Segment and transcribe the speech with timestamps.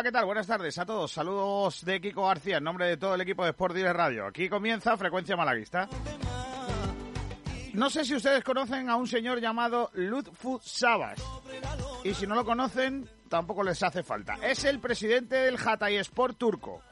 [0.06, 0.25] ¿Qué tal?
[0.25, 1.11] Buenas tardes a todos.
[1.11, 4.28] Saludos de Kiko García en nombre de todo el equipo de Sport Direct Radio.
[4.28, 5.89] Aquí comienza Frecuencia Malaguista.
[7.73, 11.20] No sé si ustedes conocen a un señor llamado Lutfu Sabas.
[12.03, 14.36] Y si no lo conocen, tampoco les hace falta.
[14.44, 16.83] Es el presidente del Hatay Sport turco.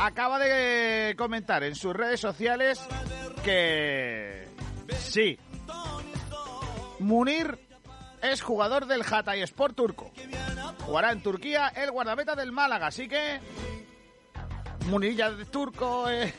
[0.00, 2.84] Acaba de comentar en sus redes sociales
[3.44, 4.48] que
[4.98, 5.38] sí,
[6.98, 7.60] Munir
[8.22, 10.10] es jugador del Hatay Sport turco.
[10.86, 13.40] Jugará en Turquía el guardameta del Málaga, así que
[14.88, 16.08] Munir ya de turco.
[16.08, 16.32] eh.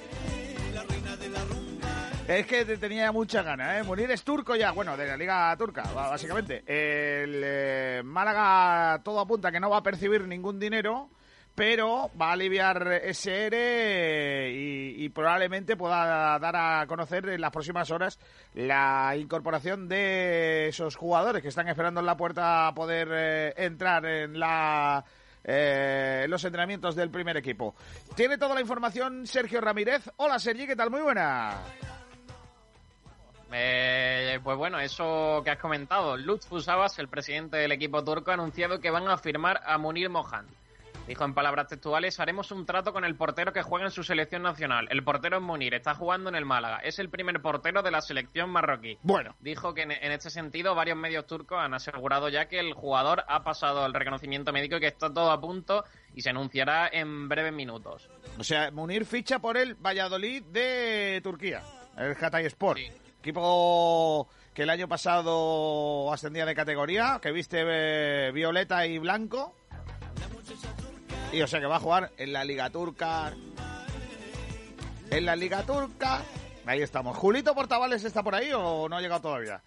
[2.27, 3.83] Es que te- tenía mucha ganas, ¿eh?
[3.83, 6.57] Munir es turco ya, bueno, de la Liga Turca, básicamente.
[6.65, 11.09] El eh, Málaga todo apunta que no va a percibir ningún dinero,
[11.58, 17.89] pero va a aliviar ese ERE y, probablemente pueda dar a conocer en las próximas
[17.89, 18.19] horas
[18.54, 24.05] la incorporación de esos jugadores que están esperando en la puerta a poder eh, entrar
[24.05, 25.04] en la
[25.43, 27.73] eh, los entrenamientos del primer equipo.
[28.15, 30.08] Tiene toda la información Sergio Ramírez.
[30.17, 30.92] Hola Sergi, ¿qué tal?
[30.92, 31.58] Muy buena.
[33.52, 36.17] Eh, pues bueno, eso que has comentado.
[36.17, 40.11] Lutfus Sabas, el presidente del equipo turco, ha anunciado que van a firmar a Munir
[40.11, 40.45] Mohan.
[41.07, 44.43] Dijo en palabras textuales, haremos un trato con el portero que juega en su selección
[44.43, 44.87] nacional.
[44.91, 46.79] El portero es Munir, está jugando en el Málaga.
[46.79, 48.97] Es el primer portero de la selección marroquí.
[49.03, 49.33] Bueno.
[49.39, 53.23] Dijo que en, en este sentido varios medios turcos han asegurado ya que el jugador
[53.29, 57.29] ha pasado el reconocimiento médico y que está todo a punto y se anunciará en
[57.29, 58.09] breves minutos.
[58.37, 61.63] O sea, Munir ficha por el Valladolid de Turquía,
[61.97, 62.79] el Hatay Sport.
[63.19, 69.55] Equipo que el año pasado ascendía de categoría, que viste eh, violeta y blanco.
[71.32, 73.33] Y o sea que va a jugar en la Liga Turca.
[75.10, 76.21] En la Liga Turca.
[76.65, 77.15] Ahí estamos.
[77.17, 79.61] ¿Julito Portavales está por ahí o no ha llegado todavía?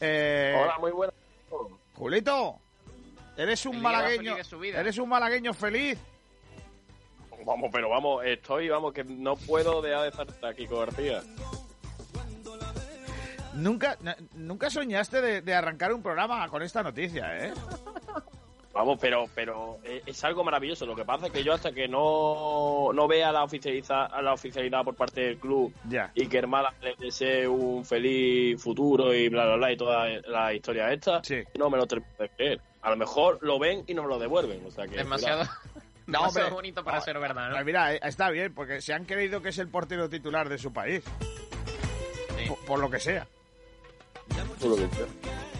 [0.00, 1.14] Eh, Hola, muy buenas.
[1.94, 2.58] Julito,
[3.36, 4.32] eres un malagueño.
[4.32, 4.80] feliz de su vida.
[4.80, 5.98] Eres un malagueño feliz.
[7.44, 11.22] Vamos, pero vamos, estoy, vamos, que no puedo dejar de estar aquí, García.
[13.54, 13.96] Nunca,
[14.34, 17.52] nunca soñaste de, de arrancar un programa con esta noticia, ¿eh?
[18.72, 20.86] Vamos, pero pero eh, es algo maravilloso.
[20.86, 24.84] Lo que pasa es que yo hasta que no, no vea la oficializa, la oficialidad
[24.84, 25.72] por parte del club
[26.14, 30.52] y que Málaga le desee un feliz futuro y bla, bla, bla, y toda la
[30.52, 31.22] historia esta,
[31.56, 32.60] no me lo termino de creer.
[32.82, 34.64] A lo mejor lo ven y no me lo devuelven.
[34.64, 35.44] O sea que, Demasiado,
[36.08, 37.64] No, bonito para No, ser verdad, ¿no?
[37.64, 40.72] Mira, eh, está bien, porque se han creído que es el portero titular de su
[40.72, 41.04] país.
[42.48, 43.26] Por, por lo que sea.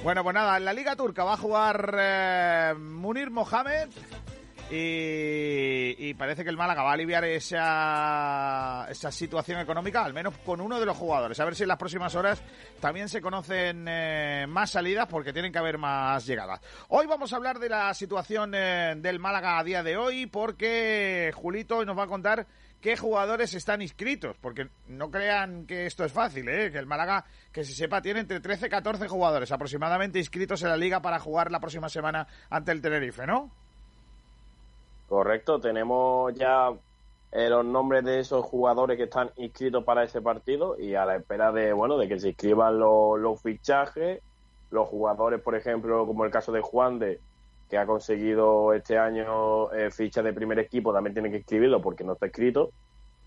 [0.02, 3.88] Bueno, pues nada, en la Liga Turca va a jugar eh, Munir Mohamed
[4.70, 10.38] y, y parece que el Málaga va a aliviar esa, esa situación económica, al menos
[10.38, 11.40] con uno de los jugadores.
[11.40, 12.40] A ver si en las próximas horas
[12.80, 16.60] también se conocen eh, más salidas porque tienen que haber más llegadas.
[16.88, 21.32] Hoy vamos a hablar de la situación eh, del Málaga a día de hoy porque
[21.34, 22.46] Julito nos va a contar
[22.80, 26.70] qué jugadores están inscritos, porque no crean que esto es fácil, ¿eh?
[26.70, 30.68] que el Málaga, que se sepa, tiene entre 13 y 14 jugadores aproximadamente inscritos en
[30.68, 33.50] la liga para jugar la próxima semana ante el Tenerife, ¿no?
[35.08, 36.70] Correcto, tenemos ya
[37.32, 41.16] eh, los nombres de esos jugadores que están inscritos para ese partido y a la
[41.16, 44.22] espera de bueno de que se inscriban los, los fichajes,
[44.70, 47.20] los jugadores, por ejemplo, como el caso de Juan de
[47.68, 52.04] que ha conseguido este año eh, ficha de primer equipo, también tiene que inscribirlo porque
[52.04, 52.70] no está escrito.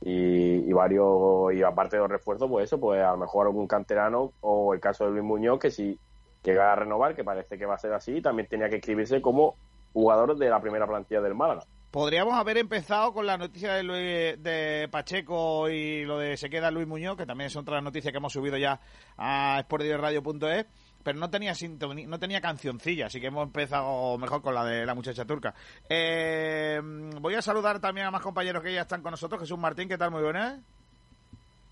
[0.03, 4.31] Y, varios, y aparte de los refuerzos, pues eso, pues a lo mejor algún canterano
[4.41, 5.99] o el caso de Luis Muñoz, que si
[6.43, 9.55] llega a renovar, que parece que va a ser así, también tenía que inscribirse como
[9.93, 11.61] jugador de la primera plantilla del Málaga.
[11.91, 16.71] podríamos haber empezado con la noticia de, Luis- de Pacheco y lo de se queda
[16.71, 18.79] Luis Muñoz, que también es otra noticia que hemos subido ya
[19.17, 20.65] a sportdirectradio.es,
[21.03, 24.85] pero no tenía sintoni- no tenía cancioncilla, así que hemos empezado mejor con la de
[24.85, 25.53] la muchacha turca.
[25.89, 26.79] Eh,
[27.19, 29.41] voy a saludar también a más compañeros que ya están con nosotros.
[29.41, 30.11] Jesús Martín, ¿qué tal?
[30.11, 30.59] Muy buenas.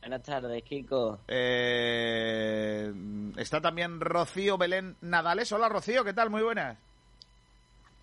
[0.02, 1.20] Buenas tardes, Kiko.
[1.28, 2.92] Eh,
[3.38, 5.52] está también Rocío Belén Nadales.
[5.52, 6.30] Hola Rocío, ¿qué tal?
[6.30, 6.78] Muy buenas.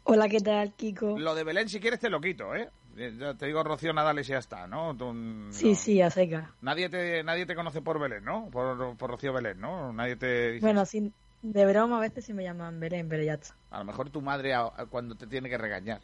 [0.05, 1.19] Hola, ¿qué tal, Kiko?
[1.19, 2.69] Lo de Belén, si quieres, te lo quito, ¿eh?
[2.97, 4.97] Eh, ya Te digo Rocío Nadales y ya está, ¿no?
[4.97, 6.55] Tú, no- Sí, sí, a seca.
[6.63, 8.49] Nadie te, nadie te conoce por Belén, ¿no?
[8.51, 9.93] Por, por Rocío Belén, ¿no?
[9.93, 10.67] Nadie te dice...
[10.67, 11.13] Bueno, sí,
[11.43, 13.55] de broma a veces sí me llaman Belén, pero ya está.
[13.71, 16.01] A lo mejor tu madre a- a- cuando te tiene que regañar.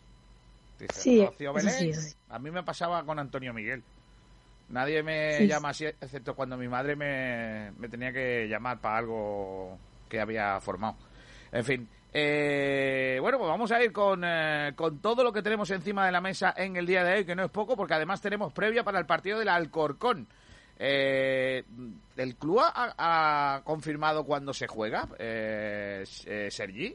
[0.79, 1.95] Te dice, Sí, Rocío eso Belén.
[1.95, 2.17] sí, sí.
[2.29, 3.83] A mí me pasaba con Antonio Miguel.
[4.69, 9.79] Nadie me llama así, excepto cuando mi madre me, me tenía que llamar para algo
[10.09, 10.97] que había formado.
[11.51, 11.89] En fin.
[12.13, 16.13] Eh, bueno, pues vamos a ir con, eh, con todo lo que tenemos encima de
[16.13, 18.85] la mesa en el día de hoy, que no es poco, porque además tenemos previa
[18.85, 20.29] para el partido del Alcorcón.
[20.85, 21.65] Eh,
[22.17, 26.95] ¿El club ha, confirmado cuándo se juega, eh, eh, Sergi?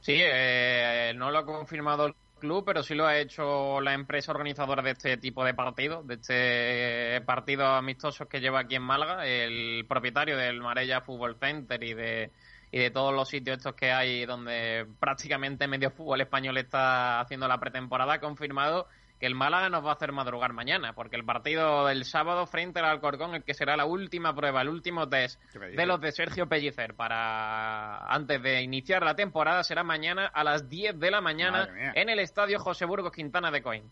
[0.00, 4.32] Sí, eh, no lo ha confirmado el club, pero sí lo ha hecho la empresa
[4.32, 9.26] organizadora de este tipo de partidos, de este partido amistosos que lleva aquí en Málaga,
[9.26, 12.30] el propietario del Marella Fútbol Center y de
[12.70, 17.48] y de todos los sitios estos que hay donde prácticamente medio fútbol español está haciendo
[17.48, 18.86] la pretemporada, ha confirmado
[19.18, 22.78] que el Málaga nos va a hacer madrugar mañana, porque el partido del sábado frente
[22.78, 26.48] al Alcorcón, el que será la última prueba, el último test de los de Sergio
[26.48, 31.68] Pellicer para antes de iniciar la temporada será mañana a las 10 de la mañana
[31.94, 33.90] en el estadio José Burgos Quintana de Coín.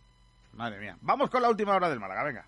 [0.52, 0.96] Madre mía.
[1.00, 2.44] Vamos con la última hora del Málaga, venga.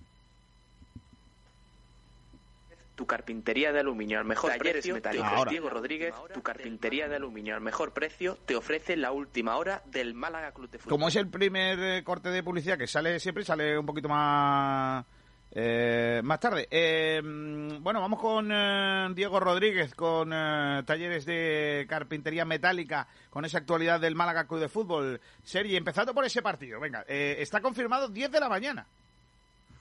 [2.99, 5.49] Tu carpintería de aluminio al mejor Talleres precio, metálicos.
[5.49, 10.15] Diego Rodríguez, tu carpintería de aluminio al mejor precio, te ofrece la última hora del
[10.15, 10.91] Málaga Club de Fútbol.
[10.91, 15.07] Como es el primer eh, corte de publicidad que sale siempre, sale un poquito más
[15.53, 16.67] eh, más tarde.
[16.73, 23.59] Eh, bueno, vamos con eh, Diego Rodríguez, con eh, talleres de carpintería metálica, con esa
[23.59, 25.21] actualidad del Málaga Club de Fútbol.
[25.45, 28.89] Sergi, empezando por ese partido, venga, eh, está confirmado 10 de la mañana.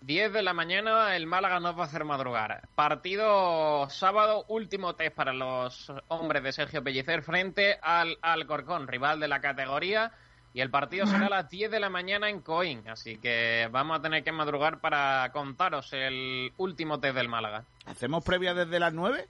[0.02, 2.68] 10 de la mañana el Málaga nos va a hacer madrugar.
[2.76, 9.28] Partido sábado, último test para los hombres de Sergio Pellicer frente al Alcorcón, rival de
[9.28, 10.12] la categoría.
[10.54, 12.88] Y el partido será a las 10 de la mañana en Coín.
[12.88, 17.64] Así que vamos a tener que madrugar para contaros el último test del Málaga.
[17.86, 19.28] ¿Hacemos previa desde las 9?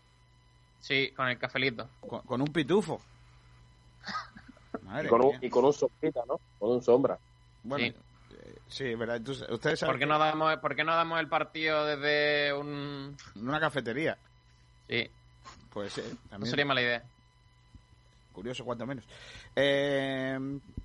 [0.79, 1.89] Sí, con el cafelito.
[1.99, 3.01] Con, con un pitufo.
[4.83, 5.39] Madre Y con, un, mía.
[5.41, 6.39] y con un sombrita, ¿no?
[6.59, 7.17] Con un sombra.
[7.63, 7.95] Bueno, Sí.
[8.67, 9.17] Eh, sí, verdad.
[9.17, 13.15] Entonces, ustedes saben ¿Por qué, no damos, ¿Por qué no damos el partido desde un...?
[13.35, 14.17] una cafetería.
[14.89, 15.09] Sí,
[15.71, 16.49] Pues sí, no también.
[16.49, 17.03] sería mala idea.
[18.33, 19.03] Curioso, cuanto menos.
[19.55, 20.37] Eh,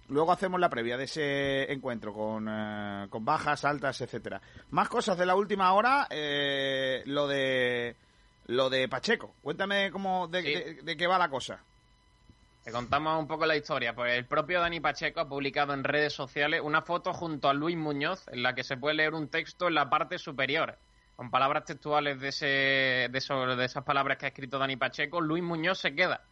[0.09, 4.41] luego hacemos la previa de ese encuentro con, eh, con bajas, altas, etcétera.
[4.71, 7.95] Más cosas de la última hora, eh, lo de
[8.47, 9.35] lo de Pacheco.
[9.43, 10.53] Cuéntame cómo de, Sí.
[10.55, 11.61] de- de qué va la cosa.
[12.63, 13.93] Te contamos un poco la historia.
[13.93, 17.77] Pues el propio Dani Pacheco ha publicado en redes sociales una foto junto a Luis
[17.77, 20.79] Muñoz en la que se puede leer un texto en la parte superior.
[21.17, 25.43] Con palabras textuales de, ese, de, de esas palabras que ha escrito Dani Pacheco, Luis
[25.43, 26.23] Muñoz se queda.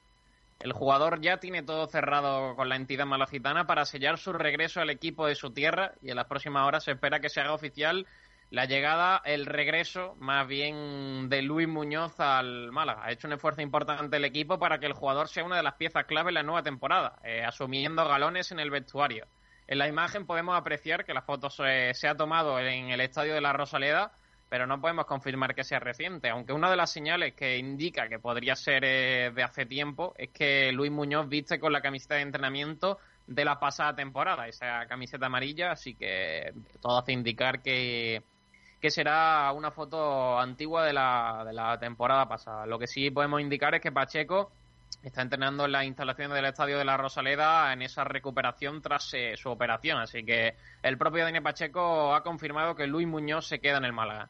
[0.61, 4.91] El jugador ya tiene todo cerrado con la entidad malacitana para sellar su regreso al
[4.91, 8.07] equipo de su tierra y en las próximas horas se espera que se haga oficial
[8.51, 13.05] la llegada, el regreso más bien de Luis Muñoz al Málaga.
[13.05, 15.75] Ha hecho un esfuerzo importante el equipo para que el jugador sea una de las
[15.75, 19.27] piezas clave en la nueva temporada, eh, asumiendo galones en el vestuario.
[19.69, 23.35] En la imagen podemos apreciar que la foto se, se ha tomado en el estadio
[23.35, 24.13] de la Rosaleda,
[24.49, 28.19] pero no podemos confirmar que sea reciente, aunque una de las señales que indica que
[28.19, 32.23] podría ser eh, de hace tiempo es que Luis Muñoz viste con la camiseta de
[32.23, 38.25] entrenamiento de la pasada temporada, esa camiseta amarilla, así que todo hace indicar que,
[38.81, 42.67] que será una foto antigua de la, de la temporada pasada.
[42.67, 44.51] Lo que sí podemos indicar es que Pacheco
[45.03, 49.35] está entrenando en las instalaciones del Estadio de la Rosaleda en esa recuperación tras eh,
[49.37, 53.79] su operación, así que el propio Dani Pacheco ha confirmado que Luis Muñoz se queda
[53.79, 54.29] en el Málaga.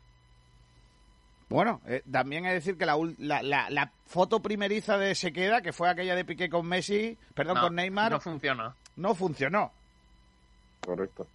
[1.49, 5.63] Bueno, eh, también que decir que la, la, la, la foto primeriza de Se queda,
[5.63, 8.75] que fue aquella de Piqué con Messi, perdón, No, con Neymar, No no, funciona.
[9.17, 9.73] funcionó.
[10.85, 11.27] Correcto.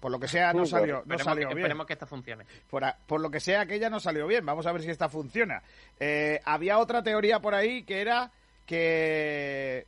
[0.00, 1.58] Por lo que sea, no Sí, salió, no salió que, bien.
[1.58, 2.44] esperemos que esta funcione.
[2.70, 4.46] Por, a- por lo que sea, aquella no salió bien.
[4.46, 5.62] Vamos a ver si esta funciona.
[5.98, 8.30] Eh, había otra teoría por ahí que era
[8.66, 9.86] que,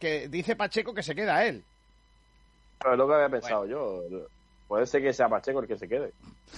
[0.00, 1.62] que dice Pacheco que se queda él.
[2.80, 4.02] Pero es lo que había pensado yo.
[4.66, 6.12] Puede ser que sea Pacheco el que se quede.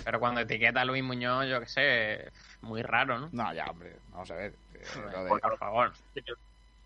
[0.05, 2.33] Pero cuando etiqueta a Luis Muñoz, yo qué sé,
[2.63, 3.29] muy raro, ¿no?
[3.33, 4.55] No, ya, hombre, vamos a ver.
[4.75, 5.93] eh, de- Por favor.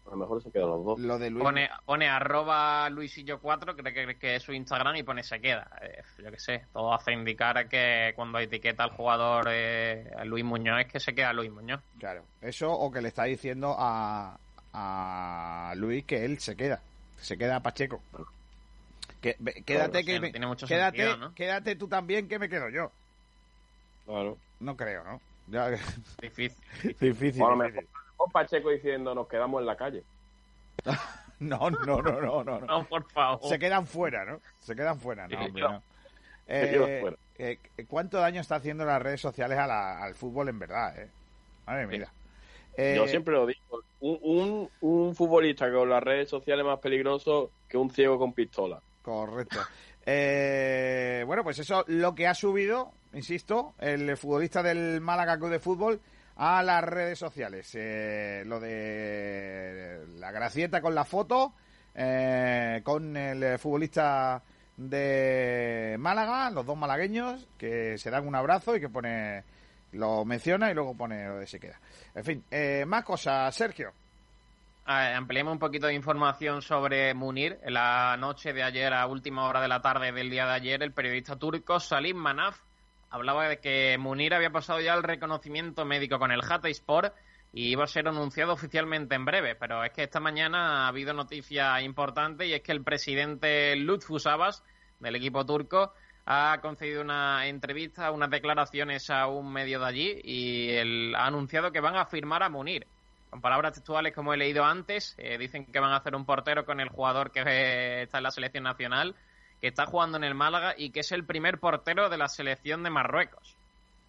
[0.09, 0.99] A lo mejor se quedan los dos.
[1.01, 1.45] Lo de Luis.
[1.45, 5.71] Pone, pone arroba luisillo4, creo que, que es su Instagram, y pone se queda.
[5.83, 10.45] Eh, yo qué sé, todo hace indicar que cuando etiqueta al jugador eh, a Luis
[10.45, 11.81] Muñoz es que se queda Luis Muñoz.
[11.99, 14.39] Claro, eso o que le está diciendo a,
[14.73, 16.81] a Luis que él se queda,
[17.21, 18.01] se queda a Pacheco.
[19.21, 19.37] Que,
[19.67, 21.35] quédate sí, que no me- tiene mucho quédate, sentido, ¿no?
[21.35, 22.91] quédate tú también que me quedo yo.
[24.07, 24.39] Claro.
[24.61, 25.21] No creo, ¿no?
[25.49, 25.71] Ya-
[26.23, 26.65] Difícil.
[27.01, 27.41] difícil.
[27.43, 27.57] Mejor
[28.19, 30.05] con Pacheco diciendo nos quedamos en la calle.
[31.41, 32.61] No, no, no, no, no, no.
[32.67, 33.49] No, por favor.
[33.49, 34.41] Se quedan fuera, ¿no?
[34.59, 35.71] Se quedan fuera, no, hombre, no.
[35.75, 35.83] no.
[36.49, 37.17] Se quedan Eh, fuera.
[37.39, 41.09] eh, ¿Cuánto daño está haciendo las redes sociales a la- al fútbol en verdad, eh?
[41.65, 42.13] Madre mía.
[42.77, 43.61] Eh, Yo siempre lo digo.
[44.01, 48.33] Un, un, un futbolista con las redes sociales es más peligroso que un ciego con
[48.33, 48.81] pistola.
[49.03, 49.61] Correcto.
[50.11, 55.59] Eh, bueno, pues eso lo que ha subido, insisto, el futbolista del Málaga Club de
[55.61, 56.01] Fútbol
[56.39, 57.71] a las redes sociales.
[57.75, 61.53] Eh, lo de la gracieta con la foto,
[61.95, 64.41] eh, con el futbolista
[64.77, 69.43] de Málaga, los dos malagueños, que se dan un abrazo y que pone,
[69.93, 71.81] lo menciona y luego pone lo de se queda.
[72.15, 73.93] En fin, eh, más cosas, Sergio.
[74.85, 77.59] Ampliemos un poquito de información sobre Munir.
[77.63, 80.83] En la noche de ayer, a última hora de la tarde del día de ayer,
[80.83, 82.59] el periodista turco Salim Manaf
[83.11, 87.15] hablaba de que Munir había pasado ya el reconocimiento médico con el Hatayspor
[87.53, 89.55] y iba a ser anunciado oficialmente en breve.
[89.55, 94.27] Pero es que esta mañana ha habido noticia importante y es que el presidente Lutfus
[94.27, 94.63] Abbas
[95.01, 95.93] del equipo turco
[96.27, 101.73] ha concedido una entrevista, unas declaraciones a un medio de allí y él ha anunciado
[101.73, 102.87] que van a firmar a Munir.
[103.31, 106.65] Con palabras textuales, como he leído antes, eh, dicen que van a hacer un portero
[106.65, 107.41] con el jugador que
[108.03, 109.15] está en la selección nacional,
[109.61, 112.83] que está jugando en el Málaga y que es el primer portero de la selección
[112.83, 113.57] de Marruecos.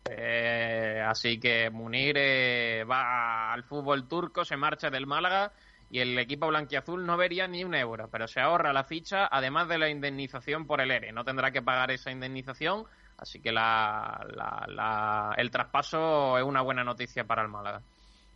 [0.10, 5.52] Eh, así que Munir eh, va al fútbol turco, se marcha del Málaga
[5.92, 9.68] y el equipo blanquiazul no vería ni un euro, pero se ahorra la ficha, además
[9.68, 11.12] de la indemnización por el ERE.
[11.12, 12.86] No tendrá que pagar esa indemnización,
[13.18, 17.82] así que la, la- la- el traspaso es una buena noticia para el Málaga.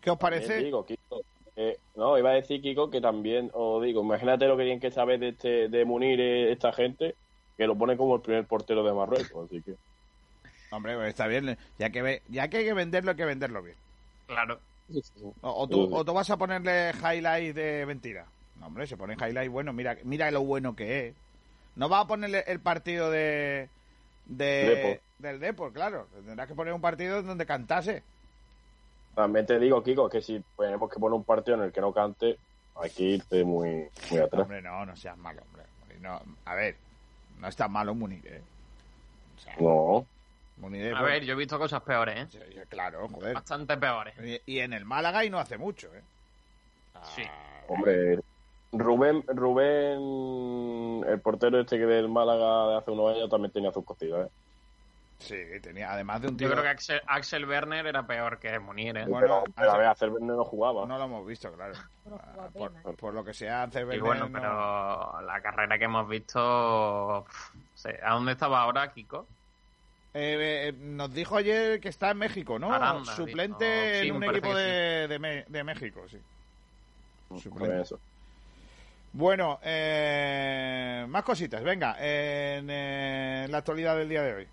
[0.02, 0.64] ¿Qué os También parece?
[0.66, 0.86] digo,
[1.56, 4.92] eh, no, iba a decir Kiko que también, os digo, imagínate lo que tienen que
[4.92, 7.16] saber de este de Munir eh, esta gente,
[7.58, 9.76] que lo pone como el primer portero de Marruecos, así que...
[10.72, 11.56] Hombre, pues está bien.
[11.78, 13.78] Ya que, ya que hay que venderlo, hay que venderlo bien.
[14.26, 14.60] Claro.
[15.42, 18.26] O, o tú, o tú vas a ponerle highlight de mentira.
[18.60, 19.72] No, hombre, se pone highlight bueno.
[19.72, 21.16] Mira, mira lo bueno que es.
[21.76, 23.70] No vas a ponerle el partido de,
[24.26, 25.02] de Depor.
[25.20, 26.08] del Depor, claro.
[26.26, 28.02] Tendrás que poner un partido donde cantase.
[29.16, 31.94] También te digo, Kiko, que si tenemos que poner un partido en el que no
[31.94, 32.38] cante,
[32.76, 34.42] hay que irte muy, muy atrás.
[34.42, 35.64] Hombre, no, no seas malo, hombre.
[36.00, 36.76] No, a ver,
[37.40, 38.42] no está malo Munir, ¿eh?
[39.38, 40.06] O sea, No,
[40.58, 42.66] Munir A ver, yo he visto cosas peores, ¿eh?
[42.68, 43.36] Claro, joder.
[43.36, 44.16] Bastante peores.
[44.22, 46.02] Y, y en el Málaga y no hace mucho, ¿eh?
[47.16, 47.24] Sí.
[47.68, 48.20] hombre,
[48.72, 53.86] Rubén, Rubén, el portero este que del Málaga de hace unos años también tenía sus
[53.86, 54.32] cositas, ¿eh?
[55.24, 56.48] Sí, tenía, además de un tío...
[56.48, 59.06] Yo creo que Axel, Axel Werner era peor que Munir, ¿eh?
[59.08, 60.86] Bueno, pero, pero a ver, hacer no jugaba.
[60.86, 61.74] No lo hemos visto, claro.
[62.06, 62.82] Ah, por, pena.
[62.84, 66.08] por- por lo que sea, Ansel Y Werner bueno, no- pero la carrera que hemos
[66.10, 67.26] visto...
[68.04, 69.26] ¿A dónde estaba ahora, Kiko?
[70.14, 72.72] Eh, eh, nos dijo ayer que está en México, ¿no?
[72.74, 74.02] Aranda, Suplente dijo.
[74.02, 76.20] Sí, en un equipo de, de, Me- de México, sí.
[77.40, 77.82] Suplente.
[77.82, 78.00] eso.
[79.14, 81.64] Bueno, eh, más cositas.
[81.64, 84.48] Venga, en, eh, la actualidad del día de hoy.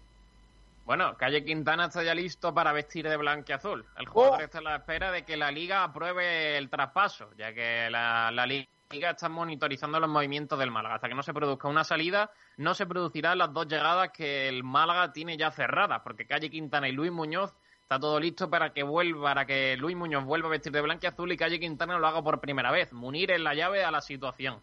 [0.84, 3.84] Bueno, Calle Quintana está ya listo para vestir de blanquiazul.
[3.96, 4.44] El jugador Oh.
[4.44, 8.46] está a la espera de que la liga apruebe el traspaso, ya que la, la
[8.46, 10.96] liga está monitorizando los movimientos del Málaga.
[10.96, 14.64] Hasta que no se produzca una salida, no se producirán las dos llegadas que el
[14.64, 18.82] Málaga tiene ya cerradas, porque Calle Quintana y Luis Muñoz está todo listo para que
[18.82, 22.20] vuelva, para que Luis Muñoz vuelva a vestir de blanquiazul y Calle Quintana lo haga
[22.22, 22.92] por primera vez.
[22.92, 24.60] Munir es la llave a la situación.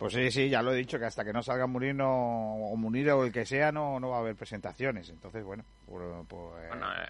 [0.00, 2.74] Pues sí, sí, ya lo he dicho, que hasta que no salga Munir no, o
[2.74, 5.10] Munir o el que sea, no, no va a haber presentaciones.
[5.10, 7.06] Entonces, bueno, pues, pues, Bueno, eh,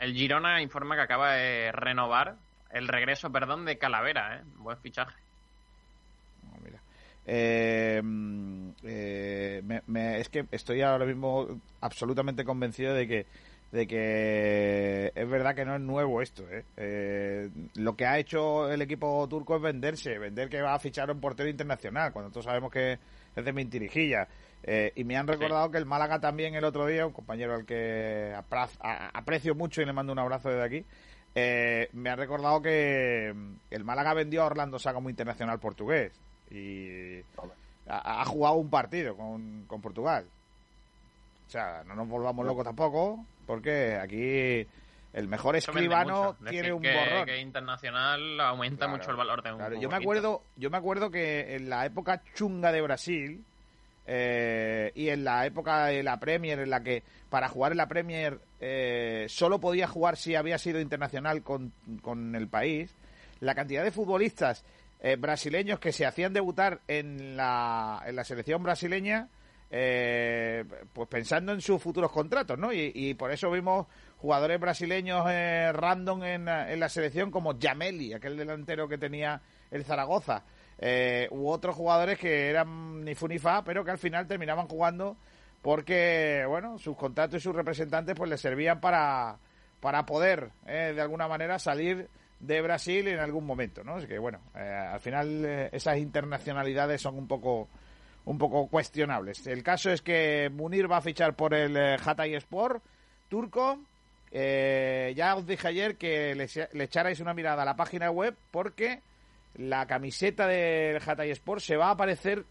[0.00, 2.34] el Girona informa que acaba de renovar
[2.70, 4.42] el regreso, perdón, de Calavera, ¿eh?
[4.56, 5.14] Buen fichaje.
[6.42, 6.80] No, mira.
[7.26, 11.46] Eh, mm, eh, me- me- es que estoy ahora mismo
[11.80, 13.26] absolutamente convencido de que
[13.72, 16.44] de que es verdad que no es nuevo esto.
[16.50, 16.64] ¿eh?
[16.76, 21.10] Eh, lo que ha hecho el equipo turco es venderse, vender que va a fichar
[21.10, 22.98] un portero internacional, cuando todos sabemos que
[23.34, 24.28] es de mentirijilla.
[24.62, 27.64] Eh, y me han recordado que el Málaga también el otro día, un compañero al
[27.64, 28.34] que
[29.14, 30.84] aprecio mucho y le mando un abrazo desde aquí,
[31.34, 36.12] eh, me ha recordado que mm, el Málaga vendió a Orlando Sá como internacional portugués
[36.50, 37.20] y
[37.88, 40.26] ha, ha jugado un partido con, con Portugal.
[41.46, 44.66] O sea, no nos volvamos locos tampoco, porque aquí
[45.12, 47.26] El mejor escribano tiene un que, borrón.
[47.26, 50.78] que internacional aumenta Claro, mucho el valor de un Claro, yo me acuerdo, yo me
[50.78, 53.44] acuerdo que en la época chunga de Brasil
[54.06, 57.88] eh, y en la época de la Premier, en la que para jugar en la
[57.88, 62.94] Premier eh, solo podía jugar si había sido internacional con, con el país,
[63.40, 64.64] la cantidad de futbolistas
[65.02, 69.28] eh, brasileños que se hacían debutar en la, en la selección brasileña,
[69.74, 72.72] eh, pues pensando en sus futuros contratos, ¿no?
[72.72, 73.86] Y, y por eso vimos
[74.18, 80.44] jugadores brasileños eh, random en, la selección como Jameli, aquel delantero que tenía el Zaragoza,
[80.78, 84.68] eh, u otros jugadores que eran ni fu ni fa, pero que al final terminaban
[84.68, 85.16] jugando
[85.62, 89.38] porque, bueno, sus contratos y sus representantes pues les servían para,
[89.80, 93.94] para poder, eh, de alguna manera, salir de Brasil en algún momento, ¿no?
[93.94, 97.68] Así que, bueno, eh, al final eh, esas internacionalidades son un poco
[98.24, 99.46] un poco cuestionables.
[99.46, 102.82] El caso es que Munir va a fichar por el eh, Hatay Sport
[103.28, 103.78] turco.
[104.30, 108.34] Eh, ya os dije ayer que le, le echarais una mirada a la página web
[108.50, 109.00] porque
[109.56, 112.44] la camiseta del Hatay Sport se va a aparecer,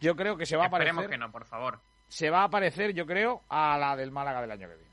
[0.00, 1.78] yo creo que se va a Esperemos aparecer, que no, por favor.
[2.08, 4.88] se va a aparecer, yo creo, a la del Málaga del año que viene.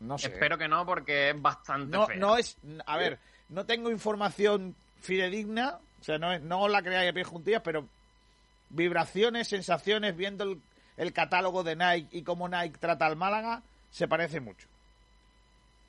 [0.00, 0.28] No sé.
[0.28, 2.16] Espero que no, porque es bastante no, fea.
[2.16, 6.82] no es, a ver, no tengo información fidedigna, o sea, no, es- no os la
[6.82, 7.86] creáis a pie juntillas, pero
[8.70, 10.60] vibraciones, sensaciones, viendo el,
[10.96, 14.66] el catálogo de Nike y cómo Nike trata al Málaga, se parece mucho.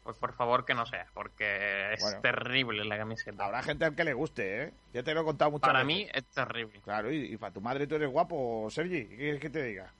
[0.03, 2.21] Pues por favor que no sea, porque es Bueno.
[2.21, 3.45] terrible la camiseta.
[3.45, 4.73] Habrá gente al que le guste, ¿eh?
[4.93, 6.05] Ya te lo he contado muchas Para veces.
[6.05, 6.79] mí es terrible.
[6.83, 9.05] Claro, y, y para tu madre tú eres guapo, Sergi.
[9.05, 9.91] ¿Qué quieres que te diga?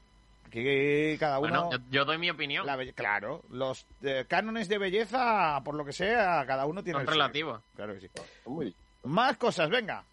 [0.47, 1.65] Aquí cada uno...
[1.67, 2.65] Bueno, yo, yo doy mi opinión.
[2.65, 7.07] la Claro, los eh, cánones de belleza, por lo que sea, cada uno tiene Son
[7.07, 7.61] relativos.
[7.75, 8.09] Claro que sí.
[8.47, 10.03] Muy Más cosas, venga.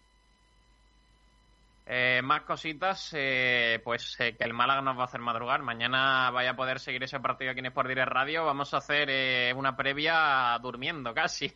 [1.91, 5.63] Eh, más cositas, eh, pues eh, que el Málaga nos va a hacer madrugar.
[5.63, 8.45] Mañana vaya a poder seguir ese partido aquí en Sport Direct Radio.
[8.45, 11.51] Vamos a hacer eh, una previa durmiendo casi.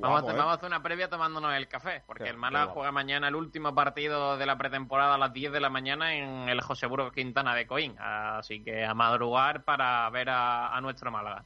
[0.00, 2.72] Vamos, a hacer, vamos a hacer una previa tomándonos el café, porque Qué- el Málaga
[2.72, 6.48] juega mañana el último partido de la pretemporada a las 10 de la mañana en
[6.48, 7.94] el José Burgos Quintana de Coín.
[8.00, 11.44] Así que a madrugar para ver a, a nuestro Málaga.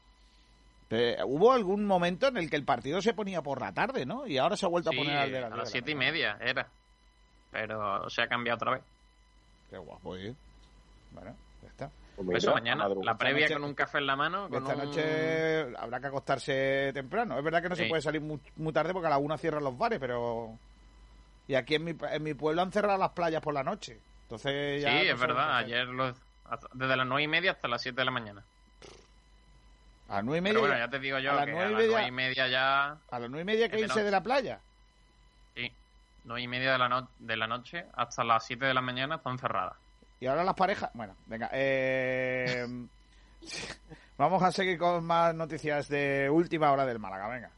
[1.25, 4.27] Hubo algún momento en el que el partido se ponía por la tarde, ¿no?
[4.27, 5.95] Y ahora se ha vuelto Sí, a poner al de la a las siete y
[5.97, 6.69] media era.
[7.57, 8.83] Pero se ha cambiado otra vez.
[9.71, 10.35] Qué guapo, ¿eh?
[11.13, 11.91] Bueno, ya está.
[12.17, 14.49] Pues Eso mañana, a la previa noche- con un café en la mano.
[14.49, 17.37] Con Esta un- noche habrá que acostarse temprano.
[17.39, 19.65] Es verdad que no se puede salir muy, muy tarde porque a la una cierran
[19.65, 20.59] los bares, pero...
[21.49, 23.99] Y aquí en mi, en mi pueblo han cerrado las playas por la noche.
[24.25, 24.91] Entonces ya...
[25.01, 25.57] Sí, no es verdad.
[25.59, 26.17] Ayer los,
[26.73, 28.43] desde las nueve y media hasta las 7 de la mañana.
[30.09, 30.55] A las nueve y media...
[30.55, 32.09] Pero bueno, ya te digo yo a las que a nueve y las media- nueve
[32.09, 32.85] y media ya...
[33.11, 34.61] A las nueve y media hay que irse de la playa.
[36.27, 38.81] Sí, nueve y media de la, no- de la noche hasta las 7 de la
[38.83, 39.75] mañana están cerradas.
[40.21, 40.91] Y ahora las parejas...
[40.95, 41.49] Bueno, venga.
[41.53, 42.67] Eh...
[44.19, 47.51] Vamos a seguir con más noticias de última hora del Málaga, venga.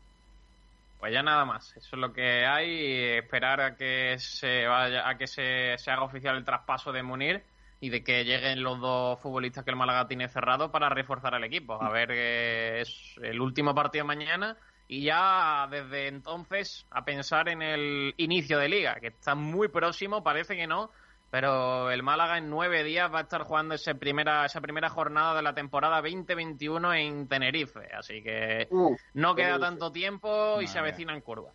[0.98, 3.18] Pues ya nada más, eso es lo que hay.
[3.18, 7.44] Esperar a que se vaya, a que se, se haga oficial el traspaso de Munir
[7.80, 11.44] y de que lleguen los dos futbolistas que el Málaga tiene cerrado para reforzar el
[11.44, 11.80] equipo.
[11.80, 14.56] A ver, eh, es el último partido mañana
[14.88, 20.22] y ya desde entonces a pensar en el inicio de liga, que está muy próximo,
[20.22, 20.90] parece que no,
[21.30, 25.34] pero el Málaga en nueve días va a estar jugando ese primera, esa primera jornada
[25.34, 27.80] de la temporada 2021 en Tenerife.
[27.94, 28.66] Así que
[29.14, 29.60] no queda Tenerife.
[29.60, 30.88] tanto tiempo y se Madre.
[30.88, 31.50] avecina en curva.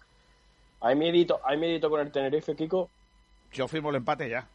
[0.81, 2.89] ¿Hay miedito, ¿Hay miedito con el Tenerife, Kiko?
[3.51, 4.47] Yo firmo el empate ya.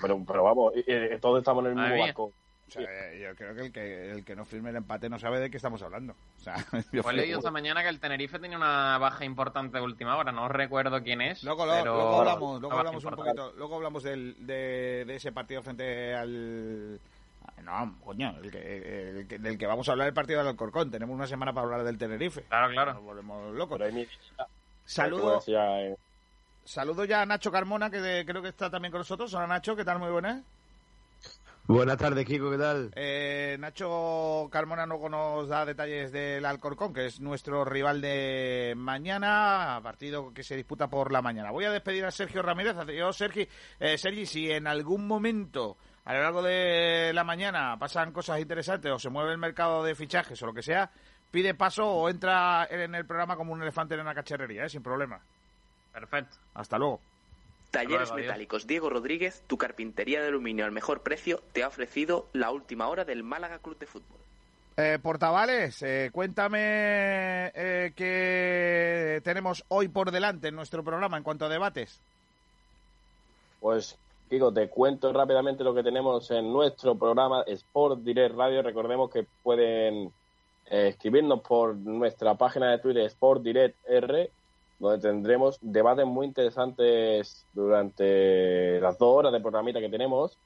[0.00, 2.04] Pero, pero vamos, eh, eh, todos estamos en el mismo mía.
[2.06, 2.32] barco.
[2.80, 5.18] O sea, eh, yo creo que el, que el que no firme el empate no
[5.18, 6.14] sabe de qué estamos hablando.
[6.38, 6.56] O sea,
[6.92, 10.32] yo Pues esta mañana que el Tenerife tenía una baja importante de última hora.
[10.32, 11.42] No recuerdo quién es.
[11.44, 15.32] Luego, luego- pero luego hablamos, luego hablamos un poquito, luego hablamos del, de, de ese
[15.32, 16.98] partido frente al
[17.62, 20.90] no, coño, el que, el que- del que vamos a hablar el partido del Alcorcón.
[20.90, 22.42] Tenemos una semana para hablar del Tenerife.
[22.42, 22.94] Claro, claro.
[22.94, 23.78] Nos volvemos locos.
[23.78, 24.16] Pero hay miedito.
[24.84, 25.96] Saludo, Como decía, eh,
[26.64, 29.32] saludo ya a Nacho Carmona, que de- creo que está también con nosotros.
[29.34, 29.98] Hola Nacho, ¿qué tal?
[30.00, 30.42] Muy buenas.
[31.68, 32.90] Buenas tardes, Kiko, ¿qué tal?
[32.96, 39.78] Eh, Nacho Carmona luego nos da detalles del Alcorcón, que es nuestro rival de mañana,
[39.80, 41.52] partido que se disputa por la mañana.
[41.52, 42.74] Voy a despedir a Sergio Ramírez.
[42.98, 43.46] Yo, Sergi,
[43.78, 48.90] eh, Sergi, si en algún momento a lo largo de la mañana pasan cosas interesantes
[48.90, 50.90] o se mueve el mercado de fichajes o lo que sea,
[51.30, 54.68] pide paso o entra en el programa como un elefante en una cacharrería, ¿eh?
[54.68, 55.20] sin problema.
[55.92, 56.38] Perfecto.
[56.54, 57.00] Hasta luego.
[57.72, 58.26] Talleres luego.
[58.28, 62.86] Metálicos Diego Rodríguez, tu carpintería de aluminio al mejor precio, te ha ofrecido la última
[62.86, 64.18] hora del Málaga Club de Fútbol.
[64.76, 71.46] Eh, Portavales, eh, cuéntame eh, qué tenemos hoy por delante en nuestro programa en cuanto
[71.46, 72.00] a debates.
[73.60, 78.62] Pues, Kiko, te cuento rápidamente lo que tenemos en nuestro programa Sport Direct Radio.
[78.62, 80.12] Recordemos que pueden
[80.70, 84.30] eh, escribirnos por nuestra página de Twitter Sport Direct R,
[84.82, 90.36] donde tendremos debates muy interesantes durante las dos horas de programita que tenemos.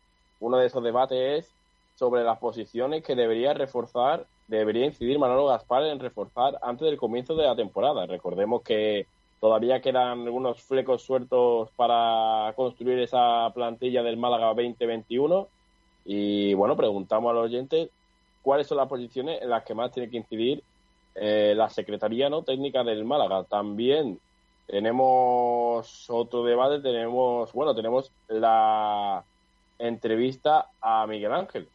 [0.40, 1.54] Uno de esos debates es
[1.94, 7.34] sobre las posiciones que debería reforzar, debería incidir Manolo Gaspar en reforzar antes del comienzo
[7.34, 8.04] de la temporada.
[8.04, 9.06] Recordemos que
[9.40, 15.48] todavía quedan algunos flecos sueltos para construir esa plantilla del Málaga 2021
[16.04, 17.88] y bueno, preguntamos a los oyentes
[18.42, 20.62] cuáles son las posiciones en las que más tiene que incidir
[21.14, 22.42] eh, la Secretaría ¿no?
[22.42, 23.44] Técnica del Málaga.
[23.44, 24.20] También
[24.66, 29.24] tenemos otro debate, tenemos, bueno, tenemos la
[29.78, 31.68] entrevista a Miguel Ángel,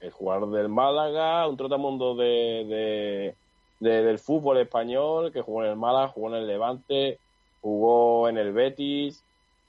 [0.00, 3.34] el jugador del Málaga, un trotamundo de,
[3.80, 7.18] de, del fútbol español, que jugó en el Málaga, jugó en el Levante,
[7.60, 9.22] jugó en el Betis,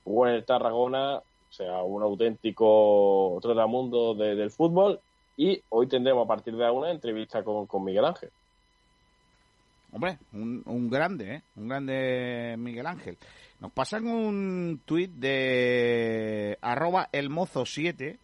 [0.03, 4.99] jugó en el Tarragona, o sea, un auténtico trotamundo de, del fútbol.
[5.35, 8.29] Y hoy tendremos a partir de una entrevista con, con Miguel Ángel.
[9.91, 11.41] Hombre, un, un grande, ¿eh?
[11.55, 13.17] Un grande Miguel Ángel.
[13.59, 18.17] Nos pasan un tuit de arroba elmozo7.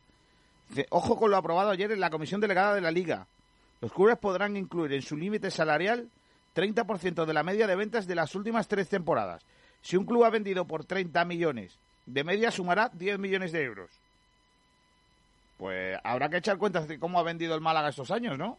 [0.70, 3.28] Dice, ojo con lo aprobado ayer en la comisión delegada de la liga.
[3.82, 6.10] Los clubes podrán incluir en su límite salarial
[6.56, 9.44] 30% de la media de ventas de las últimas tres temporadas.
[9.82, 13.92] Si un club ha vendido por 30 millones, de media sumará 10 millones de euros.
[15.58, 18.58] Pues habrá que echar cuentas de cómo ha vendido el Málaga estos años, ¿no?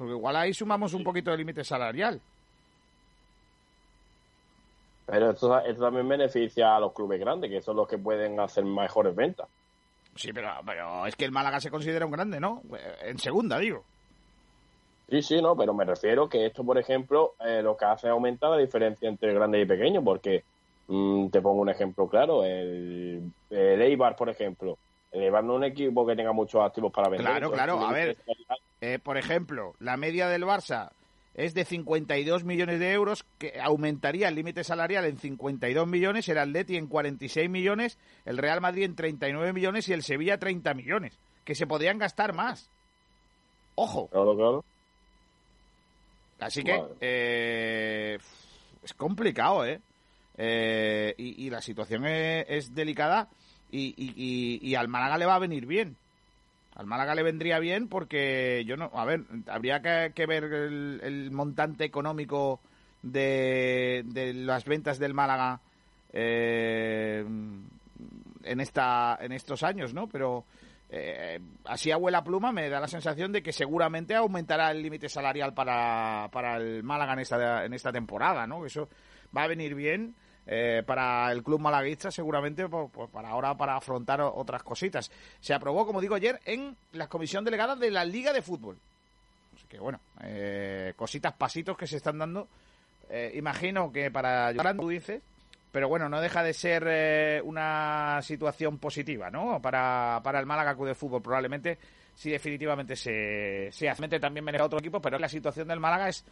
[0.00, 2.18] Porque igual ahí sumamos un poquito de límite salarial.
[5.04, 8.64] Pero esto, esto, también beneficia a los clubes grandes, que son los que pueden hacer
[8.64, 9.46] mejores ventas.
[10.14, 12.62] Sí, pero, pero es que el Málaga se considera un grande, ¿no?
[13.02, 13.84] En segunda, digo.
[15.10, 18.12] Sí, sí, no, pero me refiero que esto, por ejemplo, eh, lo que hace es
[18.12, 20.44] aumentar la diferencia entre grande y pequeño, porque
[20.88, 24.78] mmm, te pongo un ejemplo claro, el, el Eibar, por ejemplo.
[25.12, 27.26] El Eibar no es un equipo que tenga muchos activos para vender.
[27.26, 28.16] Claro, claro, a ver,
[28.80, 30.90] eh, por ejemplo, la media del Barça
[31.34, 36.38] es de 52 millones de euros, que aumentaría el límite salarial en 52 millones, el
[36.38, 41.18] Atleti en 46 millones, el Real Madrid en 39 millones y el Sevilla 30 millones,
[41.44, 42.68] que se podrían gastar más.
[43.76, 44.08] Ojo.
[44.08, 44.64] Claro, claro.
[46.40, 48.18] Así que eh,
[48.82, 49.80] es complicado, ¿eh?
[50.36, 53.28] eh y, y, la situación es, es delicada
[53.70, 55.96] y, y, y, al Málaga le va a venir bien.
[56.80, 61.84] Al Málaga le vendría bien porque yo no, a ver, habría que, ver el, montante
[61.84, 62.58] económico
[63.02, 65.60] de, de, las ventas del Málaga
[66.10, 70.06] eh, en esta en estos años, ¿no?
[70.06, 70.46] Pero
[70.88, 75.52] eh, así abuela pluma me da la sensación de que seguramente aumentará el límite salarial
[75.52, 78.64] para, para el Málaga en esta en esta temporada, ¿no?
[78.64, 78.88] Eso
[79.36, 80.14] va a venir bien
[80.46, 85.10] eh, para el club malaguista seguramente pues, pues, para ahora para afrontar otras cositas.
[85.40, 88.78] Se aprobó, como digo ayer, en la comisión delegada de la Liga de Fútbol.
[89.54, 92.48] Así que bueno, eh, cositas, pasitos que se están dando.
[93.08, 95.22] Eh, imagino que para tú dices,
[95.72, 99.60] pero bueno, no deja de ser eh, una situación positiva, ¿no?
[99.62, 101.78] Para, para el Málaga Club de Fútbol, probablemente
[102.14, 104.08] si definitivamente se, se hace.
[104.18, 106.24] También a otro equipo, pero la situación del Málaga es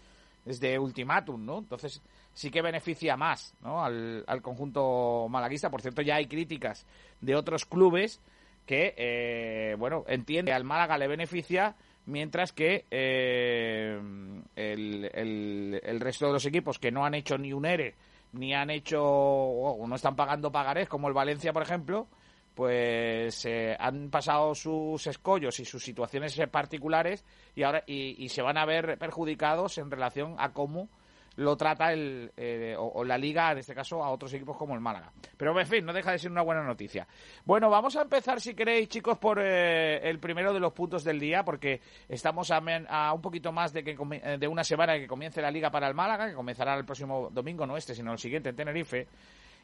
[0.48, 1.58] es de ultimátum, ¿no?
[1.58, 3.84] Entonces sí que beneficia más ¿no?
[3.84, 5.70] al, al, conjunto malaguista.
[5.70, 6.86] Por cierto, ya hay críticas
[7.20, 8.20] de otros clubes
[8.64, 14.00] que, eh, bueno, entiende al Málaga le beneficia, mientras que eh,
[14.56, 17.94] el, el, el, resto de los equipos que no han hecho ni un ERE,
[18.32, 22.08] ni han hecho, o no están pagando pagarés, como el Valencia, por ejemplo,
[22.58, 28.58] pues eh, han pasado sus escollos y sus situaciones particulares y ahora y, se van
[28.58, 30.88] a ver perjudicados en relación a cómo
[31.36, 34.80] lo trata el eh, o, la liga en este caso a otros equipos como el
[34.80, 35.12] Málaga.
[35.36, 37.06] Pero en fin no deja de ser una buena noticia.
[37.44, 41.20] Bueno vamos a empezar si queréis chicos por eh, el primero de los puntos del
[41.20, 43.96] día porque estamos a, un poquito más de que
[44.36, 47.68] de una semana que comience la liga para el Málaga que comenzará el próximo domingo
[47.68, 49.06] no este sino el siguiente en Tenerife.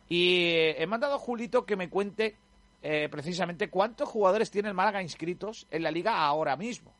[0.09, 2.37] Y he mandado a Julito que me cuente
[2.87, 6.93] eh, precisamente cuántos jugadores tiene el Málaga inscritos en la liga ahora mismo.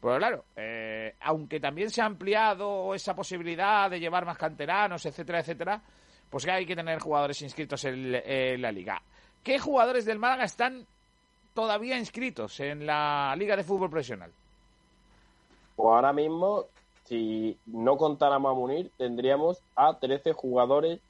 [0.00, 5.40] Pero claro, eh, aunque también se ha ampliado esa posibilidad de llevar más canteranos, etcétera,
[5.40, 5.82] etcétera,
[6.30, 9.02] pues hay que tener jugadores inscritos en, en la liga.
[9.42, 10.86] ¿Qué jugadores del Málaga están
[11.52, 14.30] todavía inscritos en la liga de fútbol profesional?
[15.74, 16.66] Pues ahora mismo,
[17.06, 21.00] si no contáramos a Munir, tendríamos a 13 jugadores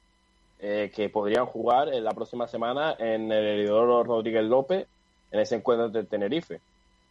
[0.59, 4.87] eh, que podrían jugar en la próxima semana en el Heredero Rodríguez López
[5.31, 6.59] en ese encuentro de Tenerife.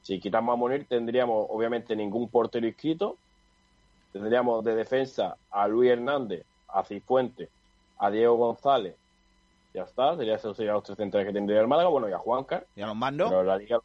[0.03, 3.17] Si quitamos a Munir, tendríamos obviamente ningún portero inscrito.
[4.13, 7.49] Tendríamos de defensa a Luis Hernández, a Cifuente,
[7.99, 8.95] a Diego González.
[9.75, 11.91] Ya está, sería, esos serían los tres centrales que tendría el Málaga.
[11.91, 12.65] Bueno, y a Juanca.
[12.75, 13.29] ¿Y a Lombán no?
[13.29, 13.81] Pero la Liga.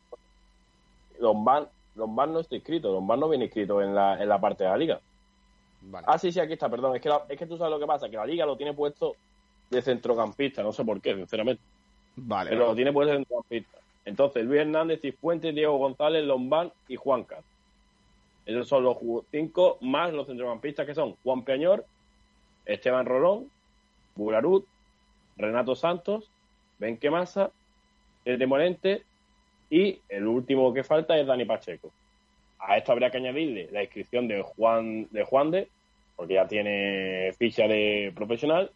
[1.20, 1.68] Lombán
[2.34, 2.92] no está inscrito.
[2.92, 5.00] Lombán no viene inscrito en la, en la parte de la Liga.
[5.82, 6.06] Vale.
[6.10, 6.96] Ah, sí, sí, aquí está, perdón.
[6.96, 8.74] Es que, la- es que tú sabes lo que pasa, que la liga lo tiene
[8.74, 9.16] puesto
[9.74, 11.62] de centrocampista, no sé por qué, sinceramente.
[12.16, 12.52] Vale.
[12.52, 13.78] Pero lo tiene puesto de centrocampista.
[14.06, 17.44] Entonces, Luis Hernández, Cifuentes, Diego González, Lombán y Juan Cat.
[18.46, 18.98] Esos son los
[19.32, 21.86] cinco más los centrocampistas que son Juan Peñor,
[22.66, 23.50] Esteban Rolón,
[24.16, 24.66] Bularut,
[25.38, 26.30] Renato Santos,
[26.78, 27.52] Benque Massa,
[28.24, 29.04] Tete Morente
[29.70, 31.92] y el último que falta es Dani Pacheco.
[32.60, 35.70] A esto habría que añadirle la inscripción de Juan de Juan de,
[36.16, 38.72] porque ya tiene ficha de profesional,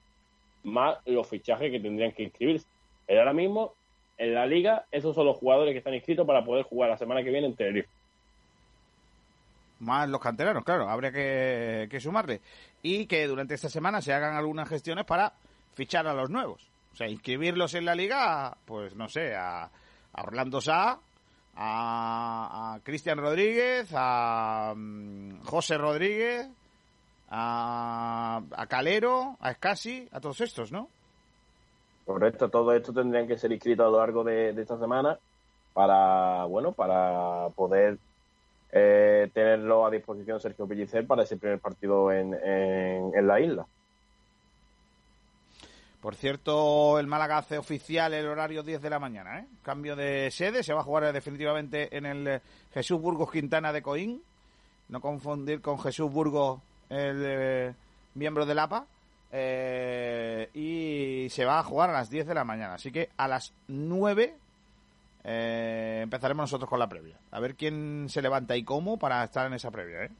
[0.67, 2.67] más los fichajes que tendrían que inscribirse.
[3.05, 3.73] Pero ahora mismo,
[4.17, 7.23] en la liga, esos son los jugadores que están inscritos para poder jugar la semana
[7.23, 7.89] que viene en Tenerife.
[9.79, 12.41] Más los canteranos, claro, habría que, sumarle.
[12.81, 15.33] Y que durante esta semana se hagan algunas gestiones para
[15.73, 16.69] fichar a los nuevos.
[16.91, 20.99] O sea, inscribirlos en la liga, pues no sé, a, a Orlando Sá,
[21.55, 26.47] a, a Cristian Rodríguez, a mm, José Rodríguez,
[27.29, 30.89] a, a Calero, a Escasi, a todos estos, ¿no?
[32.05, 35.19] Correcto, todo esto tendrían que ser inscritos a lo largo de, de esta semana
[35.73, 37.97] para, bueno, para poder
[38.71, 43.65] eh, tenerlo a disposición Sergio Pellicer para ese primer partido en, en, en la isla.
[46.01, 49.47] Por cierto, el Málaga hace oficial el horario 10 de la mañana, ¿eh?
[49.63, 52.41] Cambio de sede, se va a jugar definitivamente en el eh,
[52.73, 54.21] Jesús Burgos Quintana de Coín.
[54.89, 57.73] No confundir con Jesús Burgos, el eh,
[58.15, 58.85] miembro del APA.
[59.31, 62.75] Eh, y se va a jugar a las 10 de la mañana.
[62.75, 64.35] Así que a las 9
[65.23, 67.17] eh, empezaremos nosotros con la previa.
[67.31, 70.11] A ver quién se levanta y cómo para estar en esa previa, ¿eh?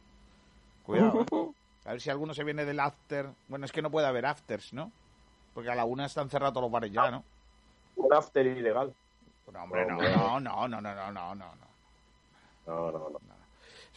[0.84, 1.26] Cuidado, ¿eh?
[1.86, 3.30] A ver si alguno se viene del after.
[3.48, 4.92] Bueno, es que no puede haber afters, ¿no?
[5.54, 7.24] Porque a la una están cerrados los bares ya, ¿no?
[7.96, 8.94] Un after ilegal.
[9.54, 10.14] No, hombre, no, Hombre.
[10.14, 11.68] no, no, no, no, no, no, no, no.
[12.68, 13.37] No, no, no.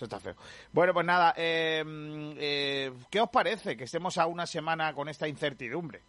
[0.05, 0.35] Está feo.
[0.73, 1.85] Bueno, pues nada, eh,
[2.39, 6.01] eh, ¿qué os parece que estemos a una semana con esta incertidumbre?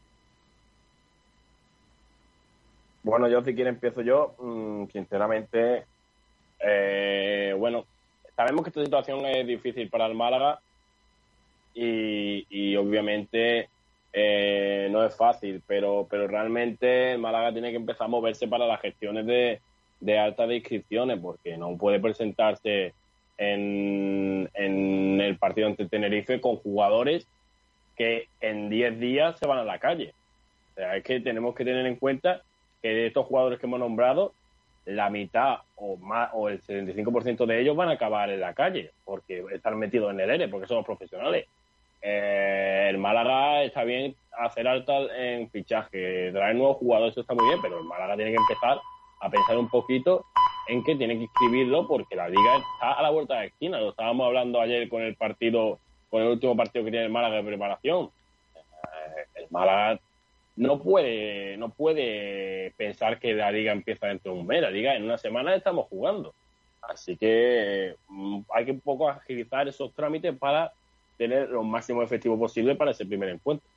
[3.03, 4.35] Bueno, yo si quiere empiezo yo.
[4.39, 5.85] Mm, sinceramente,
[6.59, 7.85] eh, bueno,
[8.35, 10.59] sabemos que esta situación es difícil para el Málaga
[11.73, 13.69] y, y obviamente
[14.13, 18.81] no es fácil, pero, pero realmente el Málaga tiene que empezar a moverse para las
[18.81, 19.61] gestiones de,
[20.01, 22.93] de alta de inscripciones porque no puede presentarse
[23.37, 27.27] en, el partido ante Tenerife con jugadores
[27.95, 30.13] que en 10 días se van a la calle.
[30.71, 32.41] O sea, es que tenemos que tener en cuenta
[32.81, 34.33] que de estos jugadores que hemos nombrado,
[34.85, 38.91] la mitad o más o el 75% de ellos van a acabar en la calle
[39.05, 41.45] porque están metidos en el ERE, porque somos profesionales.
[42.01, 47.45] Eh, el Málaga está bien hacer alta en fichaje, traer nuevos jugadores, eso está muy
[47.45, 48.79] bien, pero el Málaga tiene que empezar
[49.21, 50.25] a pensar un poquito
[50.67, 53.79] en que tiene que inscribirlo porque la liga está a la vuelta de la esquina.
[53.79, 57.37] Lo estábamos hablando ayer con el partido, con el último partido que tiene el Málaga
[57.37, 58.11] de preparación.
[58.55, 59.99] Eh, el Málaga
[60.55, 64.61] no puede, no puede pensar que la liga empieza dentro de un mes.
[64.61, 66.33] La liga en una semana estamos jugando.
[66.81, 70.71] Así que mm, hay que un poco agilizar esos trámites para
[71.17, 73.67] tener lo máximo efectivo posible para ese primer encuentro.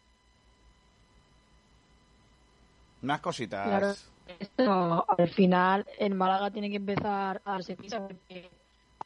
[3.04, 3.66] Unas cositas.
[3.66, 3.92] Claro.
[4.40, 8.48] Esto, al final, el Málaga tiene que empezar a darse prisa porque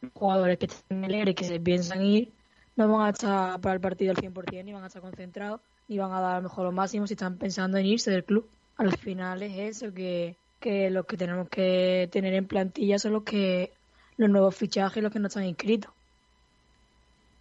[0.01, 2.31] los jugadores que están en el ERE, que se piensan ir,
[2.77, 5.59] no van a estar para el partido al 100%, ni van a estar concentrados,
[5.89, 8.23] ni van a dar a lo mejor lo máximo si están pensando en irse del
[8.23, 8.49] club.
[8.77, 13.23] Al final es eso, que, que los que tenemos que tener en plantilla son los
[13.23, 13.73] que
[14.15, 15.91] los nuevos fichajes, los que no están inscritos.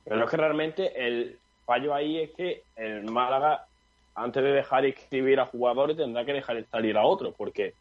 [0.04, 3.66] Pero es que realmente el fallo ahí es que el Málaga,
[4.18, 7.74] antes de dejar inscribir a jugadores, tendrá que dejar salir a otros, porque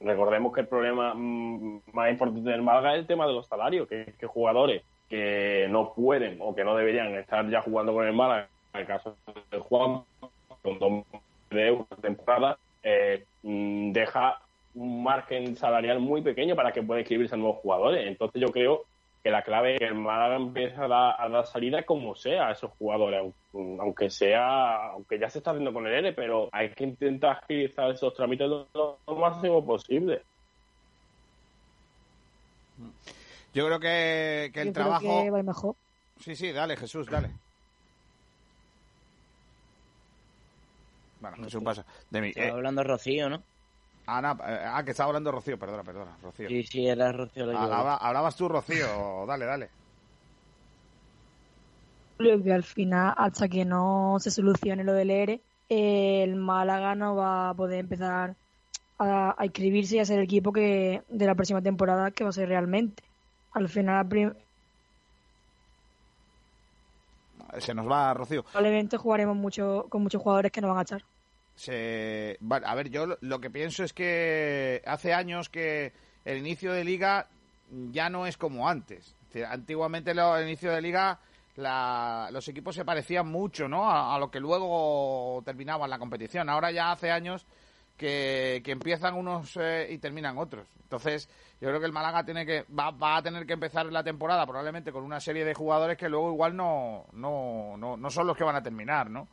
[0.00, 3.88] recordemos que el problema mm, más importante del Málaga es el tema de los salarios,
[3.88, 8.14] que, que jugadores que no pueden o que no deberían estar ya jugando con el
[8.14, 9.16] Málaga, en el caso
[9.50, 10.02] de Juan,
[10.62, 11.04] con dos
[11.50, 14.40] de euros de temporada, eh, mm, deja
[14.74, 18.06] un margen salarial muy pequeño para que pueda inscribirse a nuevos jugadores.
[18.06, 18.84] Entonces yo creo
[19.22, 22.48] que la clave es que el Málaga empiece a dar, a dar salida como sea
[22.48, 23.20] a esos jugadores,
[23.52, 27.38] aun- aunque sea, aunque ya se está haciendo con el ERE, pero hay que intentar
[27.42, 30.22] agilizar esos trámites lo, máximo posible.
[33.54, 35.22] Yo creo que, que el Yo creo trabajo...
[35.24, 35.76] que va mejor.
[36.18, 37.28] Sí, sí, dale, Jesús, dale.
[41.20, 41.84] Bueno, Jesús pasa.
[42.10, 42.28] De mí.
[42.28, 43.42] Estaba Eh, hablando Rocío, ¿no?
[44.06, 46.48] Ana, eh, ah, que estaba hablando Rocío, perdona, perdona, Rocío.
[46.48, 47.46] Sí, sí, era Rocío.
[47.46, 48.86] la que Hablaba- hablabas tú, Rocío,
[49.26, 49.68] dale, dale.
[52.18, 57.16] Creo que al final, hasta que no se solucione lo del ERE, el Málaga no
[57.16, 58.34] va a poder empezar
[58.98, 62.30] a, a inscribirse y a ser el equipo que de la próxima temporada que va
[62.30, 63.02] a ser realmente.
[63.52, 64.36] Al final,
[67.58, 68.42] se nos va Rocío.
[68.44, 71.04] Probablemente jugaremos mucho con muchos jugadores que nos van a echar.
[71.54, 72.36] Se...
[72.40, 75.92] Vale, a ver, yo lo- que pienso es que hace años que
[76.24, 77.28] el inicio de liga
[77.90, 79.14] ya no es como antes.
[79.48, 81.18] Antiguamente lo- el inicio de liga
[81.56, 83.90] la- los equipos se parecían mucho ¿no?
[83.90, 86.48] a, lo que luego terminaban la competición.
[86.48, 87.46] Ahora ya hace años
[87.96, 90.66] que, que empiezan unos eh, y terminan otros.
[90.82, 91.28] Entonces,
[91.60, 94.46] yo creo que el Málaga tiene que va, va a tener que empezar la temporada
[94.46, 98.36] probablemente con una serie de jugadores que luego igual no, no, no, no son los
[98.36, 99.28] que van a terminar, ¿no?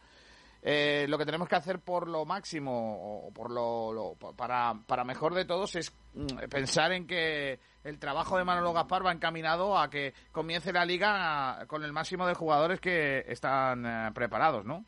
[0.62, 5.06] Eh, lo que tenemos que hacer por lo máximo o por lo, lo- para, para
[5.06, 9.78] mejor de todos es mm, pensar en que el trabajo de Manolo Gaspar va encaminado
[9.78, 14.84] a que comience la liga con el máximo de jugadores que están eh, preparados, ¿no?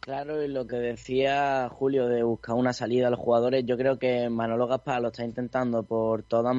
[0.00, 3.98] Claro, y lo que decía Julio de buscar una salida a los jugadores, yo creo
[3.98, 6.56] que Manolo Gaspar lo está intentando por todas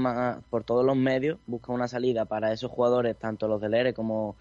[0.52, 4.36] por todos los medios, busca una salida para esos jugadores, tanto los del ERE como,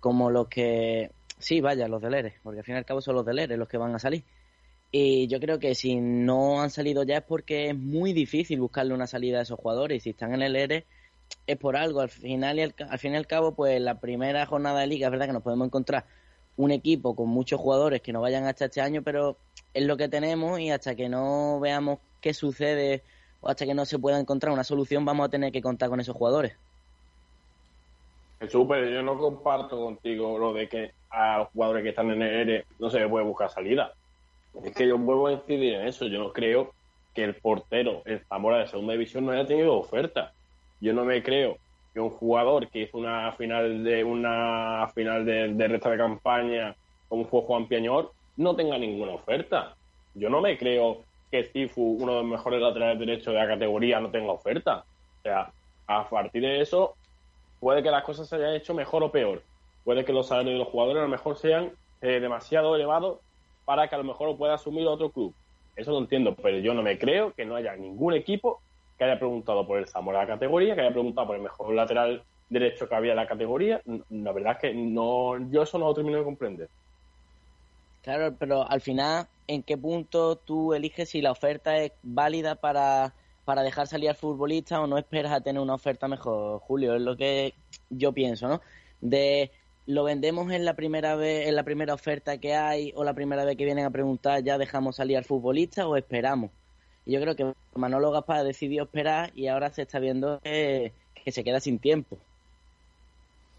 [0.00, 1.10] como los que...
[1.38, 3.56] Sí, vaya, los del ERE, porque al fin y al cabo son los del ERE
[3.56, 4.24] los que van a salir.
[4.92, 8.92] Y yo creo que si no han salido ya es porque es muy difícil buscarle
[8.92, 9.98] una salida a esos jugadores.
[9.98, 10.86] Y si están en el ERE
[11.46, 12.00] es por algo.
[12.00, 15.06] Al final y al, al fin y al cabo, pues la primera jornada de liga
[15.06, 16.06] es verdad que nos podemos encontrar
[16.56, 19.38] un equipo con muchos jugadores que no vayan hasta este año, pero
[19.72, 23.02] es lo que tenemos y hasta que no veamos qué sucede
[23.40, 26.00] o hasta que no se pueda encontrar una solución, vamos a tener que contar con
[26.00, 26.56] esos jugadores.
[28.40, 32.22] Jesús, pero yo no comparto contigo lo de que a los jugadores que están en
[32.22, 33.92] el ERE no se les puede buscar salida.
[34.64, 36.06] Es que yo vuelvo a incidir en eso.
[36.06, 36.72] Yo no creo
[37.14, 40.32] que el portero, el Zamora de segunda división, no haya tenido oferta.
[40.80, 41.58] Yo no me creo
[41.92, 46.76] que un jugador que hizo una final de una final de, de resta de campaña
[47.10, 49.74] como fue Juan Piañor no tenga ninguna oferta.
[50.14, 54.00] Yo no me creo que Cifu, uno de los mejores laterales derechos de la categoría,
[54.00, 54.84] no tenga oferta.
[55.18, 55.52] O sea,
[55.86, 56.94] a partir de eso,
[57.60, 59.42] puede que las cosas se hayan hecho mejor o peor.
[59.84, 63.18] Puede que los salarios de los jugadores a lo mejor sean eh, demasiado elevados
[63.64, 65.34] para que a lo mejor lo pueda asumir otro club.
[65.76, 68.60] Eso lo entiendo, pero yo no me creo que no haya ningún equipo
[68.98, 71.72] que haya preguntado por el Zamora de la categoría, que haya preguntado por el mejor
[71.74, 73.80] lateral derecho que había en la categoría.
[74.10, 76.68] La verdad es que no, yo eso no lo termino de comprender.
[78.02, 83.14] Claro, pero al final, ¿en qué punto tú eliges si la oferta es válida para,
[83.44, 86.94] para dejar salir al futbolista o no esperas a tener una oferta mejor, Julio?
[86.94, 87.54] Es lo que
[87.88, 88.60] yo pienso, ¿no?
[89.00, 89.50] De
[89.86, 93.44] lo vendemos en la primera vez, en la primera oferta que hay o la primera
[93.44, 96.50] vez que vienen a preguntar ya dejamos salir al futbolista o esperamos.
[97.06, 100.92] Y yo creo que Manolo Gaspar decidió esperar y ahora se está viendo que,
[101.26, 102.18] se queda sin tiempo.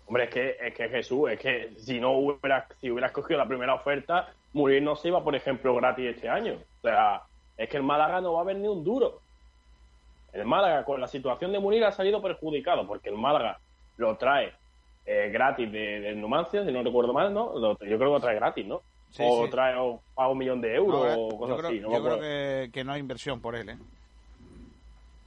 [0.07, 3.47] Hombre, es que, es que Jesús, es que si no hubiera, si hubieras cogido la
[3.47, 6.53] primera oferta, Muriel no se iba, por ejemplo, gratis este año.
[6.53, 7.23] O sea,
[7.57, 9.21] es que el Málaga no va a ver ni un duro.
[10.33, 13.59] El Málaga, con la situación de Munir, ha salido perjudicado, porque el Málaga
[13.97, 14.53] lo trae
[15.05, 17.53] eh, gratis de, de Numancia, si no recuerdo mal, ¿no?
[17.57, 18.81] Lo- yo creo que lo trae gratis, ¿no?
[19.09, 19.51] Sí, o sí.
[19.51, 21.79] trae o paga un millón de euros eh, o cosas yo creo, así.
[21.81, 23.77] No yo creo que, que no hay inversión por él, ¿eh?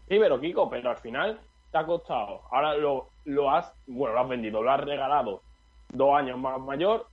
[0.09, 1.39] Sí, pero Kiko, pero al final
[1.71, 2.43] te ha costado.
[2.51, 5.43] Ahora lo, lo has, bueno, lo has vendido, lo has regalado
[5.91, 7.07] dos años más mayor,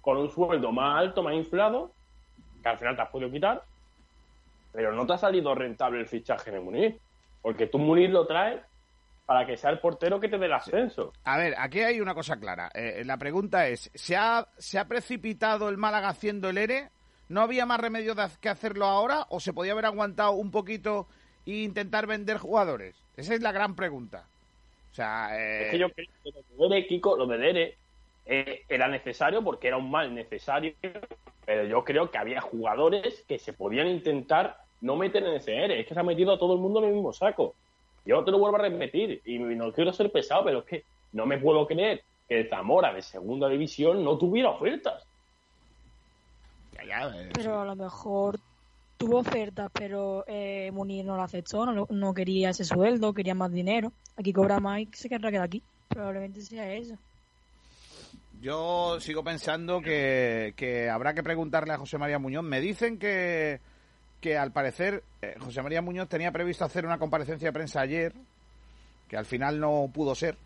[0.00, 1.90] con un sueldo más alto, más inflado,
[2.62, 3.62] que al final te has podido quitar,
[4.72, 7.00] pero no te ha salido rentable el fichaje de Munir,
[7.46, 8.60] porque tú Munir lo traes
[9.24, 11.12] para que sea el portero que te dé el ascenso.
[11.22, 12.72] A ver, aquí hay una cosa clara.
[12.74, 16.88] Eh, la pregunta es, ¿se ha, ¿se ha precipitado el Málaga haciendo el ERE?
[17.28, 19.26] ¿No había más remedio de que hacerlo ahora?
[19.28, 21.06] ¿O se podía haber aguantado un poquito
[21.46, 22.96] e intentar vender jugadores?
[23.16, 24.26] Esa es la gran pregunta.
[24.90, 27.78] O sea, eh, Es que yo creo que lo de Dere, Kiko, lo de Dere
[28.24, 30.74] eh, era necesario porque era un mal necesario,
[31.44, 35.80] pero yo creo que había jugadores que se podían intentar no meter en ese ERE.
[35.80, 37.54] Es que se ha metido a todo el mundo en el mismo saco.
[38.04, 41.26] Yo te lo vuelvo a repetir y no quiero ser pesado, pero es que no
[41.26, 45.02] me puedo creer que el Zamora de segunda división no tuviera ofertas.
[46.72, 48.38] ya, ya, eh, Pero a lo mejor
[48.96, 53.34] tuvo ofertas, pero eh, Munir no lo aceptó, no, lo- no quería ese sueldo, quería
[53.34, 53.92] más dinero.
[54.16, 55.62] Aquí cobra más y se querrá quedar aquí.
[55.88, 56.96] Probablemente sea eso.
[58.40, 62.44] Yo sigo pensando que, que habrá que preguntarle a José María Muñoz.
[62.44, 63.60] Me dicen que,
[64.26, 68.12] que al parecer eh, José María Muñoz tenía previsto hacer una comparecencia de prensa ayer,
[69.08, 70.36] que al final no pudo ser.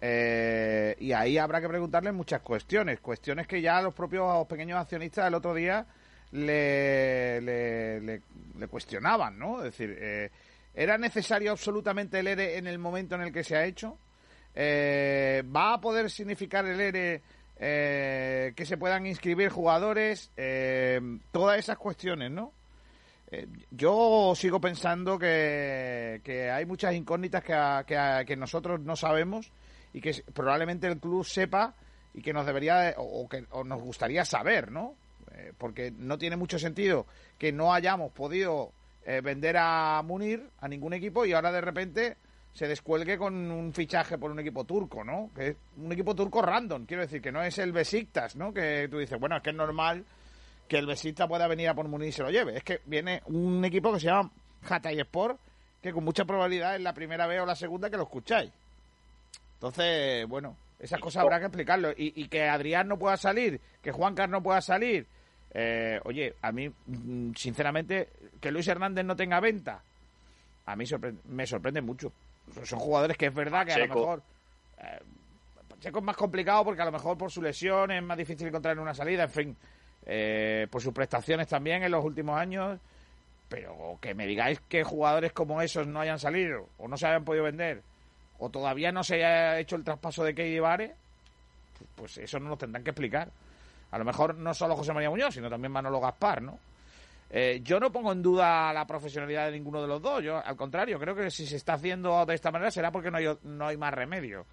[0.00, 5.28] Eh, y ahí habrá que preguntarle muchas cuestiones, cuestiones que ya los propios pequeños accionistas
[5.28, 5.84] el otro día
[6.30, 8.22] le,
[8.70, 9.58] cuestionaban, ¿no?
[9.58, 10.30] Es decir, eh,
[10.74, 13.98] ¿era necesario absolutamente el ERE en el momento en el que se ha hecho?
[14.56, 17.20] ¿Va a poder significar el ERE
[17.58, 20.32] eh, que se puedan inscribir jugadores?
[20.38, 20.98] Eh,
[21.30, 22.52] todas esas cuestiones, ¿no?
[23.34, 27.54] Eh, yo sigo pensando que, que hay muchas incógnitas que,
[27.86, 29.50] que, que nosotros no sabemos
[29.94, 31.74] y que probablemente el club sepa
[32.12, 34.94] y que nos debería de- o, o que o nos gustaría saber, ¿no?
[35.34, 37.06] Eh, porque no tiene mucho sentido
[37.38, 38.72] que no hayamos podido
[39.06, 42.16] eh, vender a Munir a ningún equipo y ahora de repente
[42.52, 45.30] se descuelgue con un fichaje por un equipo turco, ¿no?
[45.34, 48.52] Que es un equipo turco random, quiero decir, que no es el Besiktas, ¿no?
[48.52, 50.04] Que tú dices, bueno, es que es normal
[50.72, 52.56] que el Besiktas pueda venir a por Munir y se lo lleve.
[52.56, 54.30] Es que viene un equipo que se llama
[54.66, 55.38] Hatay Sport,
[55.82, 58.50] que con mucha probabilidad es la primera vez o la segunda que lo escucháis.
[59.54, 61.90] Entonces, bueno, esas cosas habrá que explicarlo.
[61.90, 65.06] Y, y que Adrián no pueda salir, que Juan Carlos no pueda salir.
[65.54, 68.08] eh, oye, a mí, mm, sinceramente,
[68.40, 69.82] que Luis Hernández no tenga venta,
[70.64, 72.10] a mí sorpre- me sorprende mucho.
[72.64, 74.22] Son jugadores que es verdad que a lo mejor.
[74.78, 74.98] eh,
[75.68, 78.78] Pacheco es más complicado porque a lo mejor por su lesión es más difícil encontrar
[78.78, 79.56] una salida, en fin.
[80.06, 82.78] Eh, por sus prestaciones también en los últimos años.
[83.48, 87.24] Pero que me digáis que jugadores como esos no hayan salido o no se hayan
[87.24, 87.82] podido vender
[88.42, 90.96] o todavía no se haya hecho el traspaso de Keidi Vare,
[91.94, 93.30] pues eso no nos tendrán que explicar.
[93.92, 96.58] A lo mejor no solo José María Muñoz, sino también Manolo Gaspar, ¿no?
[97.30, 100.24] Eh, yo no pongo en duda la profesionalidad de ninguno de los dos.
[100.24, 103.18] Yo, al contrario, creo que si se está haciendo de esta manera será porque no
[103.18, 104.44] hay, no hay más remedio.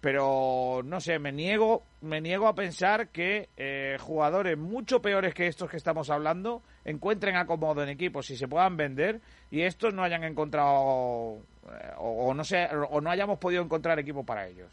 [0.00, 5.46] Pero no sé, me niego, me niego a pensar que eh, jugadores mucho peores que
[5.46, 9.20] estos que estamos hablando encuentren acomodo en equipos y se puedan vender
[9.50, 14.24] y estos no hayan encontrado eh, o, no sé, o no hayamos podido encontrar equipo
[14.24, 14.72] para ellos,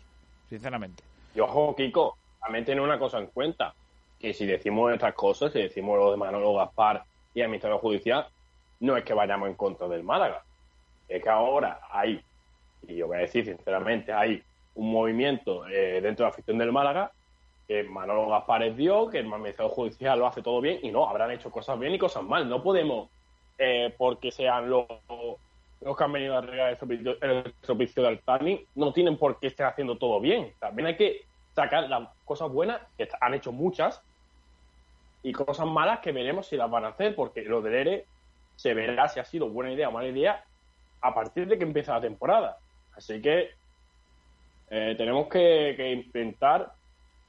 [0.50, 1.04] sinceramente.
[1.36, 3.74] Y ojo, Kiko, también tiene una cosa en cuenta,
[4.20, 7.04] que si decimos estas cosas, si decimos lo de Manolo Gaspar
[7.34, 8.28] y Administrador Judicial,
[8.80, 10.44] no es que vayamos en contra del Málaga.
[11.08, 12.22] Es que ahora hay,
[12.88, 14.42] y yo voy a decir sinceramente, hay
[14.78, 17.12] un movimiento eh, dentro de la afición del Málaga
[17.68, 21.08] que Manolo Gaspar es Dios, que el Administrador Judicial lo hace todo bien, y no,
[21.08, 22.48] habrán hecho cosas bien y cosas mal.
[22.48, 23.10] No podemos,
[23.58, 24.86] eh, porque sean los,
[25.82, 29.38] los que han venido a regar el servicio, el servicio de Altani, no tienen por
[29.40, 30.54] qué estar haciendo todo bien.
[30.60, 34.02] También hay que sacar las cosas buenas, que han hecho muchas,
[35.22, 38.06] y cosas malas que veremos si las van a hacer, porque lo del ERE
[38.56, 40.46] se verá si ha sido buena idea o mala idea
[41.02, 42.58] a partir de que empieza la temporada.
[42.96, 43.52] Así que
[44.70, 46.74] eh, tenemos que, que intentar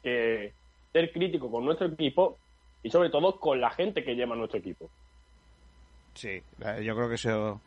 [0.02, 0.52] que
[0.92, 2.38] ser crítico con nuestro equipo
[2.82, 4.88] y sobre todo con la gente que lleva nuestro equipo.
[6.14, 6.28] Sí,
[6.64, 7.60] eh, yo creo que eso,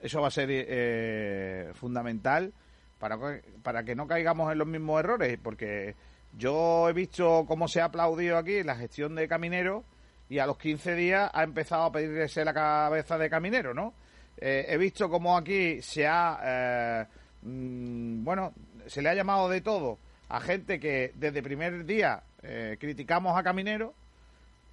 [0.00, 2.52] eso va a ser eh, fundamental
[2.98, 3.18] para,
[3.62, 5.94] para que no caigamos en los mismos errores, porque
[6.36, 9.84] yo he visto cómo se ha aplaudido aquí la gestión de Caminero
[10.28, 13.94] y a los 15 días ha empezado a pedirse la cabeza de Caminero, ¿no?
[14.38, 17.06] Eh, he visto cómo aquí se ha, eh,
[17.42, 18.52] mm, bueno,
[18.86, 23.42] se le ha llamado de todo a gente que desde primer día eh, criticamos a
[23.42, 23.94] Caminero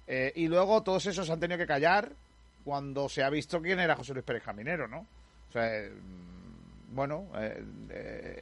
[0.06, 2.10] eh, y luego todos esos han tenido que callar
[2.64, 5.06] cuando se ha visto quién era José Luis Pérez Caminero, ¿no?
[5.48, 5.92] O sea, eh,
[6.88, 7.26] bueno,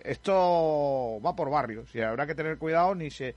[0.05, 3.35] esto va por barrios y habrá que tener cuidado ni se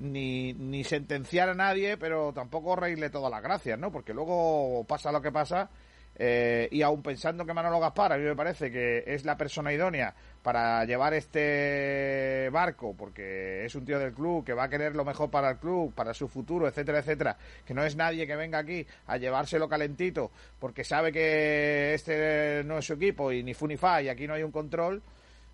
[0.00, 3.90] ni, ni sentenciar a nadie, pero tampoco reírle todas las gracias, ¿no?
[3.90, 5.70] Porque luego pasa lo que pasa
[6.18, 10.14] y aún pensando que Manolo Gaspar, a mí me parece que es la persona idónea
[10.48, 15.04] para llevar este barco, porque es un tío del club que va a querer lo
[15.04, 17.36] mejor para el club, para su futuro, etcétera, etcétera,
[17.66, 22.78] que no es nadie que venga aquí a llevárselo calentito, porque sabe que este no
[22.78, 25.02] es su equipo y ni fu ni fa y aquí no hay un control,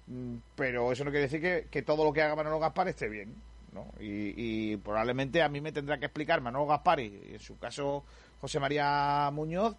[0.06, 3.08] mm, pero eso no quiere decir que, que todo lo que haga Manolo Gaspar esté
[3.08, 3.34] bien.
[3.72, 3.86] ¿no?
[3.98, 8.04] Y, y probablemente a mí me tendrá que explicar Manolo Gaspar y en su caso
[8.40, 9.74] José María Muñoz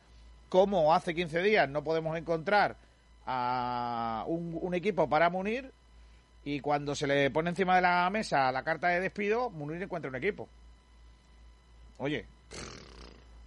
[0.49, 2.75] cómo hace 15 días no podemos encontrar
[3.25, 5.71] a un, equipo para Munir
[6.43, 10.09] y cuando se le pone encima de la mesa la carta de despido, Munir encuentra
[10.09, 10.47] un equipo.
[11.97, 12.25] Oye,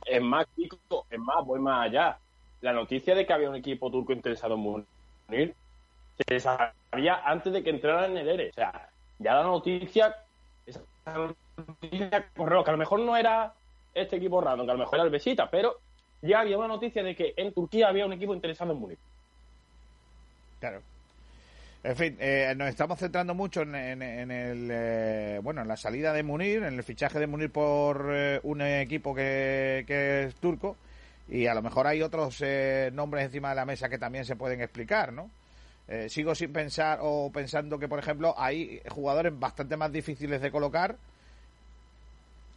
[0.05, 2.19] Es más, Kiko, es más, voy más allá.
[2.61, 5.55] La noticia de que había un equipo turco interesado en Munir
[6.27, 8.51] se sabía antes de que entrara en el ERE.
[8.51, 10.17] O sea, ya la noticia,
[10.67, 10.81] esa
[11.57, 13.53] noticia corrió, que a lo mejor no era
[13.95, 15.77] este equipo random, que a lo mejor era el Besita, pero
[16.23, 18.99] ya había una noticia de que en Turquía había un equipo interesado en Munir.
[20.61, 20.83] Claro.
[21.85, 25.77] En fin, eh, nos estamos centrando mucho en, en- en el eh, bueno en la
[25.77, 30.35] salida de Munir, en el fichaje de Munir por eh, un equipo que, que es
[30.37, 30.77] turco
[31.29, 34.37] y a lo mejor hay otros eh, nombres encima de la mesa que también se
[34.37, 35.31] pueden explicar, ¿no?
[36.09, 40.97] Sigo sin pensar o pensando que por ejemplo hay jugadores bastante más difíciles de colocar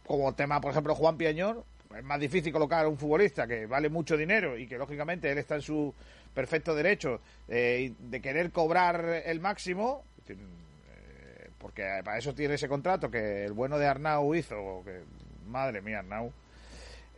[0.06, 1.64] como el tema, por ejemplo, Juan Piañor,
[1.96, 5.38] es más difícil colocar a un futbolista que vale mucho dinero y que lógicamente él
[5.38, 5.94] está en su
[6.34, 13.10] perfecto derecho eh, de querer cobrar el máximo, eh, porque para eso tiene ese contrato
[13.10, 15.02] que el bueno de Arnau hizo, que
[15.46, 16.32] madre mía Arnau.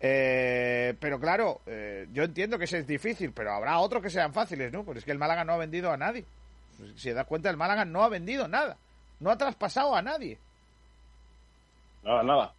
[0.01, 4.35] Eh, pero claro, eh, yo entiendo que ese es difícil, pero habrá otros que sean
[4.35, 4.85] fáciles, ¿no?
[4.85, 6.25] Porque es que el Málaga no ha vendido a nadie.
[6.97, 8.77] Si te das cuenta, el Málaga no ha vendido nada.
[9.21, 10.39] No ha traspasado a nadie.
[12.03, 12.55] Nada, nada.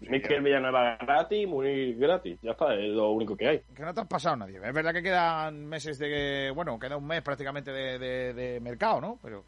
[0.00, 2.38] Miquel Villanueva gratis, Munir gratis.
[2.42, 3.60] Ya está, es lo único que hay.
[3.74, 4.58] Que no ha traspasado a nadie.
[4.62, 6.52] Es verdad que quedan meses de...
[6.54, 9.18] Bueno, queda un mes prácticamente de, de- de mercado, ¿no?
[9.22, 9.44] Pero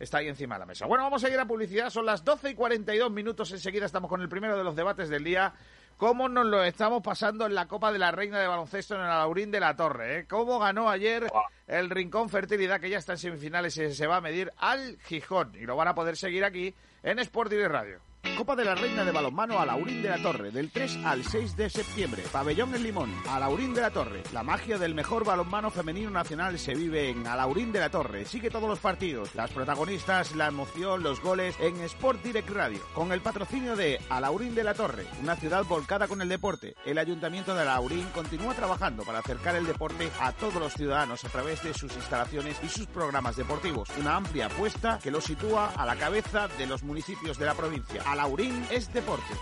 [0.00, 0.86] está ahí encima de la mesa.
[0.86, 1.88] Bueno, vamos a ir a publicidad.
[1.90, 3.52] Son las 12 y 42 minutos.
[3.52, 5.52] Enseguida estamos con el primero de los debates del día.
[5.96, 9.06] ¿Cómo nos lo estamos pasando en la Copa de la Reina de Baloncesto en el
[9.06, 10.18] Alaurín de la Torre?
[10.20, 10.26] ¿eh?
[10.28, 11.28] ¿Cómo ganó ayer
[11.68, 15.52] el Rincón Fertilidad, que ya está en semifinales y se va a medir al Gijón?
[15.54, 16.74] Y lo van a poder seguir aquí
[17.04, 17.98] en Sport Direct Radio.
[18.36, 21.56] Copa de la Reina de Balonmano a Laurín de la Torre, del 3 al 6
[21.56, 22.22] de septiembre.
[22.32, 24.22] Pabellón El Limón, a Laurín de la Torre.
[24.32, 28.24] La magia del mejor balonmano femenino nacional se vive en Alaurín de la Torre.
[28.24, 32.80] Sigue todos los partidos, las protagonistas, la emoción, los goles en Sport Direct Radio.
[32.94, 36.74] Con el patrocinio de Alaurín de la Torre, una ciudad volcada con el deporte.
[36.86, 41.28] El Ayuntamiento de Alaurín continúa trabajando para acercar el deporte a todos los ciudadanos a
[41.28, 43.88] través de sus instalaciones y sus programas deportivos.
[43.98, 48.02] Una amplia apuesta que lo sitúa a la cabeza de los municipios de la provincia.
[48.12, 49.32] Alaurín es deporte.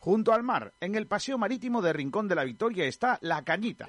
[0.00, 3.88] Junto al mar, en el paseo marítimo de Rincón de la Victoria está La Cañita.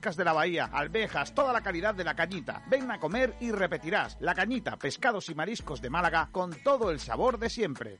[0.01, 2.63] de la bahía, alvejas, toda la calidad de la cañita.
[2.67, 4.17] Ven a comer y repetirás.
[4.19, 7.99] La cañita, pescados y mariscos de Málaga con todo el sabor de siempre.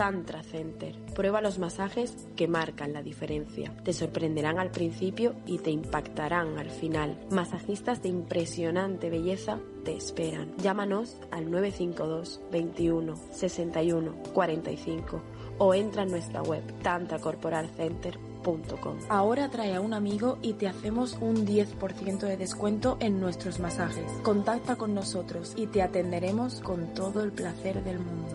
[0.00, 0.96] Tantra Center.
[1.14, 3.70] Prueba los masajes que marcan la diferencia.
[3.84, 7.18] Te sorprenderán al principio y te impactarán al final.
[7.30, 10.56] Masajistas de impresionante belleza te esperan.
[10.56, 15.20] Llámanos al 952 21 61 45
[15.58, 19.00] o entra en nuestra web tantracorporalcenter.com.
[19.10, 24.10] Ahora trae a un amigo y te hacemos un 10% de descuento en nuestros masajes.
[24.22, 28.34] Contacta con nosotros y te atenderemos con todo el placer del mundo.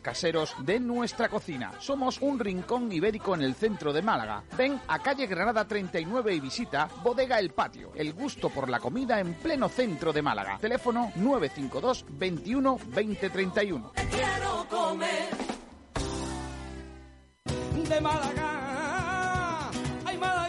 [0.00, 1.72] caseros de nuestra cocina.
[1.80, 4.42] Somos un rincón ibérico en el centro de Málaga.
[4.56, 7.92] Ven a calle Granada 39 y visita Bodega El Patio.
[7.94, 10.58] El gusto por la comida en pleno centro de Málaga.
[10.60, 13.92] Teléfono 952 21 20 31.
[14.10, 15.28] Quiero comer
[17.88, 18.65] de Málaga.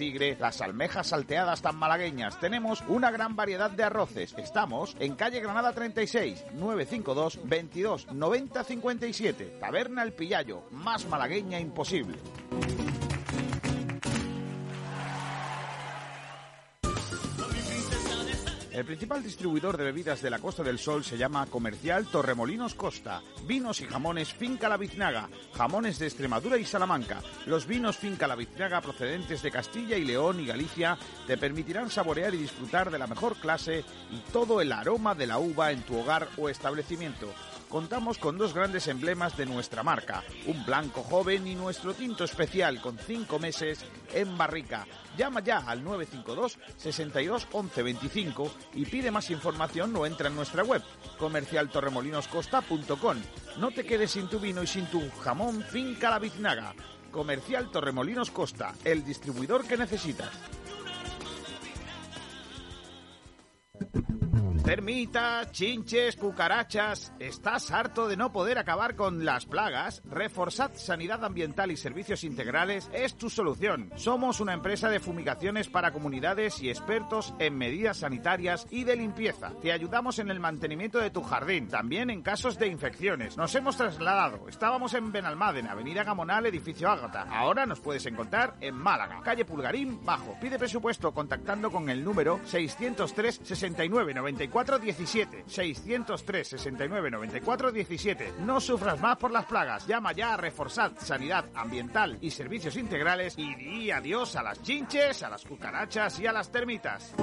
[0.00, 2.40] tigre, las almejas salteadas tan malagueñas.
[2.40, 4.34] Tenemos una gran variedad de arroces.
[4.38, 9.58] Estamos en calle Granada 36, 952 22 90 57.
[9.60, 12.16] Taberna El Pillayo, más malagueña imposible.
[18.80, 23.20] El principal distribuidor de bebidas de la Costa del Sol se llama Comercial Torremolinos Costa.
[23.46, 27.20] Vinos y jamones Finca La Biznaga, jamones de Extremadura y Salamanca.
[27.44, 32.34] Los vinos Finca La Biznaga procedentes de Castilla y León y Galicia te permitirán saborear
[32.34, 35.98] y disfrutar de la mejor clase y todo el aroma de la uva en tu
[35.98, 37.34] hogar o establecimiento
[37.70, 42.80] contamos con dos grandes emblemas de nuestra marca, un blanco joven y nuestro tinto especial
[42.80, 44.86] con cinco meses en barrica.
[45.20, 50.64] Llama ya al 952 62 11 25 y pide más información o entra en nuestra
[50.64, 50.82] web
[51.18, 53.18] comercialtorremolinoscosta.com.
[53.58, 56.74] No te quedes sin tu vino y sin tu jamón Finca La Biznaga.
[57.10, 60.30] Comercial Torremolinos Costa, el distribuidor que necesitas.
[64.64, 67.14] Termitas, chinches, cucarachas.
[67.18, 70.02] ¿Estás harto de no poder acabar con las plagas?
[70.04, 73.90] Reforzad Sanidad Ambiental y Servicios Integrales es tu solución.
[73.96, 79.52] Somos una empresa de fumigaciones para comunidades y expertos en medidas sanitarias y de limpieza.
[79.62, 83.38] Te ayudamos en el mantenimiento de tu jardín, también en casos de infecciones.
[83.38, 84.46] Nos hemos trasladado.
[84.46, 87.26] Estábamos en Benalmádena, Avenida Gamonal, edificio Ágata.
[87.30, 90.36] Ahora nos puedes encontrar en Málaga, calle Pulgarín, Bajo.
[90.38, 98.34] Pide presupuesto contactando con el número 603 69 94 17 603 69 94 17.
[98.40, 99.86] No sufras más por las plagas.
[99.86, 105.22] Llama ya a Reforzad Sanidad Ambiental y Servicios Integrales y di adiós a las chinches,
[105.22, 107.14] a las cucarachas y a las termitas.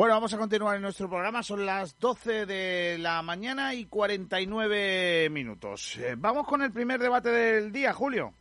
[0.00, 1.42] Bueno, vamos a continuar en nuestro programa.
[1.42, 5.98] Son las 12 de la mañana y 49 minutos.
[5.98, 8.32] Eh, vamos con el primer debate del día, Julio.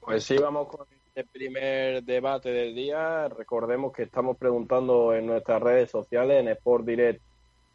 [0.00, 3.28] Pues sí, vamos con el primer debate del día.
[3.28, 7.22] Recordemos que estamos preguntando en nuestras redes sociales, en Sport Direct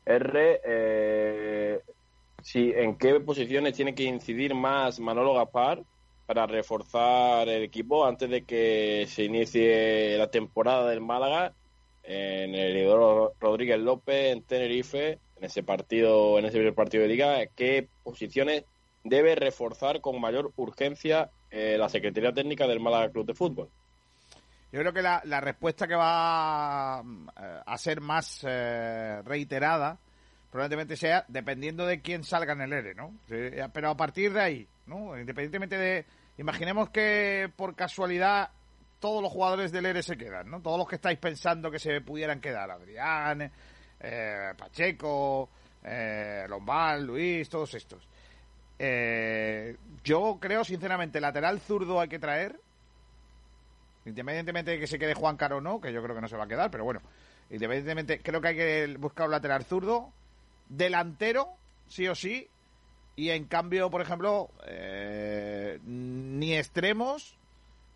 [0.06, 1.80] R, eh,
[2.42, 5.84] si, en qué posiciones tiene que incidir más Manolo Gaspar
[6.26, 11.54] para reforzar el equipo antes de que se inicie la temporada del Málaga
[12.04, 17.10] en el Hidro Rodríguez López en Tenerife en ese partido en ese primer partido de
[17.10, 18.64] liga qué posiciones
[19.04, 23.70] debe reforzar con mayor urgencia eh, la Secretaría Técnica del Málaga Club de Fútbol.
[24.74, 29.98] Yo creo que la, la respuesta que va eh, a ser más eh, reiterada
[30.52, 33.14] probablemente sea dependiendo de quién salga en el ERE, ¿no?
[33.28, 35.18] Pero a partir de ahí, ¿no?
[35.18, 36.06] Independientemente de...
[36.38, 38.50] Imaginemos que por casualidad
[39.00, 40.62] todos los jugadores del ERE se quedan, ¿no?
[40.62, 42.70] Todos los que estáis pensando que se pudieran quedar.
[42.70, 43.50] Adrián,
[44.02, 45.50] eh, Pacheco,
[45.84, 48.08] eh, Lombard, Luis, todos estos.
[48.80, 52.60] Eh, yo creo, sinceramente, lateral zurdo hay que traer.
[54.06, 56.38] Independientemente de que se quede Juan Caro o no, que yo creo que no se
[56.38, 57.02] va a quedar, pero bueno.
[57.50, 60.12] Independientemente, creo que hay que buscar un lateral zurdo.
[60.70, 61.50] Delantero,
[61.88, 62.48] sí o sí.
[63.16, 67.38] Y en cambio, por ejemplo, eh, ni extremos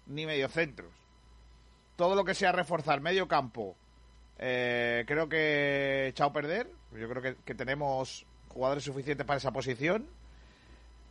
[0.08, 0.92] ni mediocentros.
[1.96, 3.76] Todo lo que sea reforzar medio campo,
[4.38, 6.72] eh, creo que echado a perder.
[6.94, 10.08] Yo creo que, que tenemos jugadores suficientes para esa posición.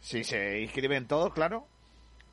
[0.00, 1.66] Si se inscriben todos, claro.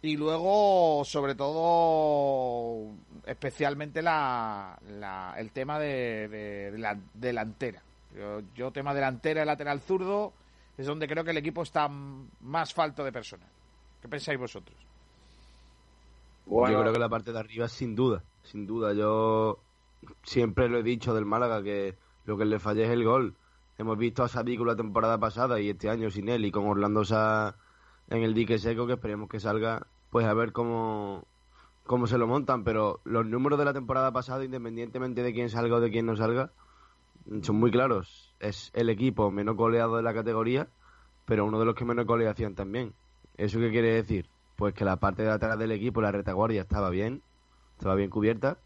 [0.02, 2.92] Y luego, sobre todo,
[3.26, 7.82] especialmente la, la- el tema de, de- de la delantera.
[8.16, 10.32] Yo, yo tema delantera y lateral zurdo
[10.78, 13.48] es donde creo que el equipo está más falto de personal.
[14.02, 14.78] ¿Qué pensáis vosotros?
[16.72, 18.94] Yo creo que la parte de arriba, sin duda, sin duda.
[18.94, 19.58] Yo
[20.24, 21.96] siempre lo he dicho del Málaga, que
[22.26, 23.36] lo que le falla es el gol.
[23.78, 27.04] Hemos visto a Sadiku la temporada pasada y este año sin él y con Orlando
[27.04, 27.56] Sá
[28.10, 31.26] en el dique seco, que esperemos que salga, pues a ver cómo,
[31.84, 32.64] cómo se lo montan.
[32.64, 36.16] Pero los números de la temporada pasada, independientemente de quién salga o de quién no
[36.16, 36.52] salga,
[37.42, 38.34] son muy claros.
[38.40, 40.70] Es el equipo menos goleado de la categoría,
[41.26, 42.94] pero uno de los que menos goleación también.
[43.36, 44.30] ¿Eso qué quiere decir?
[44.56, 47.22] Pues que la parte de atrás del equipo, la retaguardia, estaba bien,
[47.78, 48.58] estaba bien cubierta,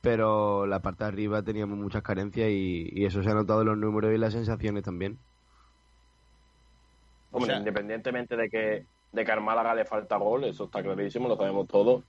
[0.00, 3.78] pero la parte de arriba teníamos muchas carencias y, eso se ha notado en los
[3.78, 5.18] números y las sensaciones también.
[7.30, 11.36] Hombre, independientemente de que, de que al Málaga le falta gol, eso está clarísimo, lo
[11.36, 12.04] sabemos todos,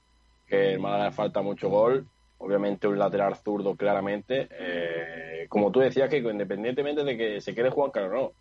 [0.48, 5.80] que al Málaga le falta mucho gol, obviamente un lateral zurdo claramente, eh, como tú
[5.80, 8.32] decías, que independientemente de que se quede Juan Carlos, no.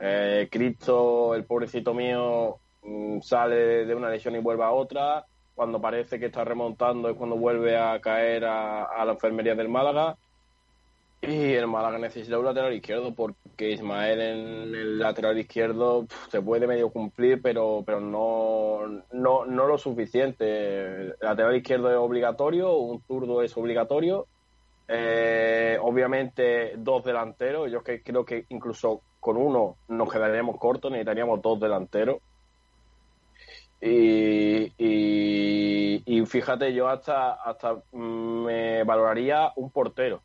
[0.00, 5.26] Eh, Cristo, el pobrecito mío, Mm, sale de una lesión y vuelve a otra.
[5.58, 10.16] Cuando parece que está remontando es cuando vuelve a caer a, la enfermería del Málaga.
[11.20, 16.68] Y el Málaga necesita un lateral izquierdo porque Ismael en el lateral izquierdo se puede
[16.68, 20.84] medio cumplir, pero, pero no, no, no lo suficiente.
[20.84, 24.28] El lateral izquierdo es obligatorio, un zurdo es obligatorio.
[24.86, 27.68] Eh, obviamente dos delanteros.
[27.68, 32.18] Yo que creo que incluso con uno nos quedaríamos cortos, necesitaríamos dos delanteros.
[33.80, 34.72] Y,
[36.06, 40.20] y, fíjate, yo hasta, hasta me valoraría un portero.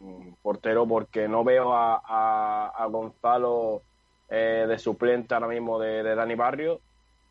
[0.00, 3.82] Un portero porque no veo a, a, Gonzalo
[4.28, 6.80] eh, de suplente ahora mismo de, Dani Barrio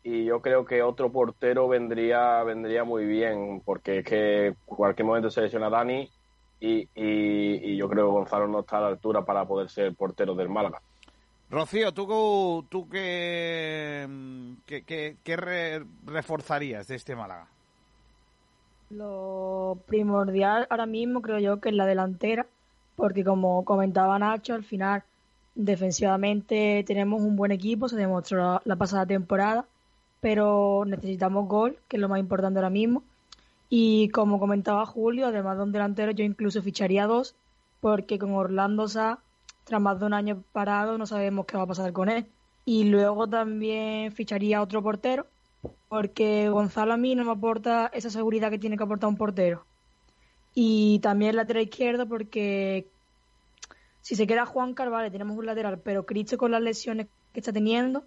[0.02, 5.30] y yo creo que otro portero vendría vendría muy bien porque es que cualquier momento
[5.30, 6.10] se lesiona Dani
[6.60, 10.34] y, y, yo creo que Gonzalo no está a la altura para poder ser portero
[10.34, 10.80] del Málaga.
[11.54, 14.08] Rocío, ¿tú, tú qué,
[14.66, 17.46] qué, reforzarías de este Málaga?
[18.90, 22.44] Lo primordial ahora mismo creo yo que es la delantera,
[22.96, 25.04] porque como comentaba Nacho, al final
[25.54, 29.64] defensivamente tenemos un buen equipo, se demostró la, pasada temporada,
[30.20, 33.04] pero necesitamos gol, que es lo más importante ahora mismo.
[33.68, 37.36] Y como comentaba Julio, además de un delantero, yo incluso ficharía dos,
[37.80, 39.20] porque con Orlando Sá
[39.64, 42.26] tras más de un año parado no sabemos qué va a pasar con él.
[42.64, 45.26] Y luego también ficharía otro portero,
[45.88, 49.66] porque Gonzalo a mí no me aporta esa seguridad que tiene que aportar un portero.
[50.54, 52.86] Y también lateral izquierdo, porque
[54.00, 57.52] si se queda Juan Carvalho, tenemos un lateral, pero Cristo con las lesiones que está
[57.52, 58.04] teniendo,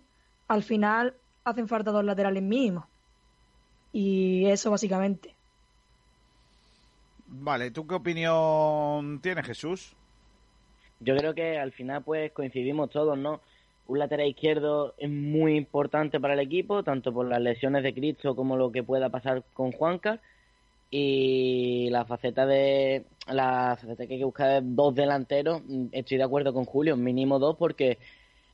[0.47, 2.85] al final hacen falta dos laterales mínimos.
[3.91, 5.35] Y eso básicamente.
[7.27, 9.95] Vale, ¿tú qué opinión tienes, Jesús?
[10.99, 13.41] Yo creo que al final pues coincidimos todos, ¿no?
[13.87, 18.35] Un lateral izquierdo es muy importante para el equipo, tanto por las lesiones de Cristo
[18.35, 20.19] como lo que pueda pasar con Juanca.
[20.89, 25.61] Y la faceta de la faceta que hay que buscar es dos delanteros.
[25.91, 27.97] Estoy de acuerdo con Julio, mínimo dos, porque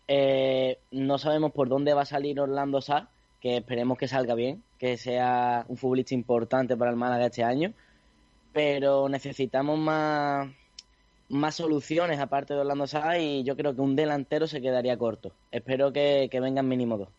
[0.07, 4.63] eh, no sabemos por dónde va a salir Orlando Sá, que esperemos que salga bien,
[4.77, 7.73] que sea un futbolista importante para el Málaga este año.
[8.51, 10.49] Pero necesitamos más
[11.34, 15.31] más soluciones aparte de Orlando Sá y yo creo que un delantero se quedaría corto.
[15.51, 17.09] Espero que, vengan mínimo dos.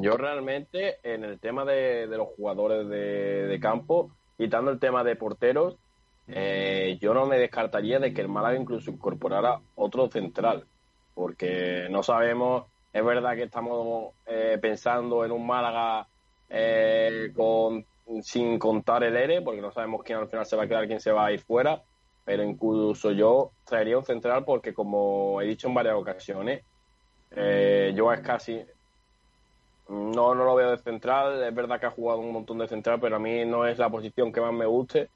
[0.00, 5.76] Yo realmente en el tema de, los jugadores de, campo, quitando el tema de porteros,
[6.28, 10.66] eh, yo no me descartaría de que el Málaga incluso incorporara otro central,
[11.14, 16.06] porque no sabemos, es verdad que estamos eh, pensando en un Málaga
[16.50, 17.84] eh, con,
[18.22, 21.00] sin contar el ERE, porque no sabemos quién al final se va a quedar, quién
[21.00, 21.82] se va a ir fuera,
[22.24, 26.62] pero incluso yo traería un central porque, como he dicho en varias ocasiones,
[27.30, 28.64] eh, yo es casi.
[29.88, 31.42] No, no lo veo de central.
[31.42, 33.88] Es verdad que ha jugado un montón de central, pero a mí no es la
[33.88, 35.08] posición que más me guste.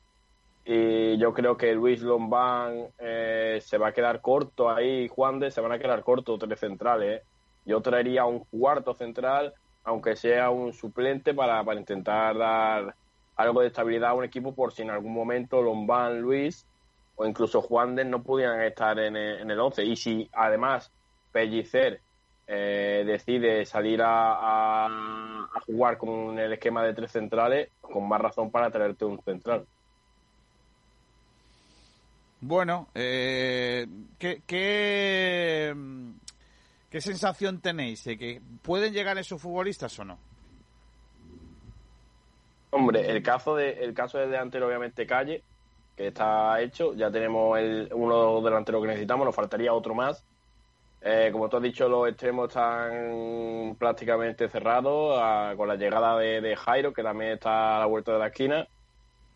[0.65, 5.09] Y yo creo que Luis Lombán eh, se va a quedar corto ahí.
[5.09, 7.21] Juan de se van a quedar cortos tres centrales.
[7.21, 7.25] ¿eh?
[7.67, 12.95] Yo traería un cuarto central, aunque sea un suplente, para, para intentar dar
[13.37, 16.67] algo de estabilidad a un equipo por si en algún momento Lombán, Luis
[17.17, 19.85] o incluso Juan de no pudieran estar en el, 11.
[19.85, 20.91] Y si además
[21.33, 22.01] Pellicer
[22.47, 28.51] eh, decide salir a, a, jugar con el esquema de tres centrales, con más razón
[28.51, 29.65] para traerte un central.
[32.41, 33.87] Bueno, eh,
[34.19, 35.75] ¿qué, qué,
[36.91, 40.19] qué sensación tenéis de que pueden llegar esos futbolistas o no?
[42.69, 45.43] Hombre, el caso de el caso de delantero obviamente Calle,
[45.97, 46.95] que está hecho.
[46.95, 50.25] Ya tenemos el, uno delantero que necesitamos, nos faltaría otro más.
[51.07, 55.21] Eh, como tú has dicho, los extremos están prácticamente cerrados
[55.55, 58.67] con la llegada de, Jairo, que también está a la vuelta de la esquina.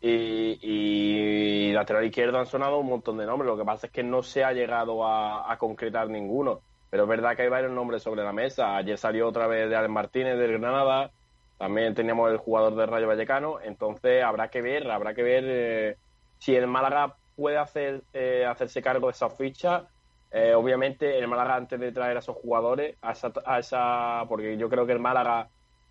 [0.00, 3.48] Y, lateral izquierdo han sonado un montón de nombres.
[3.48, 6.60] Lo que pasa es que no se ha llegado a, concretar ninguno.
[6.90, 8.76] Pero es verdad que hay varios nombres sobre la mesa.
[8.76, 11.10] Ayer salió otra vez de Alex Martínez del Granada.
[11.58, 13.60] También teníamos el jugador de Rayo Vallecano.
[13.60, 15.96] Entonces habrá que ver, habrá que ver eh,
[16.38, 19.86] si el Málaga puede hacer, eh, hacerse cargo de esa ficha.
[20.30, 24.56] Eh, obviamente el Málaga antes de traer a esos jugadores, a esa, a esa porque
[24.56, 25.48] yo creo que el Málaga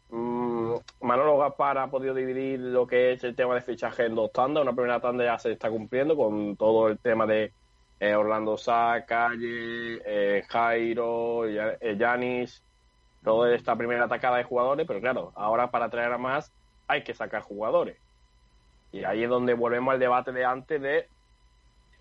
[0.09, 4.31] Mm, Manolo Gaspar ha podido dividir lo que es el tema de fichaje en dos
[4.31, 4.63] tandas.
[4.63, 7.53] Una primera tanda ya se está cumpliendo con todo el tema de
[7.99, 12.63] eh, Orlando Sá, Calle, eh, Jairo, Yanis,
[13.23, 14.87] toda esta primera atacada de jugadores.
[14.87, 16.51] Pero claro, ahora para traer a más
[16.87, 17.97] hay que sacar jugadores.
[18.97, 21.07] Y ahí es donde volvemos al debate de antes de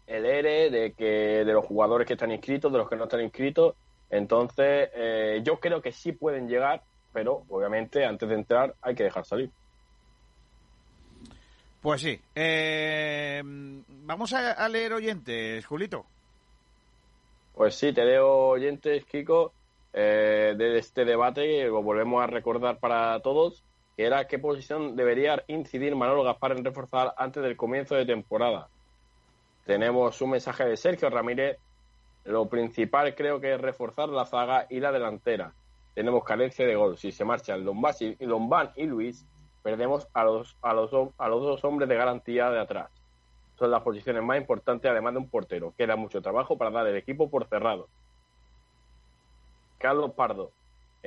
[0.07, 3.22] el ERE, de que de los jugadores que están inscritos, de los que no están
[3.22, 3.74] inscritos.
[4.09, 6.82] Entonces, eh, yo creo que sí pueden llegar
[7.16, 9.51] pero obviamente antes de entrar hay que dejar salir.
[11.80, 12.20] Pues sí.
[12.34, 16.05] Eh, vamos a, leer oyentes, Julito.
[17.55, 19.55] Pues sí, te leo oyentes, Kiko,
[19.94, 23.64] eh, de este debate, lo volvemos a recordar para todos,
[23.97, 28.68] que era qué posición debería incidir Manolo Gaspar en reforzar antes del comienzo de temporada.
[29.64, 31.59] Tenemos un mensaje de Sergio Ramírez.
[32.24, 35.53] Lo principal creo que es reforzar la zaga y la delantera
[35.97, 36.99] tenemos carencia de gol.
[36.99, 39.24] Si se marchan Lombán y Luis,
[39.62, 42.90] perdemos a los, a, los, a los dos hombres de garantía de atrás.
[43.59, 45.72] Son las posiciones más importantes, además de un portero.
[45.74, 47.88] Queda mucho trabajo para dar el equipo por cerrado.
[49.78, 50.53] Carlos Pardo,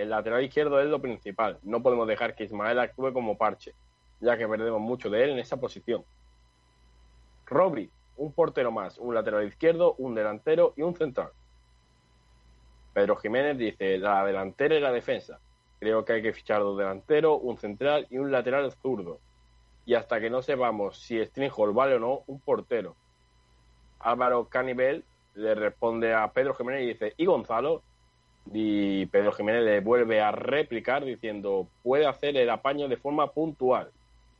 [0.02, 1.60] el lateral izquierdo es lo principal.
[1.64, 3.74] No podemos dejar que Ismael actúe como parche,
[4.22, 6.06] ya que perdemos mucho de él en esa posición.
[7.46, 11.32] Robbie, un portero más, un lateral izquierdo, un delantero y un central.
[12.94, 15.40] Pedro Jiménez dice, la delantera y la defensa.
[15.80, 19.20] Creo que hay que fichar dos delanteros, un central y un lateral zurdo.
[19.86, 22.96] Y hasta que no sepamos si Stringhol vale o no, un portero.
[24.00, 25.04] Álvaro Canibel
[25.36, 27.84] le responde a Pedro Jiménez y dice, ¿y Gonzalo?
[28.52, 33.92] Y Pedro Jiménez le vuelve a replicar diciendo, puede hacer el apaño de forma puntual,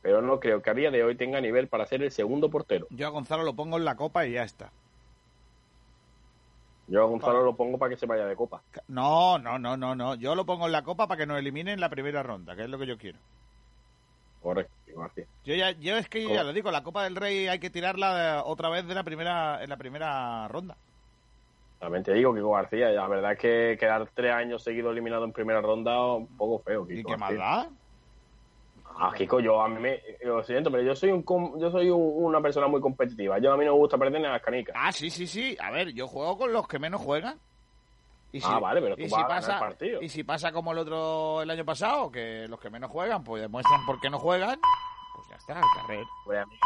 [0.02, 2.86] pero no creo que a día de hoy tenga nivel para ser el segundo portero.
[2.90, 4.70] Yo a Gonzalo lo pongo en la copa y ya está.
[6.88, 8.62] Yo a Gonzalo lo pongo para que se vaya de copa.
[8.88, 10.16] No, no, no, no, no.
[10.16, 12.64] Yo lo pongo en la copa para que nos eliminen en la primera ronda, que
[12.64, 13.18] es lo que yo quiero.
[14.42, 14.72] Correcto,
[15.44, 18.42] Yo ya, yo es que ya lo digo, la Copa del Rey hay que tirarla
[18.44, 20.76] otra vez de la primera, en la primera ronda.
[21.80, 25.32] También te digo, Kiko García, la verdad es que quedar tres años seguido eliminado en
[25.32, 26.86] primera ronda un poco feo.
[26.90, 27.70] ¿Y qué más da?
[28.98, 31.24] Ah, Kiko, yo a mí me, lo siento, pero yo soy un
[31.58, 33.38] yo soy una persona muy competitiva.
[33.38, 34.76] Yo a mí no me gusta perder en las canicas.
[34.78, 35.56] Ah, sí, sí, sí.
[35.58, 37.38] A ver, yo juego con los que menos juegan.
[38.30, 40.02] Y ah, vale, pero tú vas si pasa, partido.
[40.02, 43.40] Y si pasa como el otro el año pasado, que los que menos juegan, pues
[43.40, 44.60] demuestran por qué no juegan,
[45.14, 46.04] pues ya está, carrer.
[46.26, 46.56] Pues a, mí,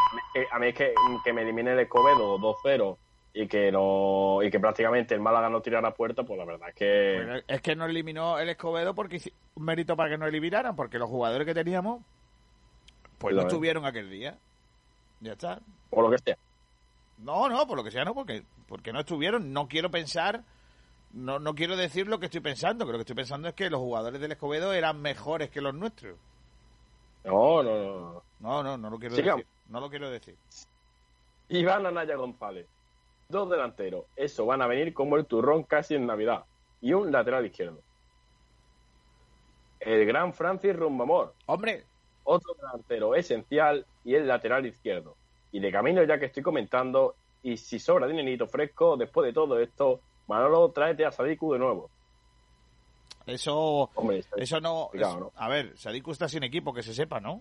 [0.50, 0.92] a mí es que,
[1.22, 2.96] que me elimine el Escobedo 2-0
[3.34, 6.74] y que no y que prácticamente el Málaga no tirara puerta, pues la verdad es
[6.74, 9.20] que es que no eliminó el Escobedo porque
[9.56, 12.02] un mérito para que no eliminaran, porque los jugadores que teníamos
[13.18, 14.38] pues no estuvieron aquel día.
[15.20, 15.60] Ya está.
[15.90, 16.36] Por lo que sea.
[17.18, 19.52] No, no, por lo que sea, no, porque, porque no estuvieron.
[19.52, 20.42] No quiero pensar,
[21.12, 23.70] no, no quiero decir lo que estoy pensando, que lo que estoy pensando es que
[23.70, 26.18] los jugadores del Escobedo eran mejores que los nuestros.
[27.24, 28.22] No, no, no.
[28.40, 29.46] No, no, no lo quiero decir.
[29.70, 30.36] No lo quiero decir.
[31.48, 32.66] Iván Anaya González.
[33.28, 34.06] Dos delanteros.
[34.16, 36.44] Eso van a venir como el turrón casi en Navidad.
[36.80, 37.80] Y un lateral izquierdo.
[39.80, 41.34] El gran Francis Rumbamor.
[41.46, 41.84] Hombre,
[42.24, 45.16] otro delantero esencial y el lateral izquierdo.
[45.52, 49.58] Y de camino, ya que estoy comentando, y si sobra dinerito fresco, después de todo
[49.60, 51.90] esto, Manolo, tráete a Sadiku de nuevo.
[53.26, 53.90] Eso,
[54.36, 54.90] eso no,
[55.36, 57.40] A ver, Sadiku está sin equipo, que se sepa, ¿no?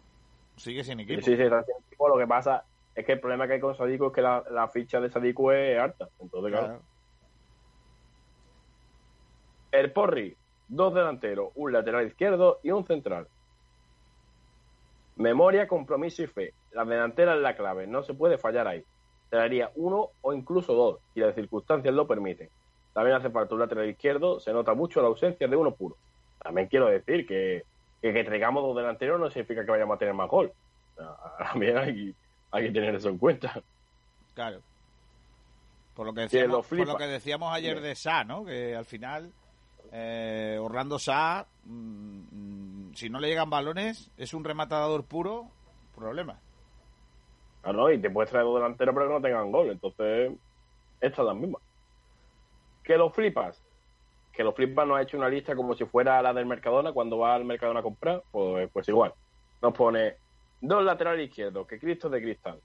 [0.56, 1.22] Sigue sin equipo.
[1.22, 2.08] Sí, sí, está sin equipo.
[2.08, 2.64] Lo que pasa
[2.96, 5.80] es que el problema que hay con Sadiku es que la, ficha de Sadiku es
[5.80, 6.10] alta.
[6.20, 6.80] Entonces, claro.
[9.72, 10.36] El Porri,
[10.68, 13.28] dos delanteros, un lateral izquierdo y un central.
[15.16, 16.54] Memoria, compromiso y fe.
[16.72, 18.84] La delantera es la clave, no se puede fallar ahí.
[19.30, 22.50] Traería uno o incluso dos, si las circunstancias lo permiten.
[22.94, 25.98] También hace falta un lateral izquierdo, se nota mucho la ausencia de uno puro.
[26.40, 27.64] También quiero decir que
[28.12, 30.52] que, traigamos dos delanteros no significa que vayamos a tener más gol.
[31.38, 32.14] También hay,
[32.54, 33.62] hay que tener eso en cuenta.
[34.36, 34.62] Claro.
[35.96, 38.46] Por lo que decíamos, por lo que decíamos ayer de Sa, ¿no?
[38.46, 39.32] Que al final
[39.92, 45.48] eh, Orlando Sa, mm, si no le llegan balones, es un rematador puro,
[45.96, 46.40] problema.
[47.62, 49.70] Claro, y te puedes traer dos delanteros pero que no tengan gol.
[49.70, 50.32] Entonces,
[51.02, 51.60] esta es la misma.
[52.84, 53.64] Que lo flipas.
[54.32, 57.18] Que lo flipas nos ha hecho una lista como si fuera la del Mercadona cuando
[57.18, 58.24] va al Mercadona a comprar.
[58.32, 59.14] Pues, pues igual.
[59.62, 60.18] Nos pone
[60.64, 62.60] dos laterales izquierdos, que Cristo de cristal.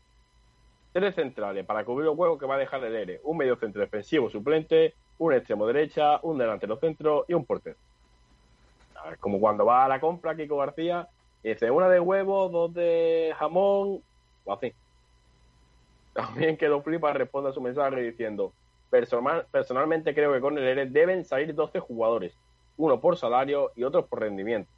[0.92, 3.20] Tres centrales para cubrir los huevos que va a dejar el ERE.
[3.24, 7.76] Un medio centro defensivo suplente, un extremo derecha, un delantero centro y un portero.
[9.20, 11.09] Como cuando va a la compra Kiko García
[11.42, 14.01] y dice una de huevo, dos de jamón,
[14.44, 14.72] o así.
[16.14, 18.53] También que lo flipa responde a su mensaje diciendo
[18.90, 22.34] Personal, personalmente creo que con el ERE deben salir 12 jugadores,
[22.78, 24.70] uno por salario y otro por rendimiento.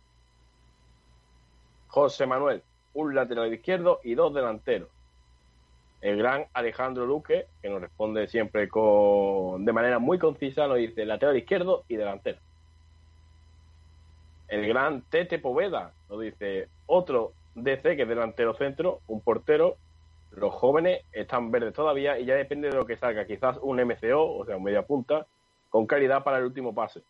[1.87, 2.63] José Manuel,
[2.95, 4.89] un lateral izquierdo y dos delanteros.
[6.01, 11.05] El gran Alejandro Luque, que nos responde siempre con, de manera muy concisa, nos dice
[11.05, 12.39] lateral izquierdo y delantero.
[14.49, 19.77] El gran Tete Poveda nos dice otro DC que es delantero centro, un portero.
[20.33, 23.27] Los jóvenes están verdes todavía y ya depende de lo que salga.
[23.27, 25.27] Quizás un MCO, o sea, un media punta,
[25.69, 27.03] con calidad para el último pase.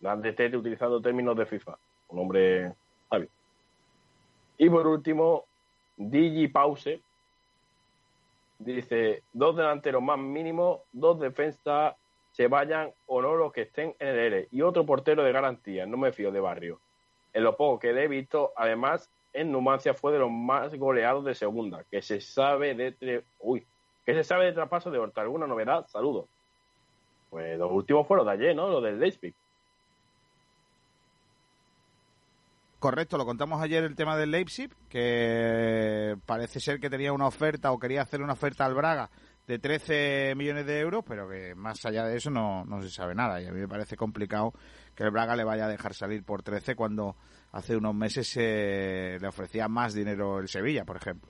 [0.00, 1.78] Dan de Tete utilizando términos de FIFA.
[2.08, 2.72] Un hombre
[3.08, 3.28] sabio.
[4.58, 5.44] Y por último,
[5.96, 7.00] Digi Pause
[8.58, 11.94] dice: dos delanteros más mínimo, dos defensas
[12.32, 15.86] se vayan o no los que estén en el ERE y otro portero de garantía.
[15.86, 16.80] No me fío de barrio.
[17.32, 21.34] En lo poco que he visto, además, en Numancia fue de los más goleados de
[21.34, 21.84] segunda.
[21.90, 23.24] Que se sabe de.
[23.38, 23.66] Uy,
[24.04, 25.20] que se sabe de traspaso de Horta.
[25.20, 25.86] ¿Alguna novedad?
[25.88, 26.26] Saludos.
[27.30, 28.68] Pues los últimos fueron de ayer, ¿no?
[28.68, 29.34] Los del Leipzig.
[32.86, 37.72] Correcto, lo contamos ayer el tema del Leipzig, que parece ser que tenía una oferta
[37.72, 39.10] o quería hacer una oferta al Braga
[39.44, 43.42] de 13 millones de euros, pero que más allá de eso no, se sabe nada.
[43.42, 44.52] Y a mí me parece complicado
[44.94, 47.16] que el Braga le vaya a dejar salir por 13 cuando
[47.50, 51.28] hace unos meses se le ofrecía más dinero el Sevilla, por ejemplo.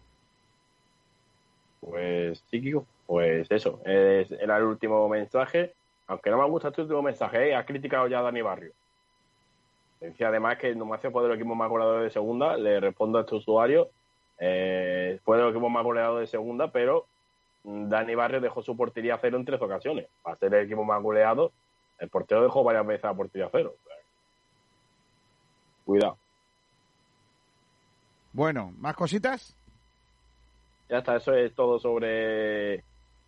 [1.80, 2.86] Pues sí, Kiko.
[3.06, 5.72] Pues eso, es- era el último mensaje.
[6.06, 7.56] Aunque no me gusta este último mensaje, ¿eh?
[7.56, 8.72] ha criticado ya a Dani Barrio.
[10.00, 12.56] Decía además que Numancia fue de los equipos más goleadores de segunda.
[12.56, 13.88] Le respondo a este usuario.
[14.38, 17.06] eh, fue de los equipos más goleadores de segunda, pero
[17.64, 20.06] Dani Barrio dejó su portería a cero en tres ocasiones.
[20.22, 21.52] Para ser el equipo más goleado,
[21.98, 23.74] el portero dejó varias veces la portería a cero.
[25.84, 26.18] Cuidado.
[28.32, 29.56] Bueno, ¿más cositas?
[30.88, 32.84] Ya está, eso es todo sobre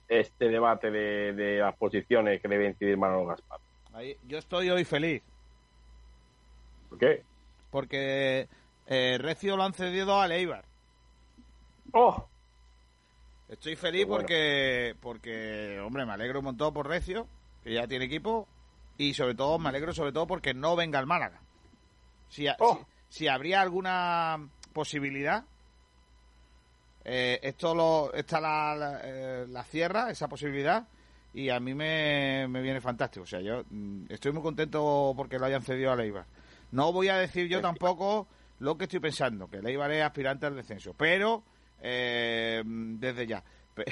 [0.09, 3.59] este debate de, de las posiciones que debe incidir Manolo Gaspar.
[3.95, 5.23] Ahí, yo estoy hoy feliz.
[6.89, 7.23] ¿Por qué?
[7.71, 8.49] Porque
[8.87, 10.65] eh, Recio lo han cedido a Leibar.
[11.93, 12.27] ¡Oh!
[13.49, 14.21] Estoy feliz bueno.
[14.23, 17.27] porque, porque, hombre, me alegro un montón por Recio,
[17.65, 18.47] que ya tiene equipo,
[18.99, 21.41] y sobre todo me alegro sobre todo porque no venga el Málaga.
[22.29, 22.85] Si, Oh.
[23.09, 25.45] si, si habría alguna posibilidad,
[27.05, 30.87] eh, esto lo, está la, la, eh, la cierra, esa posibilidad,
[31.33, 33.23] y a mí me, me viene fantástico.
[33.25, 36.27] O sea, yo mm, estoy muy contento porque lo hayan cedido a Leibar.
[36.73, 38.27] No voy a decir yo tampoco
[38.59, 41.43] lo que estoy pensando, que Leibar es aspirante al descenso, pero
[41.81, 43.43] eh, desde ya.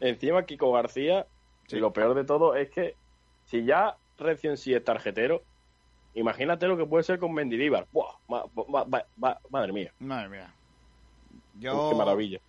[0.00, 1.26] Encima, Kiko García,
[1.68, 2.96] y lo peor de todo es que
[3.44, 5.42] si ya Recio en sí es tarjetero,
[6.14, 7.86] imagínate lo que puede ser con Mendilibar.
[7.92, 8.14] ¡Buah!
[8.28, 8.44] Ma-
[9.16, 10.54] ma- madre mía, Madre mía.
[11.58, 12.40] Yo, qué maravilla.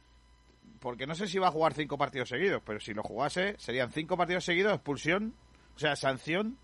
[0.79, 3.91] Porque no sé si va a jugar cinco partidos seguidos, pero si lo jugase, serían
[3.91, 5.33] cinco partidos seguidos, expulsión,
[5.75, 6.57] o sea, sanción,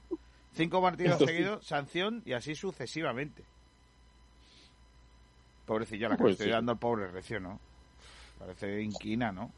[0.54, 3.44] cinco partidos seguidos, sanción y así sucesivamente.
[5.66, 6.52] Pobrecillo, la que Pues le estoy sí.
[6.52, 7.60] dando al pobre Recio, ¿no?
[8.40, 9.52] Parece inquina, ¿no?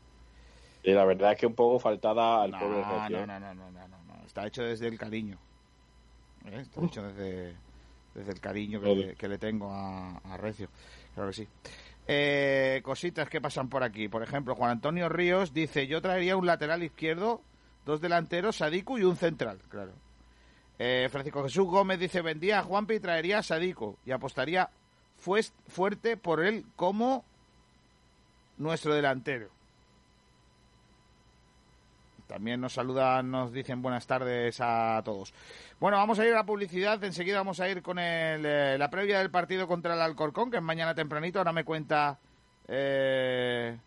[0.84, 3.26] Y la verdad es que un poco faltada al No, pobre Recio.
[3.28, 4.26] no, no, no, no, no, no.
[4.26, 5.38] Está hecho desde el cariño.
[6.46, 6.60] ¿Eh?
[6.62, 7.56] Está hecho desde,
[8.14, 10.68] desde el cariño que, le, que le tengo a, a Recio.
[11.16, 11.48] Claro que sí.
[12.06, 14.10] Eh, cositas que pasan por aquí.
[14.10, 17.42] Por ejemplo, Juan Antonio Ríos dice: Yo traería un lateral izquierdo,
[17.86, 19.60] dos delanteros, Sadiku y un central.
[19.70, 19.94] Claro.
[20.80, 24.70] Eh, Francisco Jesús Gómez dice: Vendía a Juanpi y traería a Sadiku y apostaría
[25.18, 27.24] fuerte por él como
[28.58, 29.50] nuestro delantero.
[32.28, 35.34] También nos saludan, nos dicen buenas tardes a todos.
[35.80, 37.04] Bueno, vamos a ir a la publicidad.
[37.04, 40.58] Enseguida vamos a ir con el, eh, la previa del partido contra el Alcorcón, que
[40.58, 41.38] es mañana tempranito.
[41.40, 42.18] Ahora me cuenta.
[42.68, 43.78] Eh,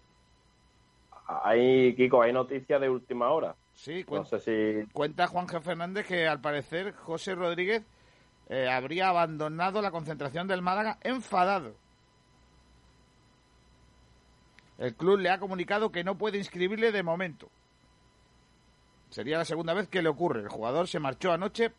[1.26, 3.56] Hay, Kiko, hay noticias de última hora.
[3.76, 5.62] Sí, No cuen- sé si cuenta Juan G.
[5.62, 7.84] Fernández que al parecer José Rodríguez
[8.48, 11.74] eh, habría abandonado la concentración del Málaga enfadado.
[14.78, 17.48] El club le ha comunicado que no puede inscribirle de momento.
[19.08, 20.40] Sería la segunda vez que le ocurre.
[20.40, 21.72] El jugador se marchó anoche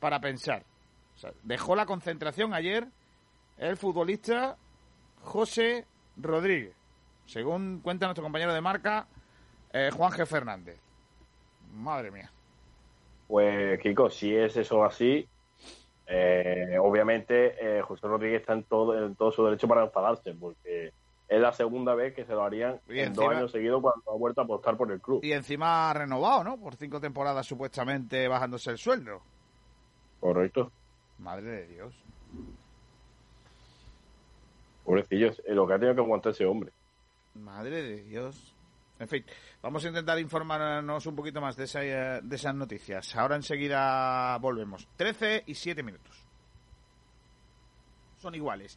[0.00, 0.64] para pensar.
[1.14, 2.88] O sea, dejó la concentración ayer
[3.58, 4.56] el futbolista
[5.22, 5.86] José
[6.16, 6.74] Rodríguez,
[7.26, 9.06] según cuenta nuestro compañero de marca,
[9.72, 10.26] eh, Juan G.
[10.26, 10.80] Fernández.
[11.74, 12.30] Madre mía.
[13.28, 15.26] Pues, Kiko, si es eso así,
[16.06, 20.92] eh, obviamente eh, José Rodríguez está en todo, en todo su derecho para enfadarse, porque
[21.28, 24.10] es la segunda vez que se lo harían Y en encima- dos años seguidos cuando
[24.10, 25.20] ha vuelto a apostar por el club.
[25.22, 26.56] Y encima ha renovado, ¿no?
[26.58, 29.22] Por cinco temporadas supuestamente bajándose el sueldo.
[30.18, 30.72] Correcto.
[31.18, 31.94] Madre de Dios.
[34.84, 36.72] Pobrecillo, es lo que ha tenido que aguantar ese hombre.
[37.34, 38.54] Madre de Dios.
[39.00, 39.24] En fin,
[39.62, 43.16] vamos a intentar informarnos un poquito más de, esa, eh, de esas noticias.
[43.16, 44.86] Ahora enseguida volvemos.
[44.96, 46.22] 13 y 7 minutos.
[48.18, 48.76] Son iguales.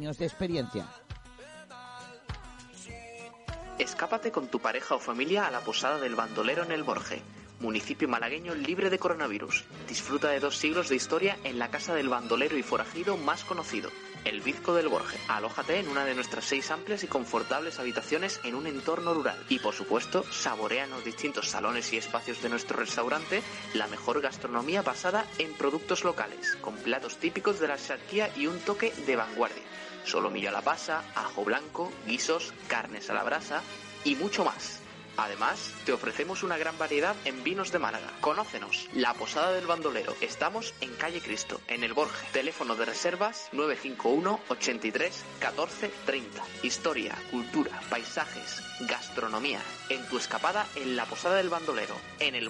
[0.01, 0.87] de experiencia.
[3.77, 7.21] Escápate con tu pareja o familia a la posada del bandolero en el Borje,
[7.59, 9.63] municipio malagueño libre de coronavirus.
[9.87, 13.91] Disfruta de dos siglos de historia en la casa del bandolero y forajido más conocido,
[14.25, 15.19] el Bizco del Borje.
[15.27, 19.37] Alójate en una de nuestras seis amplias y confortables habitaciones en un entorno rural.
[19.49, 23.43] Y por supuesto, saborea en los distintos salones y espacios de nuestro restaurante
[23.75, 28.59] la mejor gastronomía basada en productos locales, con platos típicos de la charquía y un
[28.59, 29.70] toque de vanguardia
[30.03, 33.61] solomillo a la pasa, ajo blanco, guisos, carnes a la brasa
[34.03, 34.81] y mucho más.
[35.17, 38.07] Además, te ofrecemos una gran variedad en vinos de Málaga.
[38.21, 40.15] Conócenos, La Posada del Bandolero.
[40.21, 42.25] Estamos en Calle Cristo, en el Borje.
[42.31, 46.43] Teléfono de reservas 951 83 14 30.
[46.63, 49.59] Historia, cultura, paisajes, gastronomía.
[49.89, 52.49] En tu escapada en La Posada del Bandolero, en el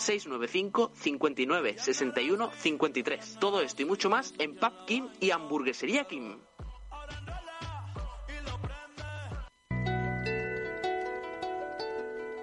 [0.00, 3.36] 695 59 61 53.
[3.38, 6.38] Todo esto y mucho más en Pub Kim y Hamburguesería Kim.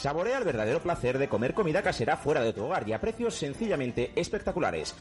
[0.05, 3.33] Saborea el verdadero placer de comer comida casera fuera de tu hogar y a precios
[3.33, 4.93] sencillamente espectaculares.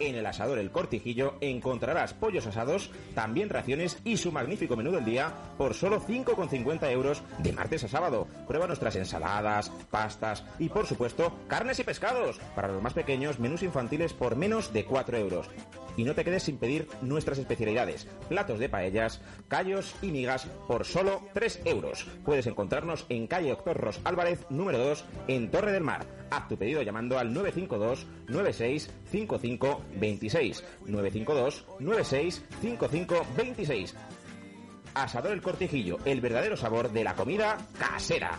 [0.00, 5.04] En el asador El Cortijillo encontrarás pollos asados, también raciones y su magnífico menú del
[5.04, 8.26] día por solo 5,50 euros de martes a sábado.
[8.48, 12.40] Prueba nuestras ensaladas, pastas y por supuesto carnes y pescados.
[12.56, 15.48] Para los más pequeños, menús infantiles por menos de 4 euros.
[15.96, 20.84] Y no te quedes sin pedir nuestras especialidades, platos de paellas, callos y migas por
[20.84, 22.08] solo 3 euros.
[22.24, 26.23] Puedes encontrarnos en calle Doctor Ros Álvarez, número 2, en Torre del Mar.
[26.34, 33.94] Haz tu pedido llamando al 952 96 55 26 952 96 55 26
[34.94, 38.38] Asador El Cortijillo, el verdadero sabor de la comida casera.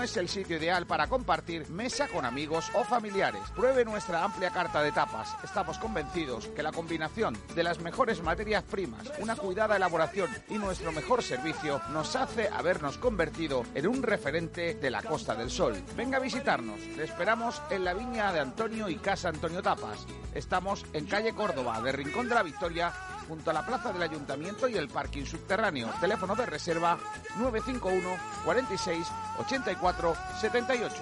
[0.03, 3.41] es el sitio ideal para compartir mesa con amigos o familiares.
[3.55, 5.35] Pruebe nuestra amplia carta de tapas.
[5.43, 10.91] Estamos convencidos que la combinación de las mejores materias primas, una cuidada elaboración y nuestro
[10.91, 15.75] mejor servicio nos hace habernos convertido en un referente de la Costa del Sol.
[15.95, 16.79] Venga a visitarnos.
[16.97, 20.05] Le esperamos en la viña de Antonio y Casa Antonio Tapas.
[20.33, 22.93] Estamos en calle Córdoba, de Rincón de la Victoria,
[23.31, 25.89] junto a la plaza del Ayuntamiento y el parking subterráneo.
[26.01, 26.99] Teléfono de reserva
[27.39, 29.07] 951 46
[29.39, 30.95] 84 78.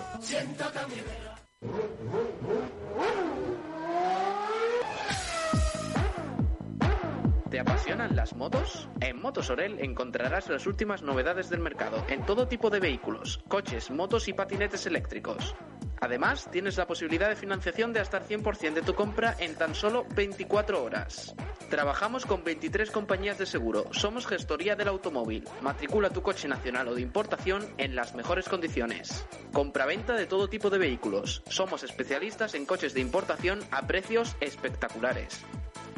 [7.49, 8.87] ¿Te apasionan las motos?
[9.01, 13.89] En Motos Orel encontrarás las últimas novedades del mercado en todo tipo de vehículos, coches,
[13.89, 15.55] motos y patinetes eléctricos.
[16.01, 19.75] Además, tienes la posibilidad de financiación de hasta el 100% de tu compra en tan
[19.75, 21.35] solo 24 horas.
[21.69, 23.85] Trabajamos con 23 compañías de seguro.
[23.91, 25.43] Somos gestoría del automóvil.
[25.61, 29.25] Matricula tu coche nacional o de importación en las mejores condiciones.
[29.53, 31.43] Compraventa de todo tipo de vehículos.
[31.47, 35.45] Somos especialistas en coches de importación a precios espectaculares.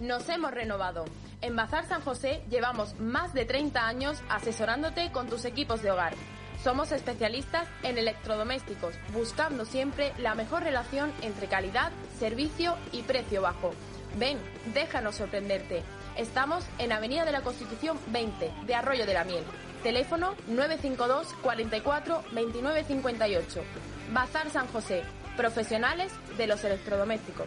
[0.00, 1.04] Nos hemos renovado.
[1.40, 6.14] En Bazar San José llevamos más de 30 años asesorándote con tus equipos de hogar.
[6.62, 13.72] Somos especialistas en electrodomésticos, buscando siempre la mejor relación entre calidad, servicio y precio bajo.
[14.16, 14.38] Ven,
[14.74, 15.82] déjanos sorprenderte.
[16.16, 19.44] Estamos en Avenida de la Constitución 20 de Arroyo de la Miel.
[19.82, 23.62] Teléfono 952 44 29 58.
[24.12, 25.04] Bazar San José.
[25.38, 27.46] Profesionales de los electrodomésticos.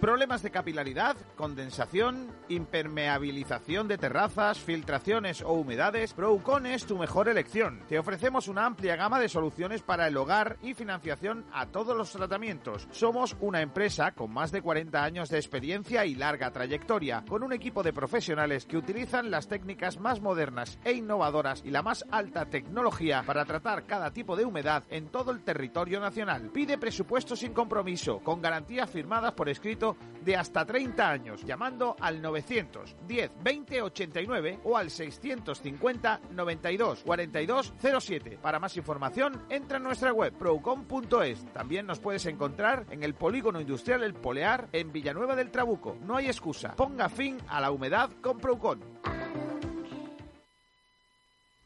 [0.00, 7.82] Problemas de capilaridad, condensación, impermeabilización de terrazas, filtraciones o humedades, Procon es tu mejor elección.
[7.86, 12.12] Te ofrecemos una amplia gama de soluciones para el hogar y financiación a todos los
[12.12, 12.88] tratamientos.
[12.92, 17.52] Somos una empresa con más de 40 años de experiencia y larga trayectoria, con un
[17.52, 22.46] equipo de profesionales que utilizan las técnicas más modernas e innovadoras y la más alta
[22.46, 26.48] tecnología para tratar cada tipo de humedad en todo el territorio nacional.
[26.54, 29.89] Pide presupuesto sin compromiso, con garantías firmadas por escrito
[30.24, 38.38] de hasta 30 años, llamando al 910 20 89 o al 650 92 42 07.
[38.40, 41.44] Para más información, entra en nuestra web procom.es.
[41.52, 45.96] También nos puedes encontrar en el polígono industrial El Polear en Villanueva del Trabuco.
[46.02, 46.74] No hay excusa.
[46.76, 48.80] Ponga fin a la humedad con Procon.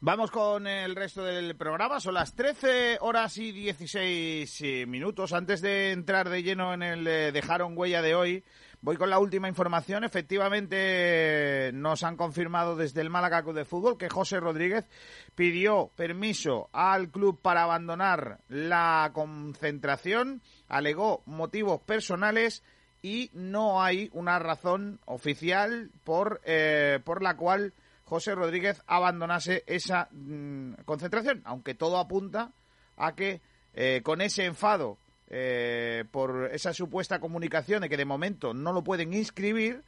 [0.05, 1.99] Vamos con el resto del programa.
[1.99, 5.33] Son las 13 horas y 16 eh, minutos.
[5.33, 8.43] Antes de entrar de lleno en el eh, Dejaron Huella de hoy,
[8.81, 10.03] voy con la última información.
[10.03, 14.85] Efectivamente, nos han confirmado desde el Málaga Club de Fútbol que José Rodríguez
[15.33, 22.63] pidió permiso al club para abandonar la concentración, alegó motivos personales
[23.01, 27.73] y no hay una razón oficial por, eh, por la cual
[28.05, 32.51] José Rodríguez abandonase esa mm, concentración, aunque todo apunta
[32.97, 33.41] a que
[33.73, 38.83] eh, con ese enfado eh, por esa supuesta comunicación de que de momento no lo
[38.83, 39.81] pueden inscribir,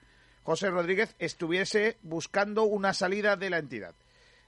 [0.43, 3.93] José Rodríguez estuviese buscando una salida de la entidad.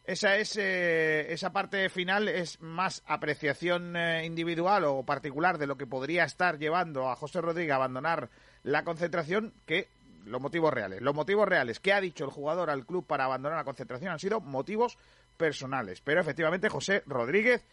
[0.06, 5.86] Esa es eh, esa parte final es más apreciación individual o particular de lo que
[5.86, 8.30] podría estar llevando a José Rodríguez a abandonar
[8.64, 9.88] la concentración que
[10.26, 11.02] los motivos reales.
[11.02, 14.20] Los motivos reales que ha dicho el jugador al club para abandonar la concentración han
[14.20, 14.98] sido motivos
[15.38, 16.02] personales.
[16.02, 17.64] Pero efectivamente José Rodríguez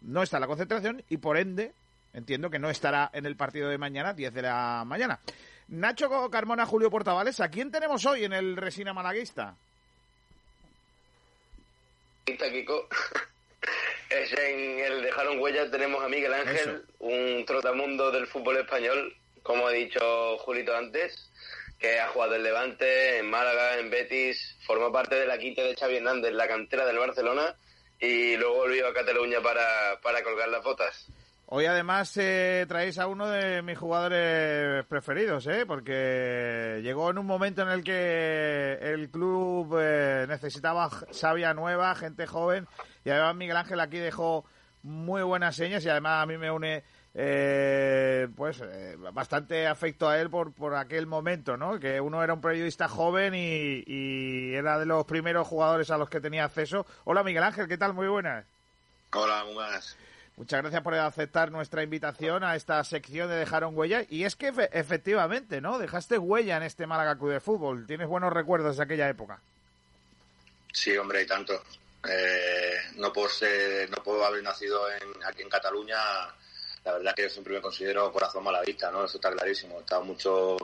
[0.00, 1.72] no está en la concentración y por ende
[2.14, 5.20] entiendo que no estará en el partido de mañana, 10 de la mañana.
[5.68, 9.56] Nacho Carmona, Julio Portavales, ¿a quién tenemos hoy en el Resina Malaguista?
[12.24, 12.88] Kiko.
[14.10, 19.66] Es en el Dejaron Huellas tenemos a Miguel Ángel, un trotamundo del fútbol español, como
[19.66, 21.30] ha dicho Julito antes
[21.78, 25.74] que ha jugado en Levante, en Málaga, en Betis, formó parte de la quinta de
[25.74, 27.56] Xavi Hernández, la cantera del Barcelona,
[27.98, 31.08] y luego volvió a Cataluña para, para colgar las botas.
[31.46, 35.66] Hoy además eh, traéis a uno de mis jugadores preferidos, ¿eh?
[35.66, 42.26] porque llegó en un momento en el que el club eh, necesitaba sabia nueva, gente
[42.26, 42.66] joven,
[43.04, 44.46] y además Miguel Ángel aquí dejó
[44.82, 50.18] muy buenas señas y además a mí me une eh, pues eh, bastante afecto a
[50.18, 51.78] él por, por aquel momento, ¿no?
[51.78, 56.20] Que uno era un periodista joven y, era de los primeros jugadores a los que
[56.20, 56.86] tenía acceso.
[57.04, 57.92] Hola Miguel Ángel, ¿qué tal?
[57.92, 58.46] Muy buenas.
[59.12, 59.96] Hola, muy buenas.
[60.36, 64.04] Muchas gracias por aceptar nuestra invitación a esta sección de Dejaron Huella.
[64.08, 65.78] Y es que efectivamente, ¿no?
[65.78, 67.86] Dejaste huella en este Málaga Club de Fútbol.
[67.86, 69.40] ¿Tienes buenos recuerdos de aquella época?
[70.72, 71.62] Sí, hombre, y tanto.
[72.08, 73.28] Eh, no, puedo
[73.90, 74.80] no puedo haber nacido
[75.26, 75.98] aquí en Cataluña
[76.84, 79.04] la verdad que yo siempre me considero corazón malavista, ¿no?
[79.04, 79.78] Eso está clarísimo.
[79.78, 80.56] He estado mucho,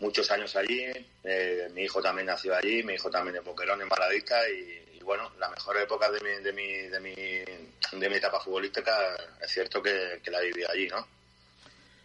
[0.00, 0.86] muchos años allí,
[1.22, 5.30] eh, mi hijo también nació allí, mi hijo también de Boquerón, en Malavista, y, bueno,
[5.38, 8.92] la mejor época de mi, de mi, de mi, de mi etapa futbolística
[9.40, 11.06] es cierto que, la viví allí, ¿no?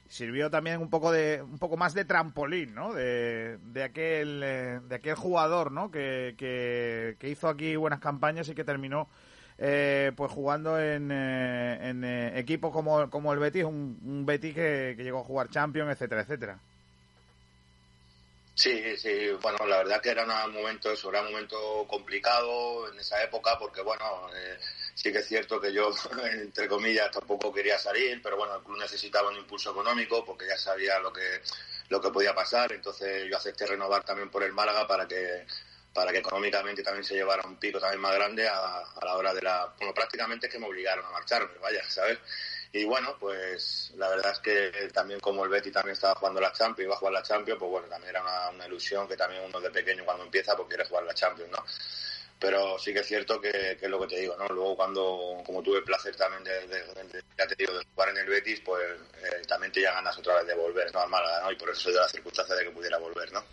[0.10, 2.94] Sirvió también un poco de un poco más de trampolín, ¿no?
[2.94, 5.92] De, de aquel eh, de aquel jugador, ¿no?
[5.92, 9.10] Que, que, que hizo aquí buenas campañas y que terminó
[9.60, 14.54] eh, pues jugando en, eh, en eh, equipos como, como el Betis, un, un Betis
[14.54, 16.60] que, llegó a jugar Champions, etcétera, etcétera.
[18.54, 23.00] Sí, sí, bueno, la verdad que era un momento, eso, era un momento complicado en
[23.00, 24.04] esa época porque, bueno,
[24.96, 25.92] sí que es cierto que yo,
[26.34, 30.58] entre comillas, tampoco quería salir, pero bueno, el club necesitaba un impulso económico porque ya
[30.58, 31.42] sabía lo que,
[31.90, 35.46] lo que podía pasar, entonces yo acepté renovar también por el Málaga para que
[35.98, 39.42] para que económicamente también se llevara un pico también más grande a, la hora de
[39.42, 39.74] la...
[39.80, 42.20] Bueno, prácticamente es que me obligaron a marcharme, vaya, ¿sabes?
[42.72, 46.54] Y bueno, pues la verdad es que también como el Betty también estaba jugando la
[46.54, 49.60] Champions, iba a jugar la Champions, pues bueno, también era una, ilusión que también uno
[49.60, 51.66] de pequeño cuando empieza pues quiere jugar la Champions, ¿no?
[52.40, 54.46] Pero sí que es cierto que, es lo que te digo, ¿no?
[54.50, 56.86] Luego cuando, como tuve el placer también de,
[57.36, 58.84] ya te digo, de jugar en el Betis, pues
[59.24, 61.00] eh, también te ya ganas otra vez de volver, ¿no?
[61.00, 61.52] Al Málaga, ¿no?
[61.52, 63.44] Y por eso se dio la circunstancia de que pudiera volver, ¿no?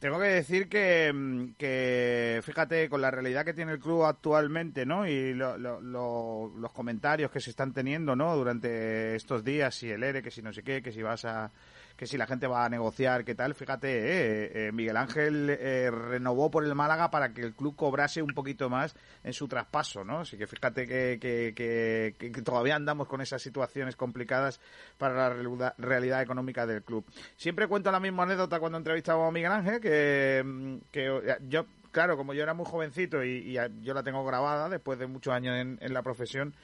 [0.00, 4.86] Tengo que decir que, mm, que, fíjate, con la realidad que tiene el club actualmente,
[4.86, 5.06] ¿no?
[5.08, 8.36] Y los comentarios que se están teniendo, ¿no?
[8.36, 11.50] Durante estos días, si el ERE, que si no sé qué, que si vas a
[11.98, 13.56] que si la gente va a negociar, qué tal.
[13.56, 18.22] Fíjate, eh, eh, Miguel Ángel eh, renovó por el Málaga para que el club cobrase
[18.22, 18.94] un poquito más
[19.24, 20.20] en su traspaso, ¿no?
[20.20, 24.60] Así que fíjate que, que, todavía andamos con esas situaciones complicadas
[24.96, 27.04] para la realidad económica del club.
[27.36, 32.32] Siempre cuento la misma anécdota cuando entrevistaba a Miguel Ángel, que, que yo claro, como
[32.32, 36.02] yo era muy jovencito y, yo la tengo grabada después de muchos años en la
[36.02, 36.54] profesión,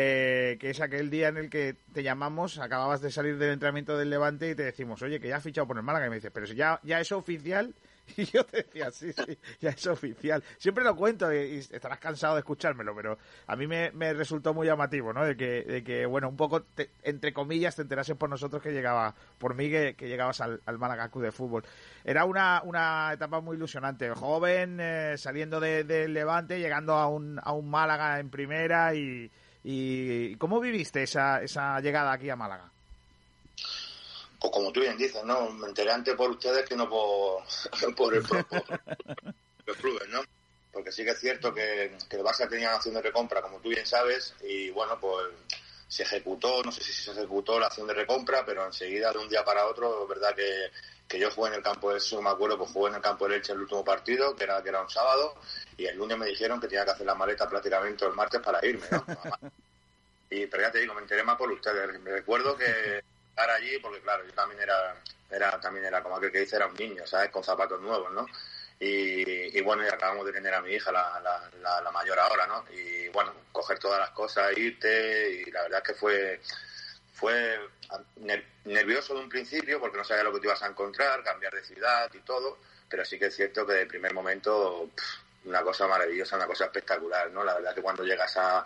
[0.00, 3.98] eh, que es aquel día en el que te llamamos, acababas de salir del entrenamiento
[3.98, 6.06] del Levante y te decimos, oye, que ya has fichado por el Málaga.
[6.06, 7.74] Y me dices, pero si ya, ya es oficial
[8.16, 10.42] Y yo te decía, sí, sí, ya es oficial.
[10.58, 15.12] Siempre lo cuento y, estarás cansado de escuchármelo, pero a mí me, resultó muy llamativo,
[15.12, 15.24] ¿no?
[15.24, 16.64] De que, de que bueno, un poco,
[17.02, 21.10] entre comillas, te enterases por nosotros que llegaba, por mí que, llegabas al, al Málaga
[21.12, 21.64] de fútbol.
[22.04, 24.10] Era una, una etapa muy ilusionante.
[24.10, 29.30] Joven, eh, saliendo del de Levante, llegando a un, a un Málaga en primera y,
[29.70, 32.70] y ¿cómo viviste esa, esa llegada aquí a Málaga?
[34.40, 35.50] Pues como tú bien dices, ¿no?
[35.50, 37.42] Me enteré antes por ustedes que no por,
[37.94, 40.22] por, el, por, ¿no?
[40.72, 43.84] Porque sí que es cierto que, el Barça tenía acción de recompra, como tú bien
[43.84, 45.26] sabes, y bueno, pues
[45.86, 49.28] se ejecutó, no sé si se ejecutó la acción de recompra, pero enseguida de un
[49.28, 50.70] día para otro, es verdad que,
[51.08, 53.26] que yo jugué en el campo de eso, me acuerdo, pues jugué en el campo
[53.26, 55.34] de Leche el último partido, que era, que era un sábado,
[55.76, 58.64] y el lunes me dijeron que tenía que hacer la maleta prácticamente el martes para
[58.64, 58.86] irme,
[60.30, 61.98] y, pero ya te digo, me enteré más por ustedes.
[62.00, 64.96] Me recuerdo que estar allí, porque claro, yo también era,
[65.30, 67.30] era, también era como aquel que dice, era un niño, ¿sabes?
[67.30, 68.26] Con zapatos nuevos, ¿no?
[68.80, 72.64] Y, bueno, y acabamos de tener a mi hija, la, la, la, mayor ahora, ¿no?
[72.72, 76.40] Y bueno, coger todas las cosas, irte, y la verdad es que fue
[77.18, 77.58] fue
[78.64, 81.64] nervioso de un principio porque no sabía lo que te ibas a encontrar, cambiar de
[81.64, 82.58] ciudad y todo,
[82.88, 84.88] pero sí que es cierto que de primer momento
[85.44, 87.42] una cosa maravillosa, una cosa espectacular, ¿no?
[87.42, 88.64] La verdad que cuando llegas a,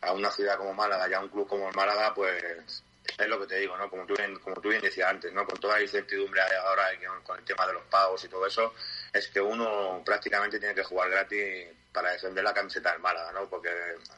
[0.00, 3.38] a una ciudad como Málaga, ya a un club como el Málaga, pues es lo
[3.38, 3.88] que te digo, ¿no?
[3.88, 5.46] Como tú bien, como tú bien decías antes, ¿no?
[5.46, 6.88] Con toda la incertidumbre ahora
[7.22, 8.74] con el tema de los pagos y todo eso,
[9.12, 13.48] es que uno prácticamente tiene que jugar gratis para defender la camiseta del Málaga, ¿no?
[13.48, 13.70] Porque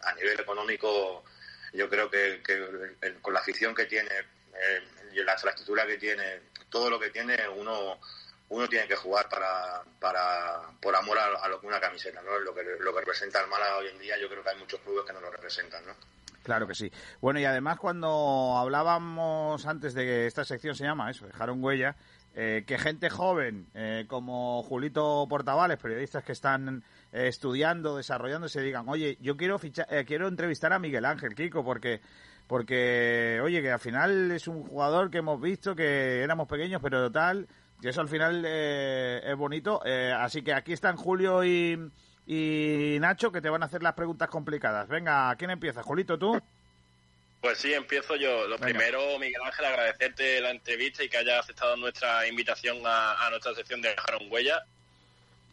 [0.04, 1.24] a nivel económico
[1.74, 2.40] yo creo que,
[3.20, 4.82] con la afición que tiene, eh,
[5.24, 6.40] la infraestructura que tiene,
[6.70, 7.98] todo lo que tiene, uno
[8.48, 12.38] uno tiene que jugar para, para por amor a, lo que una camiseta, ¿no?
[12.38, 14.80] Lo que, lo que representa el Málaga hoy en día, yo creo que hay muchos
[14.80, 15.94] clubes que no lo representan, ¿no?
[16.42, 16.92] Claro que sí.
[17.22, 21.96] Bueno, y además cuando hablábamos antes de que esta sección se llama eso, dejaron huella,
[22.36, 26.82] eh, que gente joven eh, como Julito Portavales, periodistas que están
[27.12, 32.00] eh, estudiando, desarrollándose, digan, oye, yo quiero fichar, quiero entrevistar a Miguel Ángel Kiko porque
[32.48, 37.10] porque oye que al final es un jugador que hemos visto que éramos pequeños pero
[37.10, 37.48] tal
[37.80, 39.80] y eso al final es bonito
[40.18, 41.90] así que aquí están Julio y,
[42.26, 44.88] y Nacho que te van a hacer las preguntas complicadas.
[44.88, 46.38] Venga ¿quién empieza Julito tú
[47.44, 48.48] pues sí, empiezo yo.
[48.48, 53.54] Lo primero, Miguel Ángel, agradecerte la entrevista y que hayas aceptado nuestra invitación a, nuestra
[53.54, 54.64] sección de Dejaron Huella.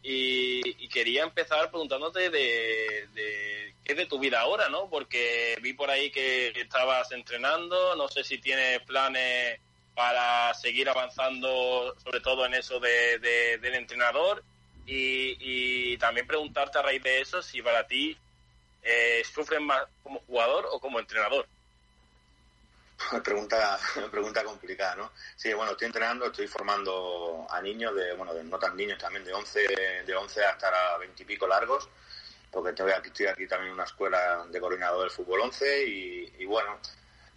[0.01, 4.89] Y, quería empezar preguntándote de, qué es de tu vida ahora, ¿no?
[4.89, 9.59] Porque vi por ahí que estabas entrenando, no sé si tienes planes
[9.93, 13.19] para seguir avanzando, sobre todo en eso de,
[13.61, 14.45] del entrenador.
[14.85, 18.17] Y, también preguntarte a raíz de eso si para ti
[18.81, 21.45] eh, sufres más como jugador o como entrenador.
[23.23, 23.79] pregunta,
[24.09, 25.11] pregunta complicada, ¿no?
[25.35, 29.23] Sí, bueno, estoy entrenando, estoy formando a niños, de, bueno, de no tan niños también,
[29.23, 31.89] de 11, de 11 hasta 20 y pico largos,
[32.51, 36.45] porque estoy aquí, estoy aquí también en una escuela de coordinador del fútbol 11 y,
[36.45, 36.79] bueno,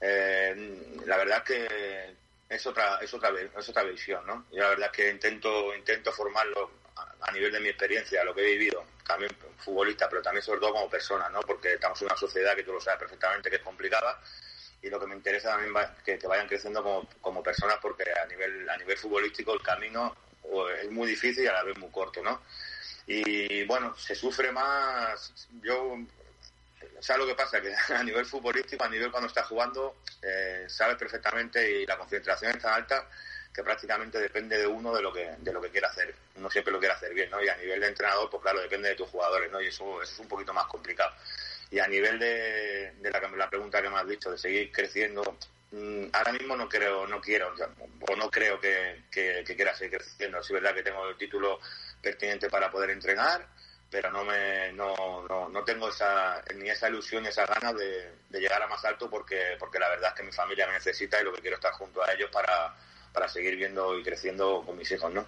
[0.01, 2.17] eh, la verdad es que
[2.49, 4.47] es otra, es otra, es otra visión, ¿no?
[4.51, 6.71] Y la verdad es que intento, intento formarlo
[7.21, 10.73] a, nivel de mi experiencia, lo que he vivido, también futbolista, pero también sobre todo
[10.73, 11.41] como persona, ¿no?
[11.41, 14.21] Porque estamos en una sociedad que tú lo sabes perfectamente que es complicada
[14.85, 18.27] y lo que me interesa también es que, vayan creciendo como, como, personas porque a
[18.27, 20.15] nivel a nivel futbolístico el camino
[20.83, 22.43] es muy difícil y a la vez muy corto, ¿no?
[23.07, 25.97] Y bueno, se sufre más, yo,
[27.01, 27.63] ¿sabes lo que pasa?
[27.63, 32.53] Que a nivel futbolístico, a nivel cuando estás jugando, eh, sabes perfectamente y la concentración
[32.55, 33.09] es tan alta
[33.55, 36.15] que prácticamente depende de uno de lo que de lo que quiera hacer.
[36.37, 37.43] Uno siempre lo quiere hacer bien, ¿no?
[37.43, 39.63] Y a nivel de entrenador, pues claro, depende de tus jugadores, ¿no?
[39.63, 41.15] Y eso es un poquito más complicado.
[41.71, 45.23] Y a nivel de, la, pregunta que me has dicho, de seguir creciendo,
[45.73, 47.55] mm, ahora mismo no creo, no quiero,
[48.09, 50.39] o no creo que, quiera seguir creciendo.
[50.39, 51.61] Es verdad que tengo el título
[52.01, 53.47] pertinente para poder entrenar,
[53.91, 58.63] pero no me no, no, tengo esa ni esa ilusión ni esa ganas de, llegar
[58.63, 61.33] a más alto porque porque la verdad es que mi familia me necesita y lo
[61.33, 62.75] que quiero es estar junto a ellos para,
[63.13, 65.25] para seguir viendo y creciendo con mis hijos, ¿no?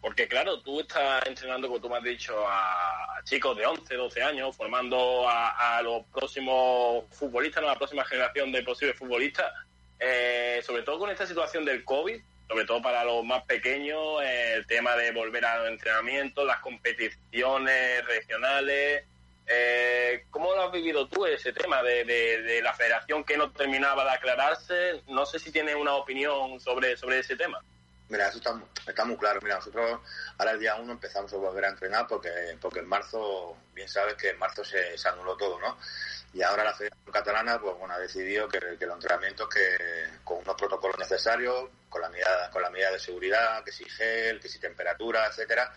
[0.00, 4.22] Porque claro, tú estás entrenando, como tú me has dicho, a chicos de 11, 12
[4.22, 9.52] años, formando a, los próximos futbolistas, a la próxima generación de posibles futbolistas,
[9.98, 14.66] eh, sobre todo con esta situación del COVID, sobre todo para los más pequeños, el
[14.66, 19.04] tema de volver a los entrenamientos, las competiciones regionales.
[19.46, 24.04] Eh, ¿Cómo lo has vivido tú ese tema de, de, la federación que no terminaba
[24.04, 25.02] de aclararse?
[25.08, 27.60] No sé si tienes una opinión sobre, sobre ese tema.
[28.08, 29.40] Mira, eso está, muy claro.
[29.42, 30.00] Mira, nosotros
[30.38, 34.14] ahora el día 1 empezamos a volver a entrenar porque, porque en marzo, bien sabes
[34.14, 35.76] que en marzo se, anuló todo, ¿no?
[36.32, 39.76] y ahora la Federación Catalana pues bueno ha decidido que, que los entrenamientos que
[40.24, 44.38] con unos protocolos necesarios con la medida con la medida de seguridad que si gel
[44.38, 45.72] que si temperatura etcétera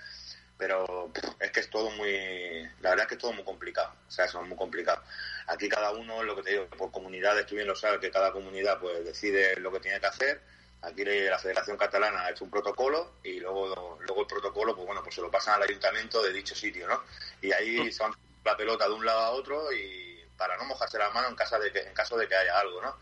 [0.57, 1.09] pero
[1.39, 4.25] es que es todo muy la verdad es que es todo muy complicado o sea
[4.25, 5.01] eso es muy complicado
[5.47, 8.33] aquí cada uno lo que te digo por comunidades tú bien lo sabes que cada
[8.33, 10.41] comunidad pues decide lo que tiene que hacer
[10.81, 15.03] aquí la Federación Catalana ha hecho un protocolo y luego luego el protocolo pues bueno
[15.03, 17.03] pues se lo pasan al ayuntamiento de dicho sitio no
[17.41, 18.13] y ahí se van
[18.43, 21.59] la pelota de un lado a otro y para no mojarse la mano en caso
[21.59, 22.97] de que, en caso de que haya algo, ¿no?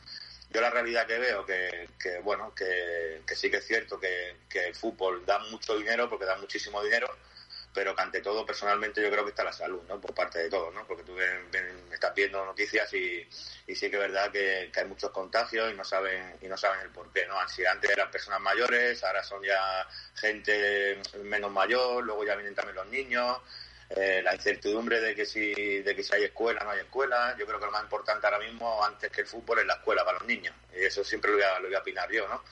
[0.50, 4.36] Yo la realidad que veo que, que bueno, que, que, sí que es cierto que,
[4.50, 7.08] que el fútbol da mucho dinero, porque da muchísimo dinero,
[7.74, 10.02] pero que ante todo personalmente yo creo que está la salud, ¿no?
[10.02, 10.86] Por parte de todos, ¿no?
[10.88, 15.12] Porque tú ven, ven, estás viendo noticias y, sí que es verdad que, hay muchos
[15.12, 17.40] contagios y no saben y no saben el por qué, ¿no?
[17.40, 22.88] Antes eran personas mayores, ahora son ya gente menos mayor, luego ya vienen también los
[22.88, 23.38] niños,
[23.90, 27.48] eh, la incertidumbre de que si de que si hay escuela no hay escuela yo
[27.48, 30.20] creo que lo más importante ahora mismo antes que el fútbol es la escuela para
[30.20, 32.44] los niños y eso siempre lo voy a, lo voy a opinar yo no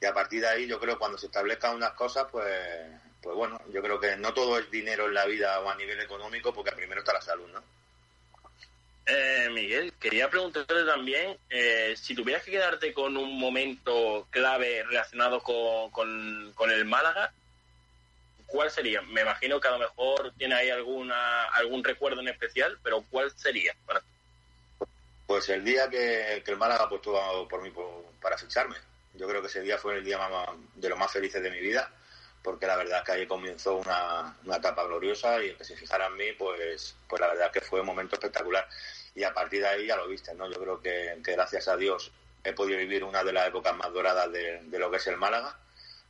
[0.00, 2.46] y a partir de ahí yo creo que cuando se establezcan unas cosas pues
[3.22, 6.00] pues bueno yo creo que no todo es dinero en la vida o a nivel
[6.00, 7.62] económico porque primero está la salud no
[9.10, 15.42] eh, Miguel, quería preguntarte también eh, si tuvieras que quedarte con un momento clave relacionado
[15.42, 17.32] con, con, con el Málaga,
[18.48, 19.00] ¿cuál sería?
[19.00, 23.30] Me imagino que a lo mejor tiene ahí alguna algún recuerdo en especial, pero ¿cuál
[23.34, 23.74] sería?
[25.26, 27.72] Pues el día que, el Málaga apostó por mí
[28.20, 28.76] para ficharme.
[29.14, 30.18] Yo creo que ese día fue el día
[30.74, 31.90] de los más felices de mi vida,
[32.42, 36.16] porque la verdad es que ahí comenzó una, etapa gloriosa y el que se en
[36.16, 38.68] mí, pues, pues la verdad es que fue un momento espectacular.
[39.14, 40.50] Y a partir de ahí ya lo viste, ¿no?
[40.50, 42.12] Yo creo que, gracias a Dios
[42.44, 45.16] he podido vivir una de las épocas más doradas de, de lo que es el
[45.16, 45.58] Málaga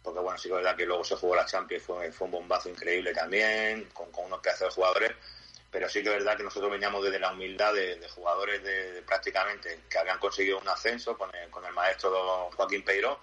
[0.09, 2.31] porque bueno, sí que es verdad que luego se jugó la Champions, fue, fue un
[2.31, 5.13] bombazo increíble también, con, unos pedazos de jugadores,
[5.71, 9.81] pero sí que es verdad que nosotros veníamos desde la humildad de, jugadores de, prácticamente
[9.89, 13.21] que habían conseguido un ascenso con el, con el maestro Joaquín Peiró,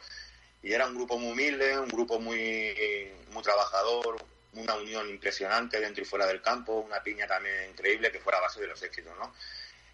[0.65, 4.17] y era un grupo muy humilde, un grupo muy, muy trabajador,
[4.53, 8.41] una unión impresionante dentro y fuera del campo, una piña también increíble que fuera a
[8.41, 9.31] base de los éxitos, ¿no?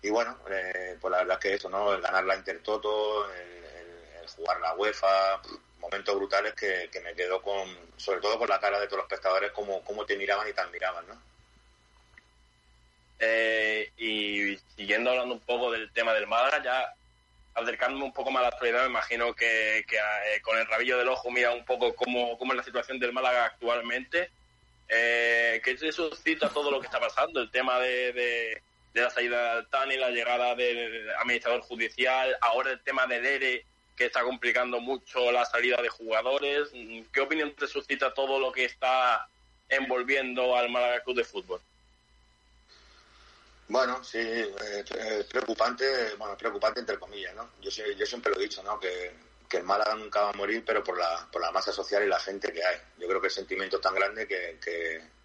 [0.01, 1.93] Y bueno, eh, pues la verdad es que eso, ¿no?
[1.93, 5.41] El ganar la Intertoto, el, jugar la UEFA,
[5.79, 7.67] momentos brutales que, me quedo con,
[7.97, 10.61] sobre todo con la cara de todos los espectadores, cómo, cómo te miraban y te
[10.61, 11.21] admiraban, ¿no?
[13.19, 16.95] Eh, y siguiendo hablando un poco del tema del Málaga, ya
[17.53, 21.09] acercándome un poco más a la actualidad, me imagino que, eh, con el rabillo del
[21.09, 24.29] ojo mira un poco cómo, cómo es la situación del Málaga actualmente.
[24.87, 27.41] Eh, ¿Qué se suscita todo lo que está pasando?
[27.41, 28.61] El tema de,
[28.93, 33.65] la salida de Tani, la llegada del administrador judicial, ahora el tema del ERE,
[33.95, 36.69] que está complicando mucho la salida de jugadores.
[37.13, 39.27] ¿Qué opinión te suscita todo lo que está
[39.69, 41.61] envolviendo al Málaga Club de Fútbol?
[43.71, 47.51] Bueno, sí, es preocupante, bueno, preocupante entre comillas, ¿no?
[47.61, 48.77] Yo, siempre lo he dicho, ¿no?
[48.77, 52.07] Que, el Málaga nunca va a morir, pero por la, por la masa social y
[52.07, 52.77] la gente que hay.
[52.97, 54.59] Yo creo que el sentimiento es tan grande que,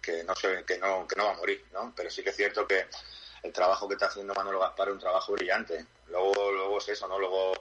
[0.01, 1.93] que, no, se, que, no, que no va a morir, ¿no?
[1.95, 2.87] Pero sí que es cierto que
[3.43, 5.85] el trabajo que está haciendo Manolo Gaspar es un trabajo brillante.
[6.07, 7.19] Luego, luego es eso, ¿no?
[7.19, 7.53] Luego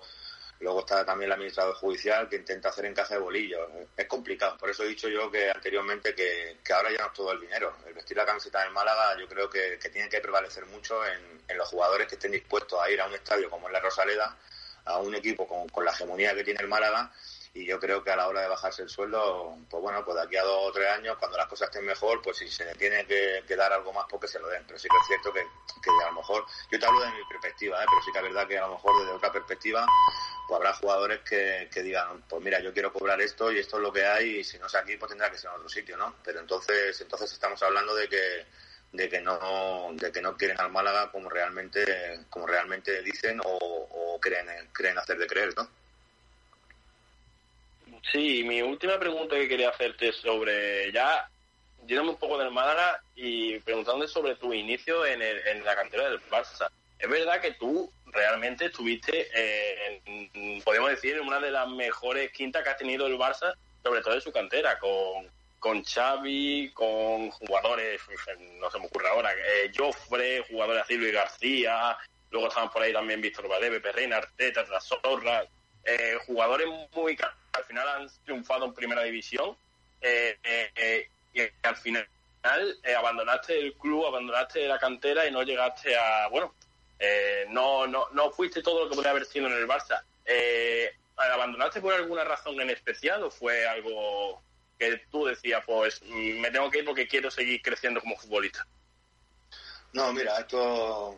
[0.60, 3.68] Luego está también el administrador judicial que intenta hacer encaje de bolillos.
[3.96, 4.56] Es complicado.
[4.56, 7.76] Por eso he dicho yo que anteriormente que, ahora ya no es todo el dinero.
[7.86, 11.68] El vestir la camiseta del Málaga yo creo que, tiene que prevalecer mucho en, los
[11.68, 14.36] jugadores que estén dispuestos a ir a un estadio como es la Rosaleda,
[14.84, 17.10] a un equipo con, con la hegemonía que tiene el Málaga
[17.56, 20.24] y yo creo que a la hora de bajarse el sueldo, pues bueno, pues de
[20.24, 22.74] aquí a dos o tres años, cuando las cosas estén mejor, pues si se le
[22.74, 24.62] tiene que, dar algo más, porque se lo den.
[24.66, 27.82] Pero sí que es cierto que, a lo mejor, yo te hablo de mi perspectiva,
[27.82, 27.86] ¿eh?
[27.88, 29.86] pero sí que es verdad que a lo mejor desde otra perspectiva,
[30.46, 33.92] pues habrá jugadores que, digan, pues mira, yo quiero cobrar esto y esto es lo
[33.92, 36.14] que hay, y si no es aquí, pues tendrá que ser en otro sitio, ¿no?
[36.22, 38.46] Pero entonces, entonces estamos hablando de que
[38.92, 43.58] de que no de que no quieren al Málaga como realmente como realmente dicen o,
[43.58, 45.68] o creen creen hacer de creer no
[48.12, 51.28] Sí, mi última pregunta que quería hacerte sobre ya,
[51.86, 56.20] yéndome un poco del Málaga y preguntándote sobre tu inicio en, en la cantera del
[56.30, 56.68] Barça.
[56.98, 62.62] Es verdad que tú realmente estuviste, eh, podemos decir, en una de las mejores quintas
[62.62, 63.52] que ha tenido el Barça,
[63.82, 65.28] sobre todo en su cantera, con,
[65.58, 68.00] con Xavi, con jugadores,
[68.60, 71.98] no se me ocurre ahora, eh, Joffre, jugadores así, Luis García,
[72.30, 75.44] luego estaban por ahí también Víctor Valeve, Perreina, Arteta, Trasorra,
[75.86, 77.16] eh, jugadores muy
[77.52, 79.56] al final han triunfado en primera división
[80.00, 82.08] eh, eh, y al final
[82.98, 86.54] abandonaste el club, abandonaste la cantera y no llegaste a, bueno,
[87.50, 90.02] no, no, no fuiste todo lo que podría haber sido en el Barça.
[91.16, 94.42] ¿Abandonaste por alguna razón en especial o fue algo
[94.78, 98.66] que tú decías, pues me tengo que ir porque quiero seguir creciendo como futbolista?
[99.92, 101.16] No, mira, esto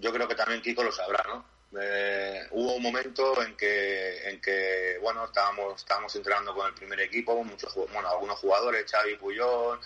[0.00, 1.53] yo creo que también Kiko lo sabrá, ¿no?
[1.80, 7.00] Eh, hubo un momento en que, en que bueno, estábamos, estábamos entrenando con el primer
[7.00, 9.80] equipo, muchos, bueno, algunos jugadores, Xavi Puyol,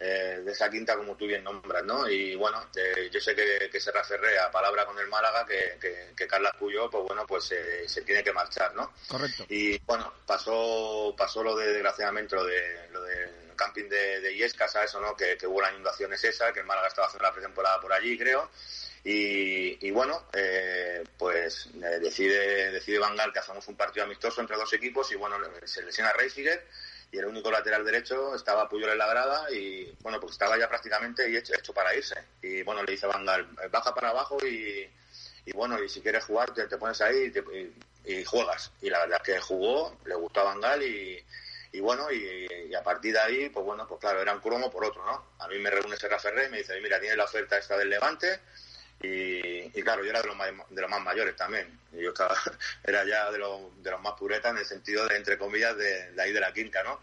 [0.00, 2.08] eh, de esa quinta como tú bien nombras, ¿no?
[2.08, 6.14] Y bueno, eh, yo sé que, que Serra Ferrea palabra con el Málaga que, que,
[6.16, 8.92] que Carlas Puyol, pues bueno, pues se tiene que marchar, ¿no?
[9.08, 9.44] Correcto.
[9.48, 14.66] Y bueno, pasó, pasó lo de, desgraciadamente, lo de, lo del camping de, de Iesca,
[14.66, 14.94] ¿sabes?
[14.94, 15.16] O no?
[15.16, 18.18] Que, que hubo las inundaciones esa, que el Málaga estaba haciendo la pretemporada por allí,
[18.18, 18.50] creo
[19.06, 24.72] y, bueno, eh, pues eh, decide, decide Bangal que hacemos un partido amistoso entre dos
[24.72, 26.66] equipos y bueno, se lesiona Reisiger
[27.12, 30.68] y el único lateral derecho estaba Puyol en la grada y bueno, pues estaba ya
[30.70, 32.16] prácticamente hecho, hecho para irse.
[32.40, 34.88] Y bueno, le dice Bangal, baja para abajo y,
[35.44, 37.74] y bueno, y si quieres jugar te, te pones ahí y, te, y,
[38.20, 38.72] y, juegas.
[38.80, 41.22] Y la verdad es que jugó, le gustó a Bangal y,
[41.72, 44.70] y bueno, y, y, a partir de ahí, pues bueno, pues claro, era un cromo
[44.70, 45.26] por otro, ¿no?
[45.40, 47.90] A mí me reúne Serra Ferrer y me dice, mira, tienes la oferta esta del
[47.90, 48.40] Levante,
[49.04, 51.78] y, y, claro, yo era de los, más, de los más mayores también.
[51.92, 52.36] Yo estaba,
[52.84, 56.14] era ya de los, de los más puretas en el sentido de, entre comillas, de,
[56.18, 57.00] ahí de la quinta, ¿no?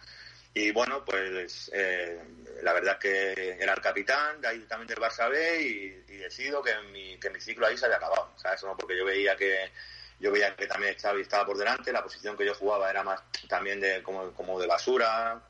[0.53, 2.19] Y bueno, pues eh,
[2.61, 6.61] la verdad es que era el capitán de ahí también del Barça B y, decido
[6.61, 8.61] que mi, que mi ciclo ahí se había acabado, ¿sabes?
[8.63, 8.77] ¿no?
[8.77, 9.71] Porque yo veía que
[10.19, 13.21] yo veía que también Xavi estaba por delante, la posición que yo jugaba era más
[13.49, 15.41] también de como, como de basura,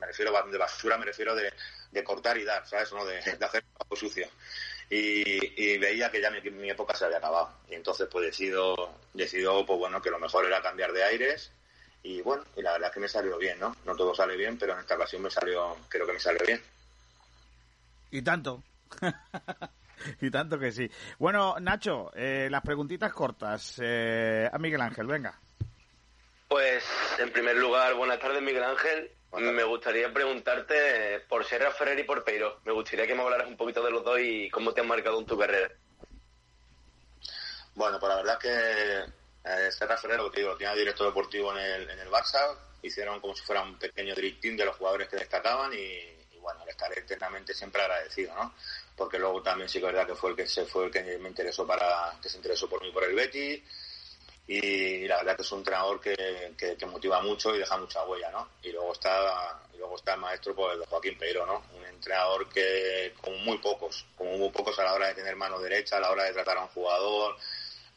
[0.00, 1.52] me refiero de basura, me refiero de,
[1.92, 2.92] de cortar y dar, ¿sabes?
[2.92, 3.04] ¿no?
[3.04, 4.28] De, de hacer algo sucio
[4.90, 7.50] y, y, veía que ya mi, mi, época se había acabado.
[7.68, 11.52] Y entonces pues decido, decido pues bueno, que lo mejor era cambiar de aires
[12.02, 13.76] y bueno, y la verdad es que me salió bien, ¿no?
[13.84, 16.62] No todo sale bien, pero en esta ocasión me salió, creo que me salió bien.
[18.10, 18.62] Y tanto.
[20.20, 20.90] y tanto que sí.
[21.18, 23.78] Bueno, Nacho, eh, las preguntitas cortas.
[23.82, 25.38] Eh, a Miguel Ángel, venga.
[26.48, 26.82] Pues,
[27.18, 29.12] en primer lugar, buenas tardes, Miguel Ángel.
[29.32, 32.60] Me gustaría preguntarte por Serra Ferrer y por Peiro.
[32.64, 35.20] Me gustaría que me hablaras un poquito de los dos y cómo te han marcado
[35.20, 35.70] en tu carrera.
[37.74, 41.52] Bueno, pues la verdad es que eh, Serra Ferrer, lo que digo, tenía director deportivo
[41.52, 42.56] en el, en el Barça.
[42.80, 46.38] Hicieron como si fuera un pequeño drill team de los jugadores que destacaban y, y
[46.40, 48.54] bueno, le estaré eternamente siempre agradecido, ¿no?
[48.96, 51.02] Porque luego también sí que es verdad que fue el que se fue el que
[51.18, 53.62] me interesó para, que se interesó por mí por el Betis
[54.50, 58.30] y la verdad que es un entrenador que, que, motiva mucho y deja mucha huella,
[58.30, 58.48] ¿no?
[58.62, 61.62] Y luego está, y luego está el maestro pues, Joaquín Peiro, ¿no?
[61.76, 65.60] Un entrenador que, como muy pocos, como muy pocos a la hora de tener mano
[65.60, 67.36] derecha, a la hora de tratar a un jugador,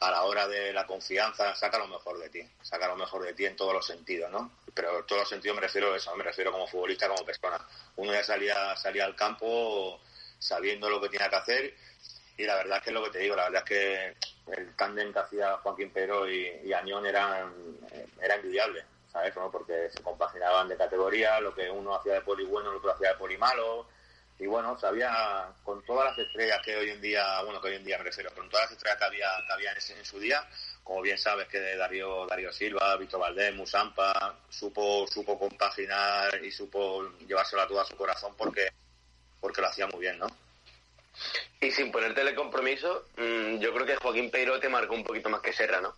[0.01, 3.33] a la hora de la confianza, saca lo mejor de ti, saca lo mejor de
[3.33, 4.51] ti en todos los sentidos, ¿no?
[4.73, 7.65] Pero en todos los sentidos me refiero a eso, me refiero como futbolista, como persona.
[7.95, 10.01] Uno ya salía, salía al campo
[10.37, 11.73] sabiendo lo que tenía que hacer
[12.37, 14.15] y la verdad es que lo que te digo, la verdad es que
[14.53, 17.49] el tándem que hacía Joaquín Pero y, y Añón era,
[18.21, 19.35] era envidiable, ¿sabes?
[19.35, 19.51] ¿no?
[19.51, 23.09] Porque se compaginaban de categoría, lo que uno hacía de poli bueno, el otro hacía
[23.09, 23.87] de poli malo,
[24.41, 27.83] y bueno, sabía con todas las estrellas que hoy en día, bueno, que hoy en
[27.83, 30.19] día me refiero, con todas las estrellas que había, que había en, ese, en su
[30.19, 30.43] día,
[30.83, 36.51] como bien sabes que de Darío, Darío Silva, Víctor Valdés, Musampa, supo, supo compaginar y
[36.51, 38.69] supo llevárselo a todo a su corazón porque,
[39.39, 40.25] porque lo hacía muy bien, ¿no?
[41.59, 45.41] Y sin ponerte compromiso, mmm, yo creo que Joaquín Peiro te marcó un poquito más
[45.41, 45.93] que Serra, ¿no?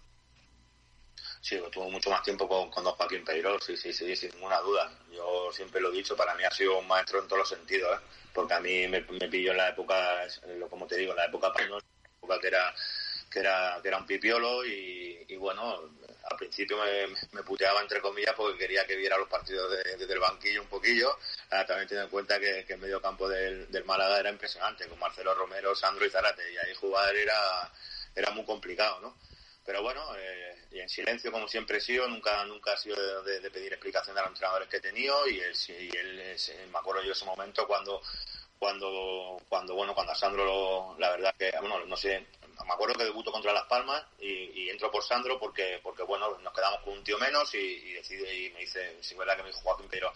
[1.41, 4.91] Sí, tuvo mucho más tiempo con, con Joaquín Peiro, sí, sí, sí, sin ninguna duda.
[5.11, 7.99] Yo siempre lo he dicho, para mí ha sido un maestro en todos los sentidos,
[7.99, 8.03] ¿eh?
[8.33, 10.25] porque a mí me, me pilló en la época,
[10.69, 11.83] como te digo, en la época española,
[12.17, 12.73] época que era,
[13.33, 15.89] que era, que era un pipiolo y, y bueno,
[16.29, 20.05] al principio me, me, puteaba entre comillas porque quería que viera los partidos desde de,
[20.05, 21.17] de el banquillo un poquillo.
[21.49, 24.99] Ah, también teniendo en cuenta que, el medio campo del, del, Málaga era impresionante, con
[24.99, 27.71] Marcelo Romero, Sandro y Zarate, y ahí jugar era,
[28.15, 29.17] era muy complicado, ¿no?
[29.65, 33.49] Pero bueno, eh, y en silencio como siempre he sido, nunca, nunca ha sido de,
[33.49, 36.37] pedir explicación a los entrenadores que he tenido y él, y él
[36.71, 38.01] me acuerdo yo ese momento cuando
[38.59, 42.25] cuando cuando bueno cuando a Sandro lo, la verdad que bueno no sé
[42.65, 46.37] me acuerdo que debuto contra Las Palmas y, y, entro por Sandro porque porque bueno
[46.39, 49.35] nos quedamos con un tío menos y, y decide y me dice si es verdad
[49.35, 50.11] que me dijo Joaquín pero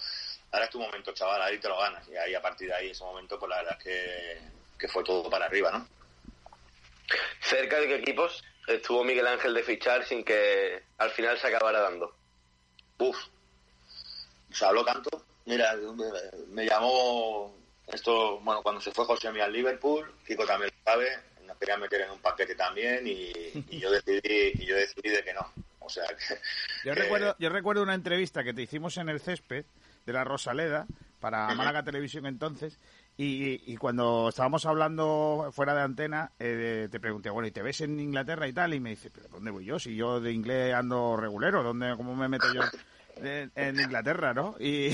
[0.51, 2.89] ahora es tu momento chaval ahí te lo ganas y ahí a partir de ahí
[2.91, 4.41] ese momento pues la verdad es que,
[4.77, 5.87] que fue todo para arriba no
[7.41, 11.81] cerca de qué equipos estuvo Miguel Ángel de fichar sin que al final se acabara
[11.81, 12.13] dando
[12.99, 13.15] Uf,
[14.51, 15.09] se habló tanto.
[15.45, 16.05] Mira me,
[16.47, 17.55] me llamó
[17.87, 21.19] esto bueno cuando se fue José Miguel al Liverpool Kiko también lo sabe
[21.57, 23.31] querían meter en un paquete también y,
[23.69, 25.51] y, yo decidí y yo decidí de que no.
[25.79, 26.35] O sea que,
[26.83, 27.01] yo que...
[27.01, 29.65] recuerdo yo recuerdo una entrevista que te hicimos en el césped
[30.05, 30.87] de la Rosaleda
[31.19, 32.79] para Málaga Televisión entonces
[33.19, 37.81] y, y, cuando estábamos hablando fuera de antena eh, te pregunté bueno y te ves
[37.81, 40.75] en Inglaterra y tal y me dice pero dónde voy yo si yo de inglés
[40.75, 42.61] ando regulero dónde cómo me meto yo
[43.21, 44.55] en, Inglaterra, ¿no?
[44.59, 44.89] Y,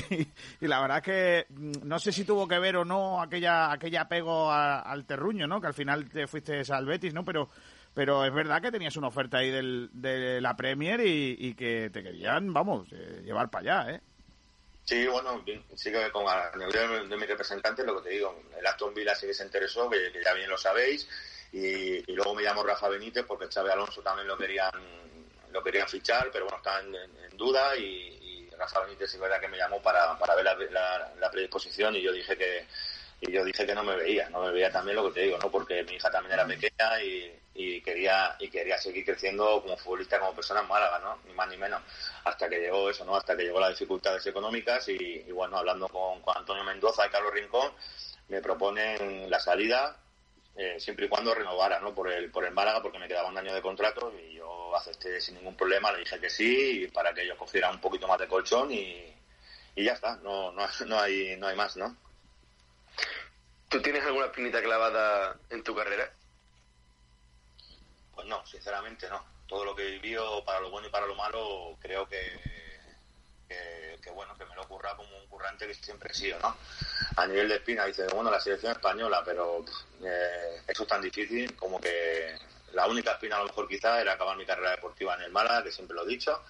[0.60, 4.02] la verdad es que mm, no sé si tuvo que ver o no aquella aquella
[4.02, 5.60] apego al terruño, ¿no?
[5.60, 7.24] Que al final te fuiste al Betis, ¿no?
[7.24, 7.48] Pero
[7.94, 12.02] pero es verdad que tenías una oferta ahí del, de la Premier y, que te
[12.02, 14.00] querían, vamos, eh, llevar para allá, ¿eh?
[14.84, 15.42] Sí, bueno,
[15.74, 19.14] sí que con a nivel de, mi representante, lo que te digo, el Aston Villa
[19.14, 21.08] sí que se interesó, que, ya bien lo sabéis,
[21.52, 24.72] y, luego me llamó Rafa Benítez porque Xavi Alonso también lo querían
[25.54, 29.56] lo querían fichar, pero bueno, estaban en, duda y, y Rafa Benítez es que me
[29.56, 32.66] llamó para, para ver la, predisposición y yo dije que
[33.20, 35.38] y yo dije que no me veía, no me veía también lo que te digo,
[35.38, 35.50] ¿no?
[35.50, 40.18] Porque mi hija también era pequeña y, y quería y quería seguir creciendo como futbolista,
[40.18, 41.20] como persona en Málaga, ¿no?
[41.24, 41.80] Ni más ni menos.
[42.24, 43.16] Hasta que llegó eso, ¿no?
[43.16, 47.10] Hasta que llegó las dificultades económicas y, y bueno, hablando con, con Antonio Mendoza y
[47.10, 47.72] Carlos Rincón,
[48.28, 49.96] me proponen la salida
[50.56, 51.94] eh, siempre y cuando renovara, ¿no?
[51.94, 55.20] Por el, por el Málaga, porque me quedaba un año de contrato y yo acepté
[55.20, 58.28] sin ningún problema, le dije que sí, para que ellos cogieran un poquito más de
[58.28, 59.12] colchón y,
[59.74, 61.96] y ya está, no, no, no hay, no hay más, ¿no?
[63.68, 66.08] ¿Tú tienes alguna espinita clavada en tu carrera?
[68.14, 69.24] Pues no, sinceramente no.
[69.48, 72.63] Todo lo que he vivido, para lo bueno y para lo malo, creo que,
[74.00, 76.56] que, bueno, que me lo he currado como un currante que siempre he sido, ¿no?
[77.16, 79.64] A nivel de espina, dice, bueno, la selección española, pero
[80.04, 82.36] eh, eso es tan difícil como que
[82.72, 85.62] la única espina a lo mejor quizá era acabar mi carrera deportiva en el Málaga,
[85.62, 86.42] que siempre lo he dicho,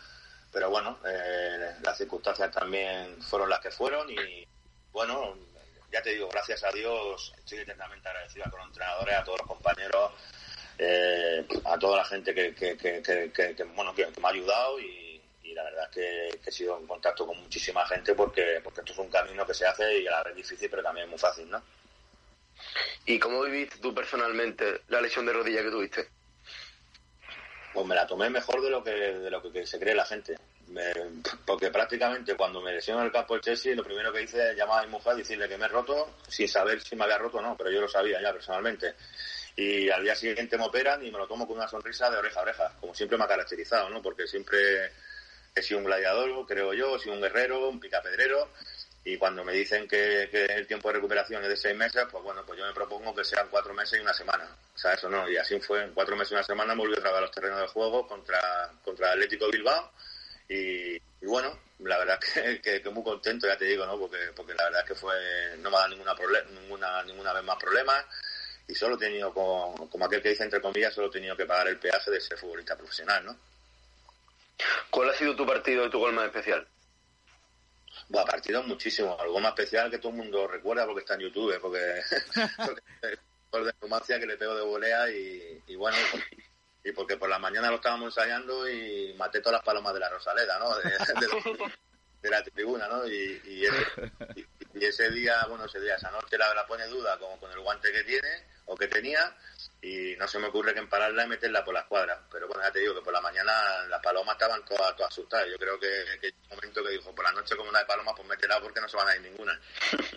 [0.53, 4.47] pero bueno, eh, las circunstancias también fueron las que fueron y
[4.93, 5.37] bueno,
[5.93, 9.39] ya te digo, gracias a Dios estoy eternamente agradecido a todos los entrenadores, a todos
[9.39, 10.13] los compañeros,
[10.79, 15.04] eh, a toda la gente que, bueno, que me ha ayudado y,
[15.55, 18.81] y la verdad es que, que he sido en contacto con muchísima gente porque, porque
[18.81, 21.19] esto es un camino que se hace y a la vez difícil pero también muy
[21.19, 21.63] fácil, ¿no?
[23.07, 26.09] ¿Y cómo viviste tú personalmente la lesión de rodilla que tuviste?
[27.73, 30.37] Pues me la tomé mejor de lo que de lo que se cree la gente.
[30.69, 30.93] Me-
[31.45, 34.57] porque prácticamente cuando me lesionó en el campo del Chelsea, lo primero que hice es
[34.57, 37.19] llamar a mi mujer y decirle que me he roto, sin saber si me había
[37.19, 38.95] roto o no, pero yo lo sabía ya personalmente.
[39.57, 42.41] Y al día siguiente me operan y me lo tomo con una sonrisa de oreja
[42.41, 44.01] a oreja, como siempre me ha caracterizado, ¿no?
[44.03, 44.91] Porque siempre
[45.55, 48.51] he sido un gladiador, creo yo, he sido un guerrero, un picapedrero.
[49.05, 52.43] Y cuando me dicen que, el tiempo de recuperación es de seis meses, pues bueno,
[52.45, 54.49] pues yo me propongo que sean cuatro meses y una semana.
[54.75, 55.29] O sea, eso no.
[55.29, 57.31] Y así fue, en cuatro meses y una semana me volví otra vez a los
[57.31, 59.93] terrenos de juego contra, contra Atlético Bilbao.
[60.49, 62.19] Y, bueno, la verdad
[62.63, 63.99] que, que, muy contento, ya te digo, ¿no?
[63.99, 65.15] Porque, porque la verdad es que fue,
[65.59, 66.15] no me ha dado ninguna,
[66.51, 68.05] ninguna, ninguna vez más problemas.
[68.67, 71.45] Y solo he tenido, como, como aquel que dice entre comillas, solo he tenido que
[71.45, 73.54] pagar el peaje de ser futbolista profesional, ¿no?
[74.91, 76.67] ¿Cuál ha sido tu partido y tu gol más especial?
[78.09, 79.17] Bueno, partidos muchísimo.
[79.21, 82.01] Algo más especial que todo el mundo recuerda porque está en YouTube, porque,
[82.57, 83.19] porque
[83.51, 85.97] por de Numancia que le pego de volea y, y bueno,
[86.83, 90.09] y porque por la mañana lo estábamos ensayando y maté todas las palomas de la
[90.11, 90.77] Rosaleda, ¿no?
[90.79, 91.73] De, de-
[92.23, 93.07] de la tribuna, ¿no?
[93.07, 93.87] Y, y ese,
[94.37, 94.47] y-
[94.81, 97.61] y ese día, bueno, ese día, esa noche la, la pone duda con, con el
[97.61, 98.29] guante que tiene
[98.67, 99.37] o que tenía
[99.83, 102.21] y no se me ocurre que empararla y meterla por la escuadra.
[102.31, 103.53] Pero bueno, ya te digo que por la mañana
[103.89, 105.49] las palomas estaban todas, todas asustadas.
[105.51, 108.15] Yo creo que, hay un momento que dijo, por la noche como una de palomas,
[108.17, 109.61] pues métela porque no se van a ir ninguna.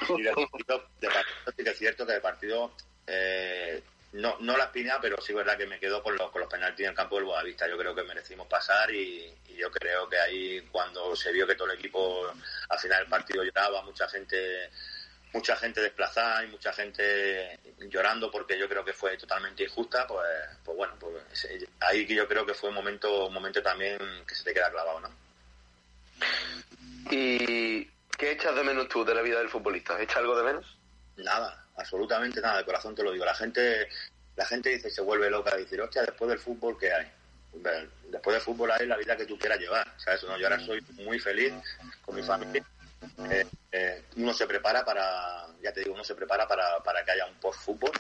[0.10, 2.74] Y de partido, de partido sí que es cierto que de partido,
[3.06, 3.84] eh,
[4.14, 6.86] no, no la espina, pero sí verdad que me quedo con los, con los penaltis
[6.86, 7.68] en el campo del Boavista.
[7.68, 11.56] Yo creo que merecimos pasar y, y yo creo que ahí cuando se vio que
[11.56, 12.32] todo el equipo
[12.70, 14.70] al final del partido lloraba, mucha gente
[15.34, 17.60] mucha gente desplazada y mucha gente
[17.90, 20.28] llorando porque yo creo que fue totalmente injusta, pues,
[20.64, 21.48] pues bueno, pues
[21.82, 23.98] ahí que yo creo que fue un momento, un momento también
[24.28, 25.10] que se te queda clavado, ¿no?
[27.12, 27.86] ¿Y
[28.18, 30.02] qué echas de menos tú de la vida del futbolista?
[30.02, 30.78] ¿Echas algo de menos?
[31.18, 33.26] Nada, absolutamente nada, de corazón te lo digo.
[33.26, 33.90] La gente,
[34.36, 37.12] la gente dice, se vuelve loca, dice, hostia, después del fútbol, ¿qué hay?
[38.10, 40.24] Después del fútbol hay la vida que tú quieras llevar, ¿sabes?
[40.24, 41.54] No, yo ahora soy muy feliz
[42.04, 42.64] con mi familia.
[43.30, 47.12] Eh, eh, uno se prepara para, ya te digo, uno se prepara para, para que
[47.12, 47.92] haya un post-fútbol.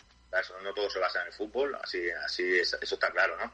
[0.63, 3.51] No todo se basa en el fútbol, así, así es- eso está claro, ¿no?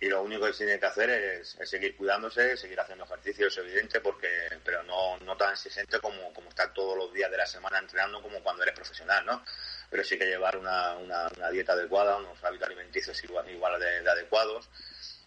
[0.00, 3.56] Y lo único que se tiene que hacer es, seguir cuidándose, seguir haciendo ejercicio, es
[3.58, 4.28] evidente, porque,
[4.64, 8.20] pero no, no tan exigente como, como estar todos los días de la semana entrenando
[8.22, 9.44] como cuando eres profesional, ¿no?
[9.90, 14.08] Pero sí que llevar una, una, una dieta adecuada, unos hábitos alimenticios igual, igual de
[14.10, 14.68] adecuados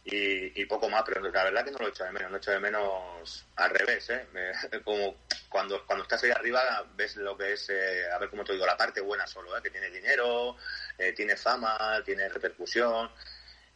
[0.10, 2.52] y, y poco más, pero la verdad que no lo echo de menos, no echo
[2.52, 4.26] de menos al revés, ¿eh?
[4.32, 4.52] Me-
[4.84, 5.18] como
[5.50, 8.66] cuando, cuando estás ahí arriba ves lo que es, eh, a ver cómo te digo,
[8.66, 9.62] la parte buena solo, ¿eh?
[9.62, 10.56] que tiene dinero,
[10.98, 13.12] eh, tiene fama, tiene repercusión,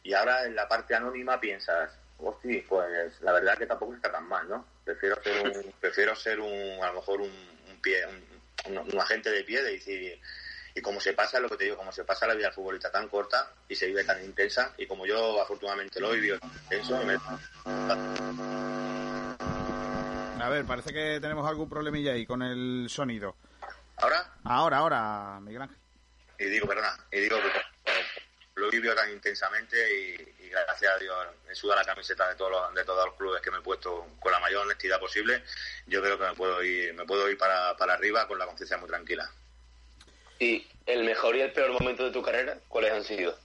[0.02, 4.24] y ahora en la parte anónima piensas, hostia, pues la verdad que tampoco está tan
[4.24, 4.66] mal, ¿no?
[4.84, 7.30] Prefiero ser un, prefiero ser un, a lo mejor un,
[7.68, 8.24] un pie, un,
[8.78, 10.20] un- un agente de pie de decir,
[10.74, 12.90] y como se pasa, lo que te digo, como se pasa la vida del futbolista
[12.90, 16.50] tan corta y se vive tan intensa, y como yo afortunadamente lo he vivido tan
[16.50, 17.18] intenso, me-
[20.42, 23.36] A ver, parece que tenemos algún problemilla ahí con el sonido.
[23.98, 24.32] ¿Ahora?
[24.44, 25.78] Ahora, ahora, Miguel Ángel.
[26.38, 27.92] Y digo, perdona, y digo que
[28.56, 31.16] lo vivido tan intensamente y, gracias a Dios
[31.48, 34.06] he sudado la camiseta de todos los, de todos los clubes que me he puesto
[34.20, 35.42] con la mayor honestidad posible.
[35.86, 38.76] Yo creo que me puedo ir, me puedo ir para, para arriba con la conciencia
[38.76, 39.30] muy tranquila.
[40.42, 43.38] ¿Y el mejor y el peor momento de tu carrera, cuáles han sido?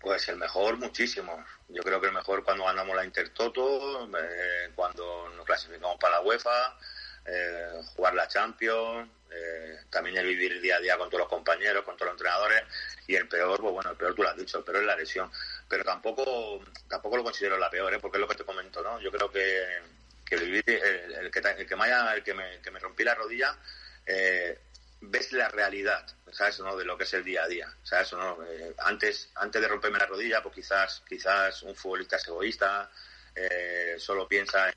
[0.00, 1.44] Pues el mejor, muchísimo.
[1.68, 6.20] Yo creo que el mejor cuando ganamos la Intertoto, eh, cuando nos clasificamos para la
[6.20, 6.78] UEFA,
[7.24, 11.82] eh, jugar la Champions, eh, también el vivir día a día con todos los compañeros,
[11.82, 12.62] con todos los entrenadores.
[13.08, 14.94] Y el peor, pues bueno, el peor tú lo has dicho, el peor es la
[14.94, 15.28] lesión.
[15.68, 17.98] Pero tampoco tampoco lo considero la peor, ¿eh?
[17.98, 19.00] porque es lo que te comento, ¿no?
[19.00, 19.80] Yo creo que,
[20.24, 23.58] que vivir, el, que, el que, me el que me, que me rompí la rodilla,
[24.06, 24.56] eh,
[25.00, 26.60] ves la realidad, ¿sabes?
[26.60, 26.76] ¿no?
[26.76, 28.12] De lo que es el día a día, ¿sabes?
[28.12, 28.44] ¿no?
[28.44, 32.90] Eh, antes, antes de romperme la rodilla, pues quizás, quizás un futbolista es egoísta,
[33.34, 34.72] eh, solo piensa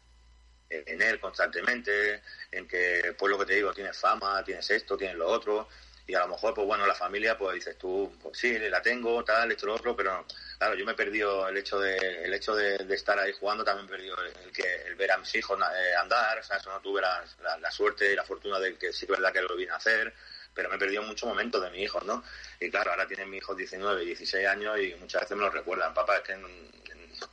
[0.70, 2.22] en, él constantemente,
[2.52, 5.68] en que, pues lo que te digo, tienes fama, tienes esto, tienes lo otro,
[6.10, 9.24] y a lo mejor, pues bueno, la familia, pues dices tú, pues sí, la tengo,
[9.24, 10.26] tal, esto, lo otro, pero
[10.58, 13.86] claro, yo me he perdido el hecho de, el hecho de, estar ahí jugando, también
[13.86, 16.82] he perdido el, que, el ver a mis hijos eh, andar, o sea, eso no
[16.82, 19.76] tuve la, suerte y la fortuna de que sí es verdad que lo vine a
[19.76, 20.12] hacer,
[20.52, 22.24] pero me he perdido muchos momentos de mis hijos, ¿no?
[22.60, 25.94] Y claro, ahora tienen mis hijos 19, 16 años y muchas veces me lo recuerdan,
[25.94, 26.36] papá, es que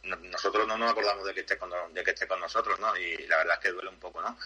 [0.02, 2.94] nosotros no nos acordamos de que esté con, de que esté con nosotros, ¿no?
[2.94, 4.36] Y la verdad es que duele un poco, ¿no?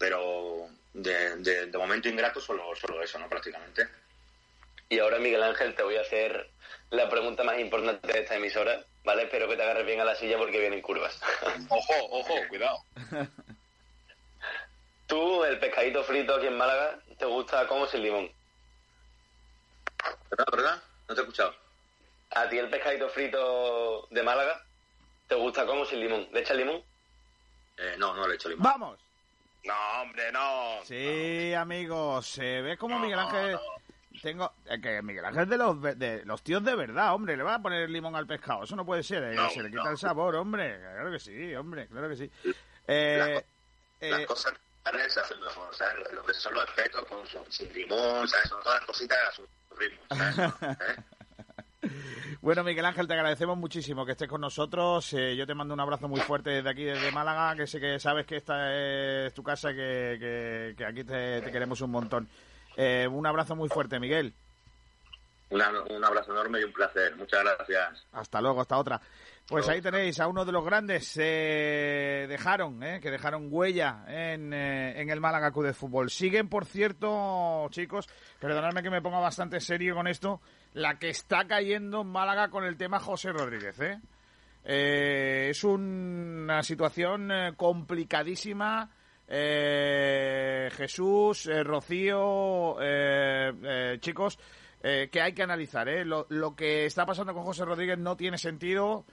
[0.00, 1.36] Pero de,
[1.66, 3.28] de, momento ingrato solo, solo eso, ¿no?
[3.28, 3.86] Prácticamente.
[4.88, 6.48] Y ahora, Miguel Ángel, te voy a hacer
[6.88, 9.24] la pregunta más importante de esta emisora, ¿vale?
[9.24, 11.20] Espero que te agarres bien a la silla porque vienen curvas.
[11.68, 12.78] ojo, ojo, cuidado.
[15.06, 18.32] ¿Tú, el pescadito frito aquí en Málaga, te gusta como sin limón?
[20.30, 20.82] ¿Verdad, verdad?
[21.08, 21.54] No te he escuchado.
[22.30, 24.64] ¿A ti el pescadito frito de Málaga
[25.28, 26.26] te gusta como sin limón?
[26.32, 26.82] ¿Le echas limón?
[27.76, 28.64] Eh, no, no le echo limón.
[28.64, 29.09] ¡Vamos!
[29.64, 30.80] No, hombre, no.
[30.84, 33.58] Sí, amigos, se ve como Miguel Ángel...
[34.22, 37.62] Tengo que Miguel Ángel de los de los tíos de verdad, hombre, le va a
[37.62, 40.78] poner limón al pescado, eso no puede ser, eh, se le quita el sabor, hombre,
[40.78, 42.30] claro que sí, hombre, claro que sí.
[42.86, 43.42] Eh,
[44.00, 44.52] las, cosas
[45.08, 46.12] se hacen mejor, ¿sabes?
[46.12, 48.48] Lo que son los efectos con sin limón, ¿sabes?
[48.48, 50.76] Son todas las cositas a su ritmo, ¿sabes?
[52.42, 55.12] Bueno, Miguel Ángel, te agradecemos muchísimo que estés con nosotros.
[55.12, 57.98] Eh, yo te mando un abrazo muy fuerte desde aquí, desde Málaga, que sé que
[57.98, 58.74] sabes que esta
[59.26, 62.28] es tu casa, que, que, aquí te, queremos un montón.
[62.76, 64.34] Eh, un abrazo muy fuerte, Miguel.
[65.50, 67.16] Un abrazo enorme y un placer.
[67.16, 68.06] Muchas gracias.
[68.12, 69.00] Hasta luego, hasta otra.
[69.50, 74.52] Pues ahí tenéis a uno de los grandes eh, dejaron, eh, que dejaron huella en,
[74.52, 76.08] eh, en el Málaga Club de Fútbol.
[76.08, 78.08] Siguen, por cierto, chicos,
[78.38, 80.40] perdonadme que me ponga bastante serio con esto,
[80.74, 83.80] la que está cayendo en Málaga con el tema José Rodríguez.
[83.80, 83.98] ¿eh?
[84.64, 88.88] eh es una situación eh, complicadísima.
[89.26, 92.76] Eh, Jesús, Rocío,
[94.00, 94.38] chicos,
[94.80, 95.88] que hay que analizar.
[96.06, 99.04] Lo, lo, que está pasando con José Rodríguez no tiene sentido.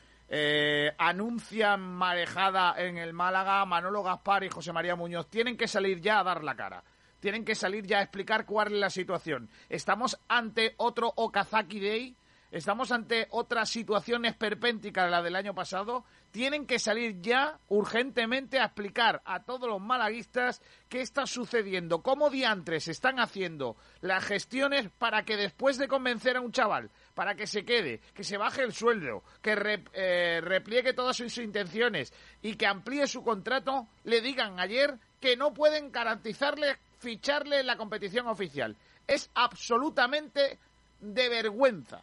[0.98, 3.66] anuncian marejada en el Málaga.
[3.66, 6.84] Manolo Gaspar y José María Muñoz tienen que salir ya a dar la cara
[7.20, 9.50] tienen que salir ya a explicar cuál es la situación.
[9.70, 12.18] Estamos ante otro Okazaki Day,
[12.52, 16.06] estamos ante otra situación esperpéntica de la del año pasado.
[16.32, 22.30] Tienen que salir ya urgentemente a explicar a todos los malaguistas qué está sucediendo, cómo
[22.30, 27.48] diantres están haciendo las gestiones para que después de convencer a un chaval, para que
[27.48, 32.68] se quede, que se baje el sueldo, que eh, repliegue todas sus intenciones y que
[32.68, 38.76] amplíe su contrato, le digan ayer que no pueden garantizarle ficharle en la competición oficial.
[39.08, 40.60] Es absolutamente
[41.00, 42.02] de vergüenza.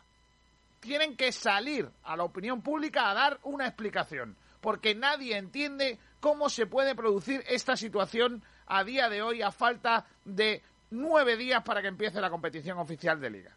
[0.84, 6.50] Tienen que salir a la opinión pública a dar una explicación, porque nadie entiende cómo
[6.50, 11.80] se puede producir esta situación a día de hoy a falta de nueve días para
[11.80, 13.56] que empiece la competición oficial de liga.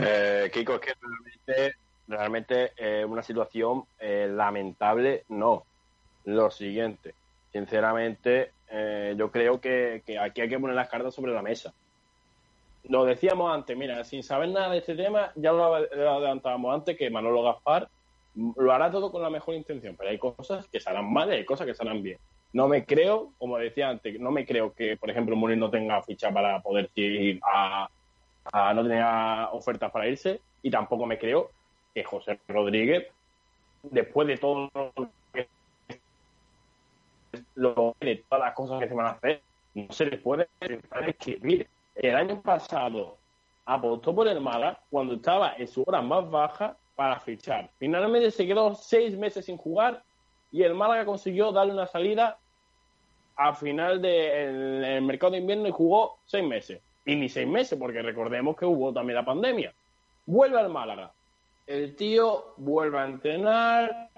[0.00, 1.76] Eh, Kiko, es que realmente,
[2.08, 5.62] realmente eh, una situación eh, lamentable, no.
[6.24, 7.14] Lo siguiente,
[7.52, 11.74] sinceramente, eh, yo creo que, aquí hay que poner las cartas sobre la mesa.
[12.88, 17.10] Lo decíamos antes, mira, sin saber nada de este tema, ya lo, adelantábamos antes que
[17.10, 17.88] Manolo Gaspar
[18.34, 21.44] lo hará todo con la mejor intención, pero hay cosas que saldrán mal y hay
[21.44, 22.18] cosas que saldrán bien.
[22.52, 26.02] No me creo, como decía antes, no me creo que, por ejemplo, Munir no tenga
[26.02, 27.88] ficha para poder ir a,
[28.74, 31.50] no tenga ofertas para irse y tampoco me creo
[31.94, 33.06] que José Rodríguez,
[33.82, 34.70] después de todo
[37.54, 39.42] lo de todas las cosas que se van a hacer,
[39.74, 40.48] no se les puede
[41.18, 41.68] que, mire,
[41.98, 43.16] el año pasado
[43.64, 47.70] apostó por el Málaga cuando estaba en su hora más baja para fichar.
[47.78, 50.02] Finalmente se quedó seis meses sin jugar
[50.50, 52.38] y el Málaga consiguió darle una salida
[53.36, 56.80] a final del el mercado de invierno y jugó seis meses.
[57.04, 59.72] Y ni seis meses, porque recordemos que hubo también la pandemia.
[60.26, 61.12] Vuelve al Málaga.
[61.66, 64.08] El tío vuelve a entrenar.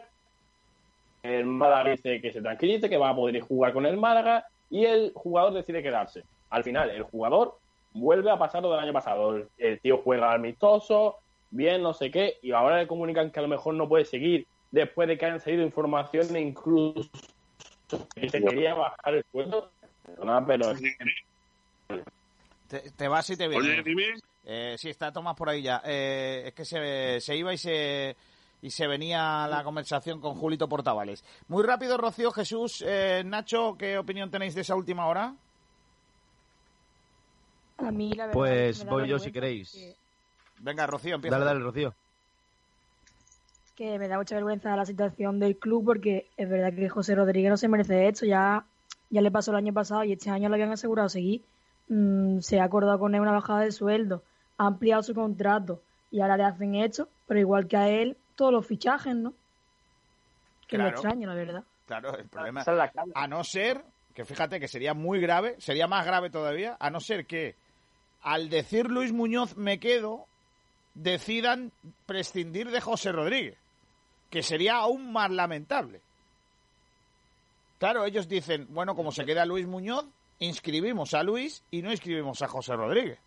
[1.22, 4.46] El Málaga dice que se tranquilice, que va a poder jugar con el Málaga.
[4.70, 6.24] Y el jugador decide quedarse.
[6.50, 7.58] Al final, el jugador
[7.92, 9.36] vuelve a pasar lo del año pasado.
[9.36, 11.16] El, el tío juega amistoso,
[11.50, 12.38] bien, no sé qué.
[12.42, 15.40] Y ahora le comunican que a lo mejor no puede seguir después de que hayan
[15.40, 17.10] salido informaciones incluso
[18.14, 19.70] que se quería bajar el sueldo.
[20.22, 20.72] No, pero
[22.68, 23.68] Te, te vas y te vienes.
[23.68, 24.04] Oye, dime.
[24.44, 25.82] Eh, sí, está Tomás por ahí ya.
[25.84, 28.16] Eh, es que se, se iba y se
[28.62, 31.24] y se venía la conversación con Julito Portavales.
[31.48, 35.34] Muy rápido, Rocío, Jesús, eh, Nacho, ¿qué opinión tenéis de esa última hora?
[37.82, 39.96] A mí, la verdad, Pues voy yo si queréis.
[40.58, 41.38] Venga, Rocío, empieza.
[41.38, 41.94] Dale, dale, Rocío.
[43.74, 47.50] que me da mucha vergüenza la situación del club porque es verdad que José Rodríguez
[47.50, 48.26] no se merece esto.
[48.26, 48.66] Ya,
[49.08, 51.46] ya le pasó el año pasado y este año le habían asegurado seguir.
[51.88, 54.22] Mm, se ha acordado con él una bajada de sueldo,
[54.58, 58.52] ha ampliado su contrato y ahora le hacen esto, pero igual que a él, todos
[58.52, 59.32] los fichajes, ¿no?
[60.68, 60.98] Que lo Claro.
[60.98, 61.64] extraño, la verdad.
[61.86, 62.68] Claro, el problema es
[63.14, 63.82] a no ser
[64.14, 67.56] que fíjate que sería muy grave, sería más grave todavía, a no ser que
[68.22, 70.26] al decir Luis Muñoz me quedo,
[70.94, 71.72] decidan
[72.06, 73.58] prescindir de José Rodríguez,
[74.28, 76.00] que sería aún más lamentable.
[77.78, 80.04] Claro, ellos dicen, bueno, como se queda Luis Muñoz,
[80.38, 83.18] inscribimos a Luis y no inscribimos a José Rodríguez.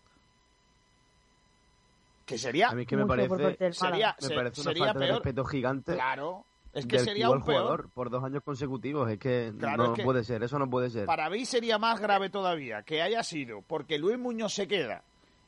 [2.26, 5.44] Que sería A mí que me parece, sería, me parece una sería falta de respeto
[5.44, 5.94] gigante.
[5.94, 7.58] Claro, es que del sería un peor.
[7.62, 9.10] jugador por dos años consecutivos.
[9.10, 11.06] Es que Claro, no es que- puede ser, eso no puede ser.
[11.06, 15.04] Para mí sería más grave todavía que haya sido porque Luis Muñoz se queda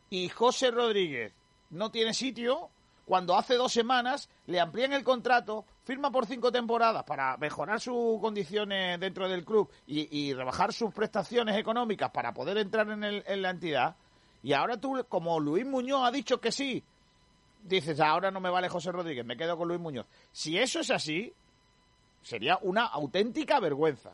[0.10, 1.34] y José Rodríguez
[1.72, 2.70] no tiene sitio
[3.06, 8.20] cuando hace dos semanas le amplían el contrato, firma por cinco temporadas para mejorar sus
[8.20, 13.24] condiciones dentro del club y, y rebajar sus prestaciones económicas para poder entrar en, el-
[13.28, 13.96] en la entidad.
[14.42, 16.84] Y ahora tú, como Luis Muñoz ha dicho que sí,
[17.68, 20.06] dices, ahora no me vale José Rodríguez, me quedo con Luis Muñoz.
[20.32, 21.34] Si eso es así,
[22.22, 24.14] sería una auténtica vergüenza.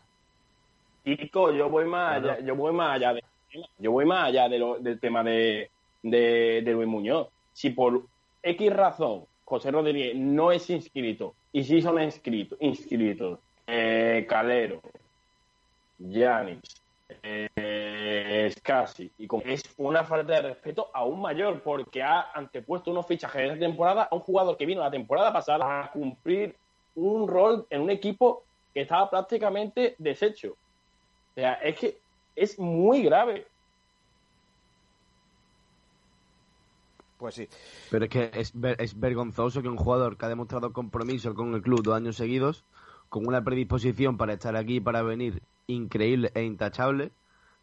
[1.06, 3.24] Chico, yo voy más allá, yo voy más allá de,
[3.80, 5.70] yo voy más allá de lo- del tema de,
[6.04, 7.28] de, de Luis Muñoz.
[7.54, 8.06] Si por
[8.44, 14.82] X razón José Rodríguez no es inscrito y si son inscritos, inscritos eh, Calero,
[16.00, 16.60] Yanis,
[17.24, 17.50] eh,
[18.58, 23.54] Scassi, y como es una falta de respeto aún mayor porque ha antepuesto unos fichajes
[23.54, 26.56] de temporada a un jugador que vino la temporada pasada a cumplir
[26.96, 28.44] un rol en un equipo
[28.74, 30.52] que estaba prácticamente deshecho.
[30.52, 31.98] O sea, es que
[32.36, 33.46] es muy grave.
[37.18, 37.48] Pues sí.
[37.90, 41.54] Pero es que es, ver- es vergonzoso que un jugador que ha demostrado compromiso con
[41.54, 42.64] el club dos años seguidos,
[43.10, 47.12] con una predisposición para estar aquí, para venir increíble e intachable,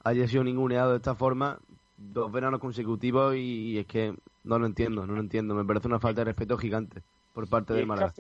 [0.09, 1.59] haya sido ninguneado de esta forma
[1.97, 4.15] dos veranos consecutivos y, y es que
[4.45, 5.55] no lo entiendo, no lo entiendo.
[5.55, 7.03] Me parece una falta de respeto gigante
[7.35, 8.13] por parte del Málaga.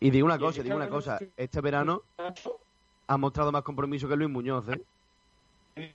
[0.00, 1.18] Y digo una cosa, digo una cosa.
[1.36, 2.02] Este verano
[3.06, 5.92] ha mostrado más compromiso que Luis Muñoz, ¿eh?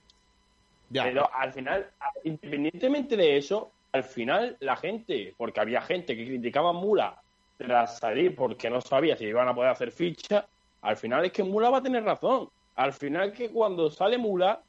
[0.92, 1.90] Pero al final,
[2.22, 7.20] independientemente de eso, al final la gente, porque había gente que criticaba a Mula
[7.58, 10.46] tras salir porque no sabía si iban a poder hacer ficha,
[10.82, 12.48] al final es que Mula va a tener razón.
[12.76, 14.62] Al final que cuando sale Mula,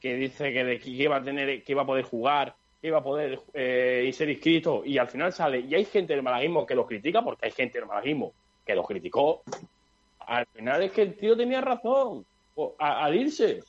[0.00, 2.98] que dice que, de- que iba a tener, que iba a poder jugar, que iba
[2.98, 6.64] a poder eh, y ser inscrito, y al final sale, y hay gente del malaguismo
[6.66, 8.32] que lo critica, porque hay gente del malaguismo
[8.64, 9.42] que lo criticó,
[10.20, 12.24] al final es que el tío tenía razón
[12.78, 13.60] al irse.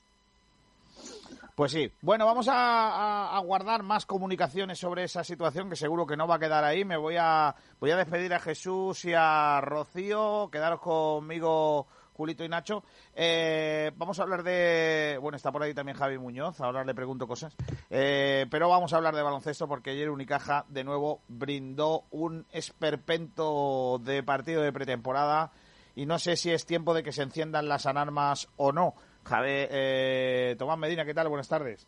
[1.56, 1.92] Pues sí.
[2.02, 6.26] Bueno, vamos a, a- a guardar más comunicaciones sobre esa situación que seguro que no
[6.28, 6.86] va a quedar ahí.
[6.86, 10.50] Me voy a voy a despedir a Jesús y a Rocío.
[10.52, 11.88] Quedaros conmigo,
[12.20, 12.84] Julito y Nacho.
[13.16, 16.60] Eh, vamos a hablar de bueno está por ahí también Javi Muñoz.
[16.60, 17.56] Ahora le pregunto cosas.
[17.90, 24.02] Eh, pero vamos a hablar de baloncesto porque ayer Unicaja de nuevo brindó un esperpento
[24.04, 25.54] de partido de pretemporada
[25.96, 28.96] y no sé si es tiempo de que se enciendan las alarmas o no.
[29.24, 31.30] Javi, eh, Tomás Medina, ¿qué tal?
[31.30, 31.88] Buenas tardes.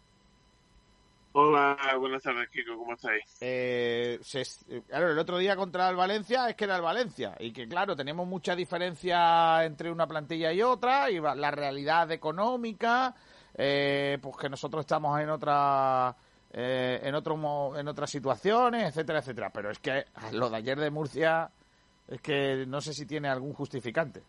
[1.33, 3.23] Hola, buenas tardes, Kiko, ¿cómo estáis?
[3.39, 7.35] Eh, se eh, claro, el otro día contra el Valencia es que era el Valencia
[7.39, 13.15] y que claro, tenemos mucha diferencia entre una plantilla y otra y la realidad económica,
[13.55, 16.13] eh, pues que nosotros estamos en otra
[16.51, 19.51] eh, en otro en otras situaciones, etcétera, etcétera.
[19.53, 20.03] Pero es que
[20.33, 21.49] lo de ayer de Murcia
[22.09, 24.21] es que no sé si tiene algún justificante.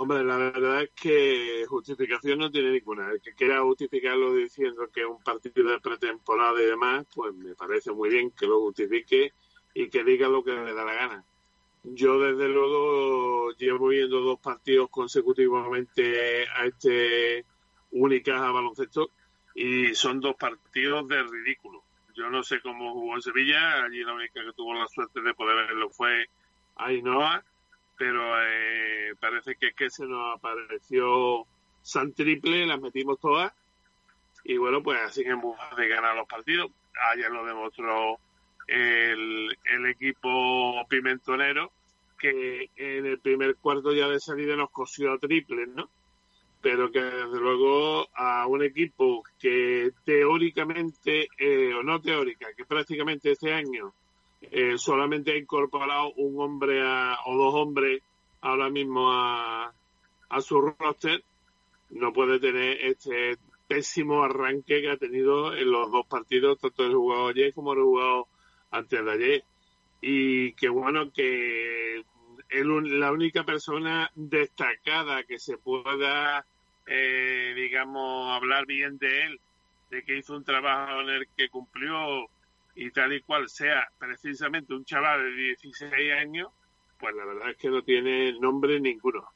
[0.00, 3.10] Hombre, la verdad es que justificación no tiene ninguna.
[3.10, 7.56] El que quiera justificarlo diciendo que es un partido de pretemporada y demás, pues me
[7.56, 9.32] parece muy bien que lo justifique
[9.74, 11.24] y que diga lo que le da la gana.
[11.82, 17.44] Yo desde luego llevo viendo dos partidos consecutivamente a este
[17.90, 19.10] Unicaja baloncesto
[19.56, 21.82] y son dos partidos de ridículo.
[22.14, 25.34] Yo no sé cómo jugó en Sevilla, allí la única que tuvo la suerte de
[25.34, 26.28] poder verlo fue
[26.76, 27.42] Ainhoa,
[27.98, 31.44] pero eh, parece que, que se nos apareció
[31.82, 33.52] San Triple, las metimos todas
[34.44, 36.70] y bueno, pues así en busca de ganar los partidos.
[37.12, 38.18] Ayer lo demostró
[38.66, 41.70] el, el equipo pimentonero
[42.18, 45.90] que en el primer cuarto ya de salida nos cosió a triples, ¿no?
[46.60, 53.32] Pero que desde luego a un equipo que teóricamente, eh, o no teórica, que prácticamente
[53.32, 53.92] este año
[54.42, 58.02] eh, solamente ha incorporado un hombre o dos hombres
[58.40, 59.72] ahora mismo a,
[60.28, 61.22] a su roster,
[61.90, 63.36] no puede tener este
[63.66, 67.80] pésimo arranque que ha tenido en los dos partidos, tanto el jugado ayer como el
[67.80, 68.28] jugado
[68.70, 69.44] antes de ayer.
[70.00, 72.02] Y que bueno, que
[72.48, 76.46] el, la única persona destacada que se pueda,
[76.86, 79.40] eh, digamos, hablar bien de él,
[79.90, 82.28] de que hizo un trabajo en el que cumplió
[82.78, 86.48] y tal y cual sea precisamente un chaval de 16 años,
[86.98, 89.28] pues la verdad es que no tiene nombre ninguno.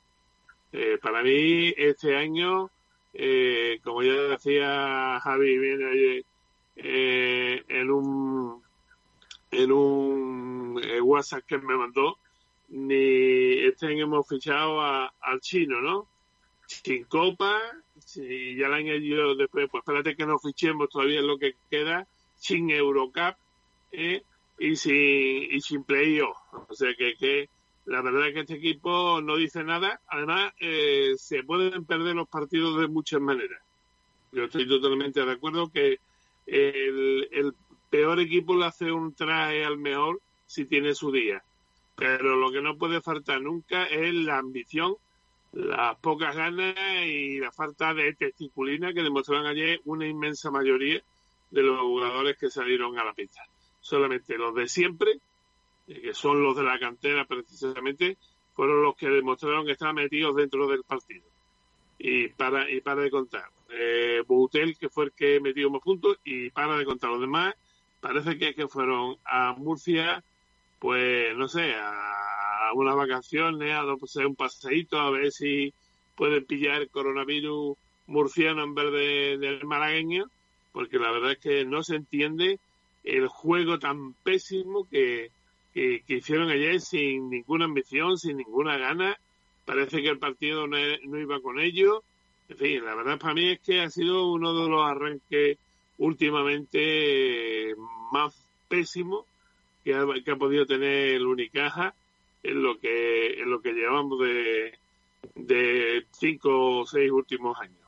[0.73, 2.71] Eh, para mí, este año
[3.15, 6.25] eh, como ya decía Javi viene
[6.77, 8.63] eh, en un
[9.51, 12.17] en un eh, WhatsApp que me mandó,
[12.69, 16.09] ni este año hemos fichado al chino, ¿no?
[16.67, 17.61] Sin copa,
[17.99, 22.07] si ya el año después, pues espérate que nos fichemos todavía lo que queda,
[22.43, 23.37] sin Eurocup
[23.93, 24.23] ¿eh?
[24.59, 26.37] y sin y sin playoff.
[26.69, 27.49] O sea que, que
[27.85, 30.01] la verdad es que este equipo no dice nada.
[30.09, 33.63] Además, eh, se pueden perder los partidos de muchas maneras.
[34.33, 36.01] Yo estoy totalmente de acuerdo que
[36.47, 37.55] el,
[37.91, 41.45] peor equipo le hace un traje al mejor si tiene su día.
[41.95, 44.97] Pero lo que no puede faltar nunca es la ambición,
[45.53, 46.75] las pocas ganas
[47.07, 51.03] y la falta de testiculina que demostraron ayer una inmensa mayoría
[51.53, 53.43] de los jugadores que salieron a la pista.
[53.81, 55.21] Solamente los de siempre
[55.89, 58.17] eh, que son los de la cantera precisamente,
[58.55, 61.25] fueron los que demostraron que estaban metidos dentro del partido.
[61.99, 63.45] Y para, y para de contar.
[63.71, 67.55] Eh, Boutel, que fue el que metió más puntos, y para de contar los demás,
[68.01, 70.23] parece que, que fueron a Murcia,
[70.79, 75.73] pues no sé, a unas vacaciones, a pues, un paseíto, a ver si
[76.17, 77.77] pueden pillar coronavirus
[78.07, 80.27] murciano en vez de, del malagueño,
[80.73, 82.59] porque la verdad es que no se entiende
[83.05, 85.31] el juego tan pésimo que,
[85.75, 89.19] que, hicieron ayer sin ninguna ambición, sin ninguna gana.
[89.65, 92.03] Parece que el partido no, iba con ellos.
[92.49, 95.59] En fin, la verdad para mí es que ha sido uno de los arranques
[95.99, 97.75] últimamente
[98.13, 98.35] más
[98.69, 99.25] pésimos
[99.85, 101.95] que ha, que ha podido tener el Unicaja
[102.43, 104.79] en lo que en lo que llevamos de,
[105.35, 107.82] de cinco o seis últimos años.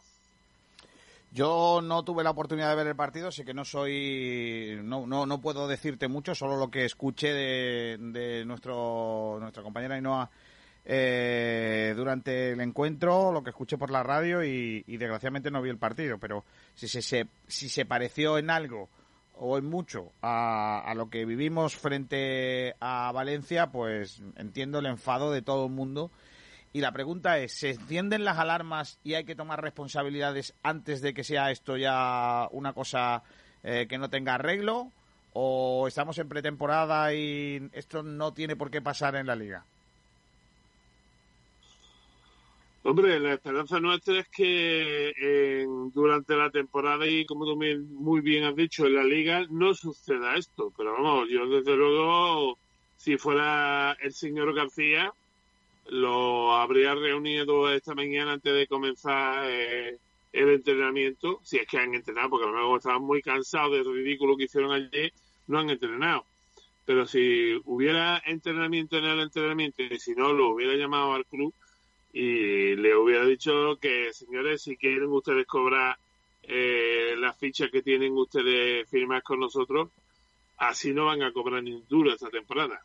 [1.34, 5.26] Yo no tuve la oportunidad de ver el partido, así que no soy, no, no,
[5.26, 10.30] no puedo decirte mucho, solo lo que escuché de, de nuestro, nuestra compañera Inoa
[10.84, 15.76] eh, durante el encuentro, lo que escuché por la radio y, desgraciadamente no vi el
[15.76, 16.44] partido, pero
[16.76, 18.88] si se, si se pareció en algo
[19.32, 25.32] o en mucho a, a lo que vivimos frente a Valencia, pues entiendo el enfado
[25.32, 26.12] de todo el mundo
[26.74, 31.14] y la pregunta es, ¿se encienden las alarmas y hay que tomar responsabilidades antes de
[31.14, 33.22] que sea esto ya una cosa
[33.62, 34.90] eh, que no tenga arreglo?
[35.34, 39.64] ¿O estamos en pretemporada y esto no tiene por qué pasar en la liga?
[42.82, 45.64] Hombre, la esperanza nuestra es que
[45.94, 50.34] durante la temporada y como tú muy bien has dicho, en la liga no suceda
[50.34, 50.72] esto.
[50.76, 52.58] Pero vamos, yo desde luego,
[52.96, 55.12] si fuera el señor García,
[55.86, 59.98] lo habría reunido esta mañana antes de comenzar eh,
[60.32, 63.94] el entrenamiento, si es que han entrenado, porque a lo mejor estaban muy cansados del
[63.94, 65.12] ridículo que hicieron ayer,
[65.46, 66.24] no han entrenado.
[66.84, 71.54] Pero si hubiera entrenamiento en el entrenamiento y si no, lo hubiera llamado al club
[72.12, 75.96] y le hubiera dicho que, señores, si quieren ustedes cobrar
[76.42, 79.90] eh, las fichas que tienen ustedes firmadas con nosotros,
[80.58, 82.80] así no van a cobrar ni duro esta temporada.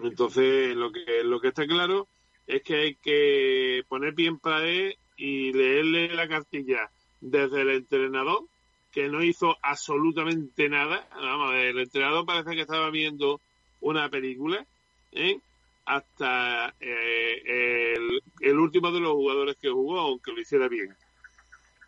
[0.00, 2.08] Entonces, lo que, lo que está claro
[2.46, 6.90] es que hay que poner pie en pared y leerle la cartilla
[7.20, 8.44] desde el entrenador,
[8.92, 11.08] que no hizo absolutamente nada.
[11.14, 13.40] Vamos, el entrenador parece que estaba viendo
[13.80, 14.64] una película,
[15.12, 15.38] ¿eh?
[15.86, 17.96] hasta eh,
[18.40, 20.94] el, último de los jugadores que jugó, aunque lo hiciera bien.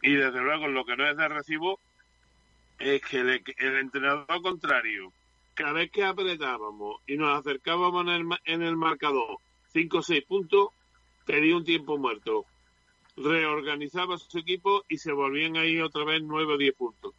[0.02, 1.80] Y desde luego, lo que no es de recibo
[2.78, 5.12] es que el entrenador contrario
[5.56, 9.38] cada vez que apretábamos y nos acercábamos en el, en el marcador
[9.72, 10.68] 5 o 6 puntos,
[11.24, 12.44] pedía un tiempo muerto.
[13.16, 17.14] Reorganizaba su equipo y se volvían ahí otra vez 9 o 10 puntos.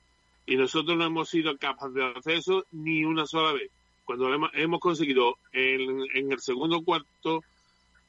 [0.46, 3.72] Y nosotros no hemos sido capaces de hacer eso ni una sola vez.
[4.06, 7.44] Cuando hemos, conseguido en, en el segundo cuarto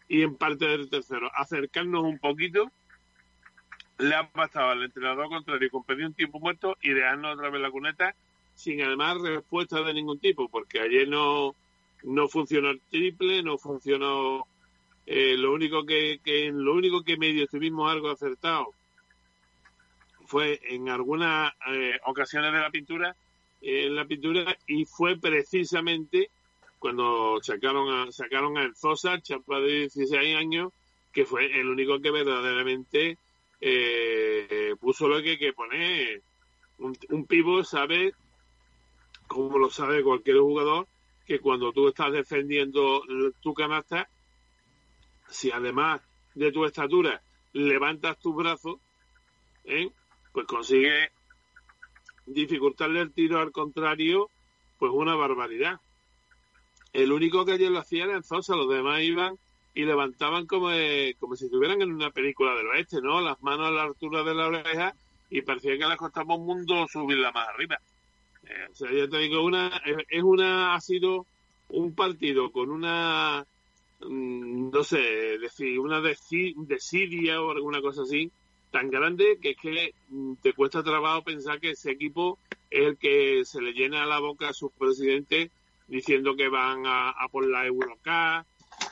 [0.09, 2.71] y en parte del tercero acercarnos un poquito,
[3.97, 7.63] le ha bastado al entrenador contrario con pedir un tiempo muerto y dejarnos otra vez
[7.63, 8.15] la cuneta
[8.59, 11.55] sin además respuesta de ningún tipo, porque ayer no,
[12.03, 14.47] no funcionó el triple, no funcionó
[15.07, 18.75] eh, lo único que, que lo único que medio estuvimos algo acertado
[20.27, 23.17] fue en algunas eh, ocasiones de la pintura
[23.61, 26.31] en la pintura y fue precisamente
[26.79, 30.73] cuando sacaron a sacaron a Zosa, chapa de 16 años,
[31.13, 33.19] que fue el único que verdaderamente
[33.61, 36.23] eh, puso lo que hay que poner.
[36.79, 38.13] Un, un pivo sabe,
[39.29, 40.89] como lo sabe cualquier jugador,
[41.27, 43.03] que cuando tú estás defendiendo
[43.41, 44.09] tu canasta,
[45.29, 46.01] si además
[46.35, 47.23] de tu estatura
[47.53, 48.77] levantas tus brazos,
[49.65, 49.91] ¿eh?
[50.33, 51.11] pues consigue
[52.27, 54.31] dificultarle el tiro al contrario,
[54.79, 55.81] pues una barbaridad.
[56.93, 59.39] El único que ayer lo hacía era Zosa, los demás iban
[59.75, 63.21] y levantaban como, eh, como si estuvieran en una película del oeste, ¿no?
[63.21, 64.95] Las manos a la altura de la oreja
[65.31, 67.79] y parecía que les costaba un mundo subirla más arriba.
[68.49, 71.27] Eh, o sea, ya te digo, una, es una, ha sido
[71.69, 73.45] un partido con una,
[74.01, 74.99] mm, no sé,
[75.39, 78.31] decir, una desidia o alguna cosa así,
[78.71, 82.39] tan grande que es que mm, te cuesta trabajo pensar que ese equipo
[82.71, 85.51] es el que se le llena la boca a sus presidentes
[85.87, 88.47] diciendo que van a, por la Eurocup,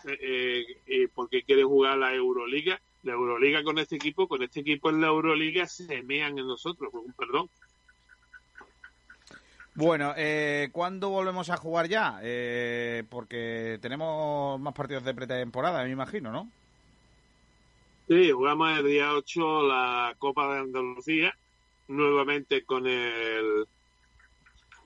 [0.04, 2.80] eh, eh, porque quieren jugar la Euroliga.
[3.02, 6.92] La Euroliga con este equipo, con este equipo en la Euroliga se mean en nosotros,
[7.16, 7.48] perdón.
[9.76, 12.18] Bueno, eh, ¿cuándo volvemos a jugar ya?
[12.22, 16.50] Eh, porque tenemos más partidos de pretemporada, me imagino, ¿no?
[18.08, 21.36] Sí, jugamos el día 8 la Copa de Andalucía,
[21.88, 23.66] nuevamente con el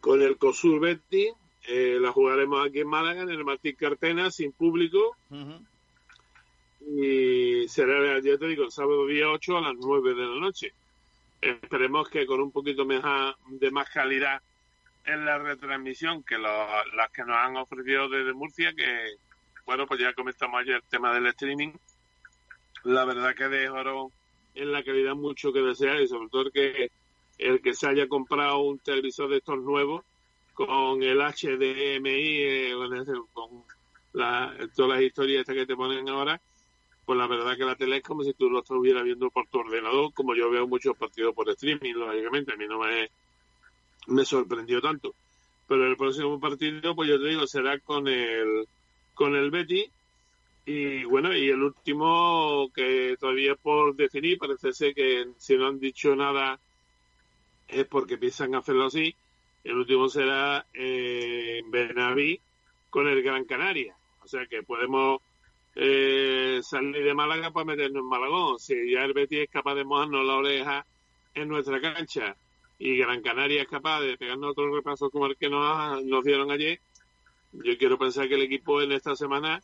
[0.01, 1.29] con el COSUR Betty.
[1.69, 5.17] Eh, la jugaremos aquí en Málaga, en el Martín Cartena, sin público.
[6.81, 10.73] Y será, ya te digo, el sábado día 8 a las 9 de la noche.
[11.41, 14.41] Esperemos que con un poquito de más calidad
[15.05, 19.17] en la retransmisión que las que nos han ofrecido desde Murcia, que,
[19.67, 21.73] bueno, pues ya comentamos ayer el tema del streaming.
[22.85, 24.11] La verdad que dejaron
[24.55, 26.91] en la calidad mucho que desear y sobre todo que
[27.39, 30.05] el que se haya comprado un televisor de estos nuevos
[30.55, 32.73] con el HDMI, eh,
[33.33, 33.65] con
[34.13, 36.41] la, todas las historias estas que te ponen ahora,
[37.07, 39.61] pues la verdad que la tele es como si tú lo estuvieras viendo por tu
[39.61, 43.11] ordenador, como yo veo muchos partidos por streaming, lógicamente, a mí no me,
[44.11, 45.15] me sorprendió tanto.
[45.67, 48.67] Pero el próximo partido, pues yo te digo, será con el,
[49.15, 49.89] con el Betty.
[50.67, 55.81] Y bueno, y el último que todavía por definir, parece ser que si no han
[55.81, 56.59] dicho nada
[57.69, 59.15] es porque piensan hacerlo así.
[59.63, 62.41] El último será eh, Benaví
[62.89, 63.95] con el Gran Canaria.
[64.23, 65.21] O sea que podemos
[65.77, 68.59] eh, salir de Málaga para meternos en Malagón.
[68.59, 70.87] Si ya el Betis es capaz de mojarnos la oreja
[71.35, 72.37] en nuestra cancha
[72.81, 76.51] y Gran Canaria es capaz de pegarnos otro repaso como el que nos, nos dieron
[76.51, 76.81] ayer,
[77.53, 79.61] yo quiero pensar que el equipo en esta semana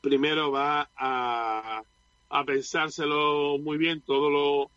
[0.00, 1.82] primero va a,
[2.44, 4.70] pensárselo muy bien todo lo,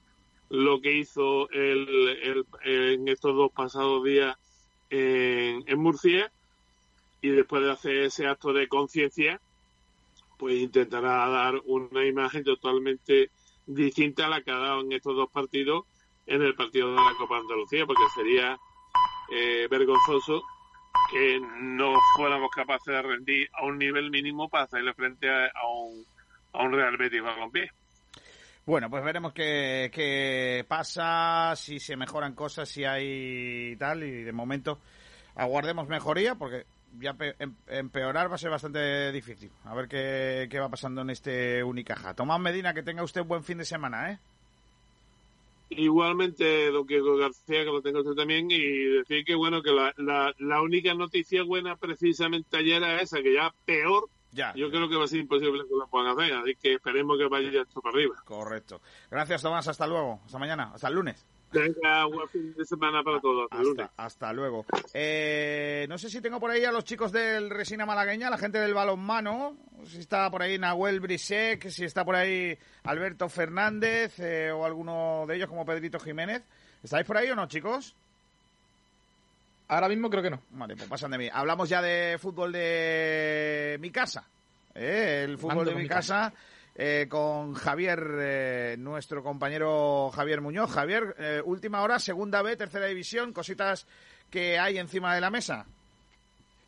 [0.50, 4.38] lo que hizo el, en estos dos pasados días
[4.92, 6.32] en Murcia
[7.22, 9.42] y después de hacer ese acto de conciencia
[10.38, 13.32] pues intentará dar una imagen totalmente
[13.66, 15.86] distinta a la que ha dado en estos dos partidos
[16.26, 18.58] en el partido de la Copa de Andalucía, porque sería
[19.32, 20.44] eh, vergonzoso
[21.12, 26.06] que no fuéramos capaces de rendir a un nivel mínimo para hacerle frente a, un,
[26.54, 27.70] a un Real Betis Balompié.
[28.66, 34.32] Bueno, pues veremos qué, qué pasa, si se mejoran cosas, si hay tal, y de
[34.32, 34.80] momento
[35.36, 36.66] aguardemos mejoría, porque
[37.00, 39.52] ya em, empeorar va a ser bastante difícil.
[39.66, 42.16] A ver qué, qué va pasando en este Unicaja.
[42.16, 44.20] Tomás Medina, que tenga usted un buen fin de semana, ¿eh?
[45.70, 49.94] Igualmente, don Diego García, que lo tenga usted también, y decir que, bueno, que la,
[49.98, 54.54] la, la única noticia buena precisamente ayer era esa, que ya peor ya.
[54.54, 57.26] Yo creo que va a ser imposible que lo puedan hacer, así que esperemos que
[57.26, 58.16] vaya esto para arriba.
[58.26, 58.82] Correcto.
[59.10, 59.66] Gracias, Tomás.
[59.70, 60.20] Hasta luego.
[60.26, 60.72] Hasta mañana.
[60.74, 61.26] Hasta el lunes.
[61.56, 63.48] Venga, buen fin de semana para todos.
[63.50, 64.66] Hasta, hasta, hasta luego.
[64.94, 68.60] Eh, no sé si tengo por ahí a los chicos del Resina Malagueña, la gente
[68.60, 69.56] del balonmano.
[69.86, 75.26] Si está por ahí Nahuel Brisek, si está por ahí Alberto Fernández eh, o alguno
[75.28, 76.44] de ellos como Pedrito Jiménez.
[76.84, 77.96] ¿Estáis por ahí o no, chicos?
[79.68, 80.42] Ahora mismo creo que no.
[80.52, 81.30] Vale, pues pasan de mí.
[81.32, 84.28] Hablamos ya de fútbol de mi casa.
[84.76, 85.24] ¿eh?
[85.24, 86.34] El fútbol de mi casa.
[86.76, 90.70] Eh, con Javier, eh, nuestro compañero Javier Muñoz.
[90.72, 93.88] Javier, eh, última hora, segunda B, tercera división, cositas
[94.30, 95.66] que hay encima de la mesa.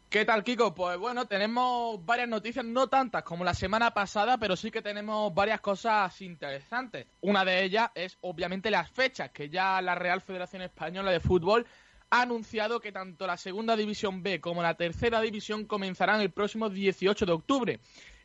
[0.09, 0.73] ¿Qué tal, Kiko?
[0.73, 5.33] Pues bueno, tenemos varias noticias, no tantas como la semana pasada, pero sí que tenemos
[5.33, 7.07] varias cosas interesantes.
[7.19, 11.67] Una de ellas es obviamente las fechas, que ya la Real Federación Española de Fútbol
[12.09, 16.69] ha anunciado que tanto la Segunda División B como la Tercera División comenzarán el próximo
[16.69, 17.79] 18 de octubre.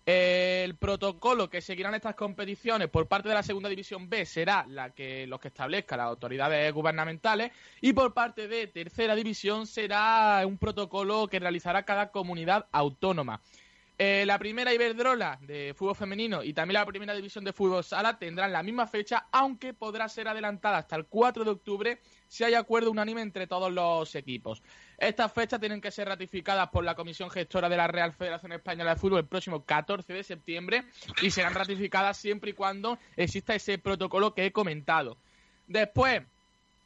[0.05, 4.91] El protocolo que seguirán estas competiciones por parte de la Segunda División B será la
[4.91, 10.59] que los que establezcan las autoridades gubernamentales y por parte de Tercera División será un
[10.59, 13.41] protocolo que realizará cada comunidad autónoma.
[13.97, 18.19] Eh, la primera Iberdrola de fútbol femenino y también la primera división de fútbol sala
[18.19, 22.55] tendrán la misma fecha, aunque podrá ser adelantada hasta el 4 de octubre si hay
[22.55, 24.61] acuerdo unánime entre todos los equipos.
[25.03, 28.95] Estas fechas tienen que ser ratificadas por la Comisión Gestora de la Real Federación Española
[28.95, 30.85] de Fútbol el próximo 14 de septiembre
[31.21, 35.17] y serán ratificadas siempre y cuando exista ese protocolo que he comentado.
[35.67, 36.23] Después,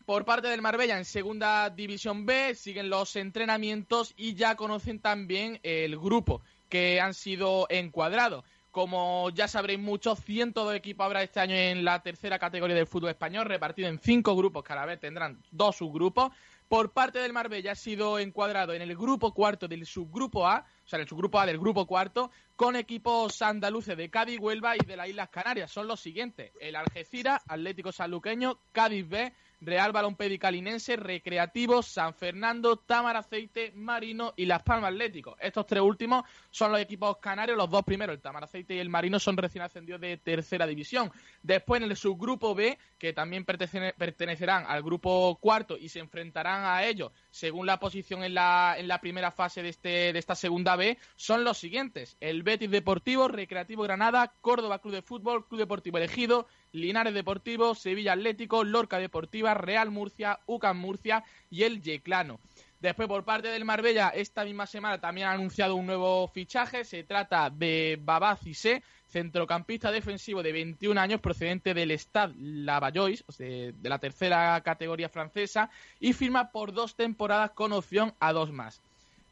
[0.07, 5.61] por parte del Marbella en Segunda División B siguen los entrenamientos y ya conocen también
[5.63, 6.41] el grupo
[6.71, 8.45] que han sido encuadrados.
[8.71, 12.87] Como ya sabréis muchos, cientos de equipos habrá este año en la tercera categoría del
[12.87, 16.33] fútbol español, repartido en cinco grupos, cada vez tendrán dos subgrupos.
[16.69, 20.89] Por parte del Marbella ha sido encuadrado en el grupo cuarto del subgrupo A, o
[20.89, 24.81] sea, en el subgrupo A del grupo cuarto, con equipos andaluces de Cádiz, Huelva y
[24.81, 25.71] de las Islas Canarias.
[25.71, 32.77] Son los siguientes: el Algeciras, Atlético Sanluqueño, Cádiz B, Real Balompié Calinense, Recreativo, San Fernando,
[32.77, 35.37] Támara Aceite, Marino y Las Palmas Atlético.
[35.41, 38.89] Estos tres últimos son los equipos canarios, los dos primeros, el Támara Aceite y el
[38.89, 41.11] Marino, son recién ascendidos de tercera división.
[41.43, 46.65] Después en el subgrupo B, que también pertenece- pertenecerán al grupo cuarto y se enfrentarán
[46.65, 50.35] a ellos según la posición en la, en la primera fase de, este, de esta
[50.35, 52.17] segunda B, son los siguientes.
[52.21, 56.47] El Betis Deportivo, Recreativo Granada, Córdoba Club de Fútbol, Club Deportivo Elegido,
[56.77, 62.39] Linares Deportivo, Sevilla Atlético, Lorca Deportiva, Real Murcia, UCAM Murcia y el Yeclano.
[62.81, 66.85] Después, por parte del Marbella, esta misma semana también ha anunciado un nuevo fichaje.
[66.85, 73.33] Se trata de Baba Cissé, centrocampista defensivo de 21 años, procedente del Stade Lavallois, o
[73.33, 75.71] sea, de la tercera categoría francesa,
[76.01, 78.83] y firma por dos temporadas con opción a dos más.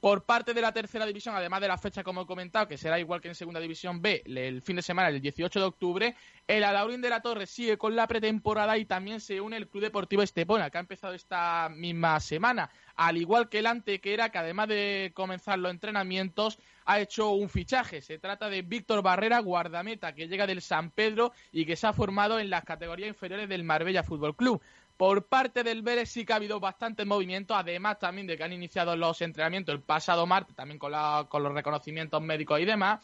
[0.05, 3.01] Por parte de la tercera división, además de la fecha como he comentado, que será
[3.01, 6.15] igual que en segunda división B, el fin de semana, el 18 de octubre,
[6.47, 9.85] el Alaurín de la Torre sigue con la pretemporada y también se une el Club
[9.85, 12.69] Deportivo Estepona, que ha empezado esta misma semana.
[12.97, 18.03] Al igual que el Antequera, que además de comenzar los entrenamientos, ha hecho un fichaje.
[18.03, 21.95] Se trata de Víctor Barrera, guardameta, que llega del San Pedro y que se ha
[21.95, 24.61] formado en las categorías inferiores del Marbella Fútbol Club.
[24.97, 28.53] Por parte del Vélez sí que ha habido bastantes movimientos, además también de que han
[28.53, 33.01] iniciado los entrenamientos el pasado martes, también con, los reconocimientos médicos y demás.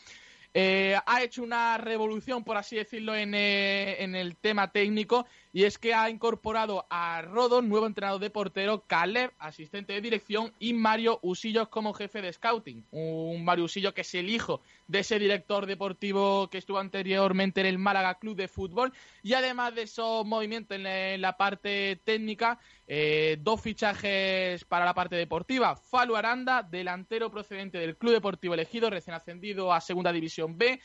[0.54, 5.64] Eh, ha hecho una revolución, por así decirlo, en, eh, en el tema técnico y
[5.64, 10.74] es que ha incorporado a Rodo, nuevo entrenador de portero, Caleb, asistente de dirección, y
[10.74, 12.85] Mario Usillos como jefe de scouting.
[12.93, 17.66] Un Mario Usillo que es el hijo de ese director deportivo que estuvo anteriormente en
[17.66, 18.93] el Málaga Club de Fútbol.
[19.22, 25.16] Y además de esos movimientos en la parte técnica, eh, dos fichajes para la parte
[25.16, 25.74] deportiva.
[25.74, 30.81] Falu Aranda, delantero procedente del Club Deportivo Elegido, recién ascendido a Segunda División B.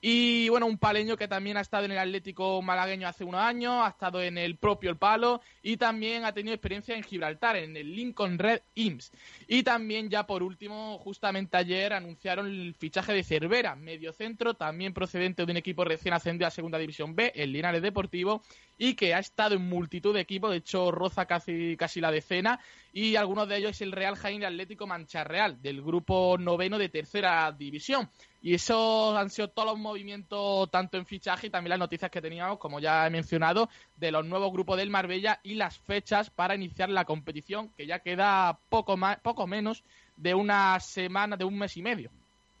[0.00, 3.84] Y bueno, un paleño que también ha estado en el Atlético malagueño hace unos años,
[3.84, 7.76] ha estado en el propio El Palo y también ha tenido experiencia en Gibraltar, en
[7.76, 9.12] el Lincoln Red Imps.
[9.52, 15.44] Y también ya por último, justamente ayer anunciaron el fichaje de Cervera, mediocentro, también procedente
[15.44, 18.44] de un equipo recién ascendido a Segunda División B, el Linares Deportivo,
[18.78, 22.60] y que ha estado en multitud de equipos, de hecho roza casi, casi la decena,
[22.92, 26.88] y algunos de ellos es el Real Jaén Atlético Mancha Real, del grupo noveno de
[26.88, 28.08] tercera división.
[28.42, 32.22] Y esos han sido todos los movimientos, tanto en fichaje y también las noticias que
[32.22, 36.54] teníamos, como ya he mencionado, de los nuevos grupos del Marbella y las fechas para
[36.54, 39.82] iniciar la competición, que ya queda poco, más, poco menos
[40.16, 42.10] de una semana, de un mes y medio.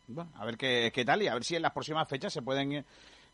[0.08, 2.42] Bueno, a ver qué, qué tal y a ver si en las próximas fechas se
[2.42, 2.72] pueden...
[2.72, 2.84] eh,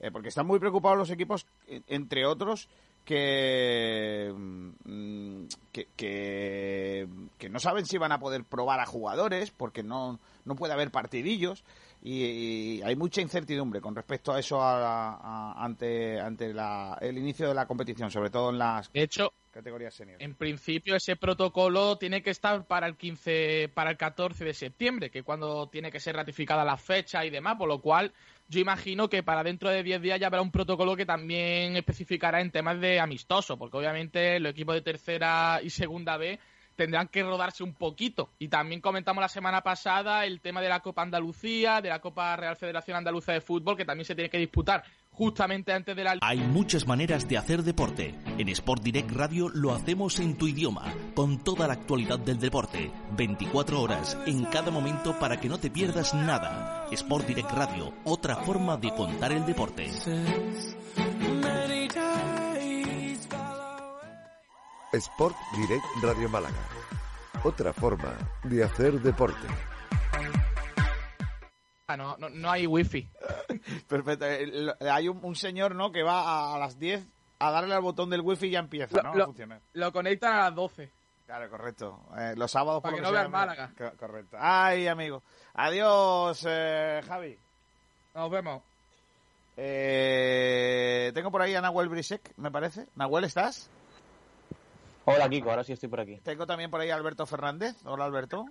[0.00, 1.46] eh, porque están muy preocupados los equipos,
[1.88, 2.68] entre otros,
[3.06, 7.08] que, mm, que, que,
[7.38, 10.90] que no saben si van a poder probar a jugadores porque no, no puede haber
[10.90, 11.64] partidillos
[12.02, 17.16] y, y hay mucha incertidumbre con respecto a eso a- a- ante, ante la- el
[17.18, 20.22] inicio de la competición, sobre todo en las De hecho, categorías senior.
[20.22, 25.10] En principio ese protocolo tiene que estar para el 15, para el 14 de septiembre,
[25.10, 28.12] que cuando tiene que ser ratificada la fecha y demás, por lo cual
[28.48, 32.40] yo imagino que para dentro de 10 días ya habrá un protocolo que también especificará
[32.40, 36.38] en temas de amistoso, porque obviamente los equipos de tercera y segunda B
[36.76, 38.30] tendrán que rodarse un poquito.
[38.38, 42.36] Y también comentamos la semana pasada el tema de la Copa Andalucía, de la Copa
[42.36, 44.84] Real Federación Andaluza de Fútbol, que también se tiene que disputar
[45.16, 46.18] justamente antes de la...
[46.20, 48.14] Hay muchas maneras de hacer deporte.
[48.38, 52.90] En Sport Direct Radio lo hacemos en tu idioma, con toda la actualidad del deporte,
[53.16, 56.86] 24 horas, en cada momento para que no te pierdas nada.
[56.92, 59.90] Sport Direct Radio, otra forma de contar el deporte.
[64.96, 66.56] Sport Direct Radio Málaga.
[67.44, 68.12] Otra forma
[68.44, 69.46] de hacer deporte.
[71.88, 73.08] Ah, no, no, no hay wifi.
[73.88, 74.26] Perfecto.
[74.26, 75.92] Eh, hay un, un señor, ¿no?
[75.92, 77.06] Que va a, a las 10
[77.38, 79.14] a darle al botón del wifi y ya empieza, ¿no?
[79.14, 79.60] Lo, a funcionar.
[79.74, 80.90] lo conectan a las 12.
[81.26, 82.00] Claro, correcto.
[82.18, 83.72] Eh, los sábados Para por que no vean Málaga.
[83.76, 84.36] Co- Correcto.
[84.40, 85.22] Ay, amigo.
[85.54, 87.38] Adiós, eh, Javi.
[88.14, 88.62] Nos vemos.
[89.56, 92.86] Eh, tengo por ahí a Nahuel Brisek, me parece.
[92.96, 93.70] Nahuel, ¿estás?
[95.08, 96.16] Hola, Kiko, ahora sí estoy por aquí.
[96.16, 97.76] Tengo también por ahí a Alberto Fernández.
[97.84, 98.44] Hola, Alberto.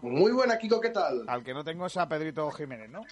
[0.00, 1.24] Muy buena, Kiko, ¿qué tal?
[1.26, 3.02] Al que no tengo es a Pedrito Jiménez, ¿no?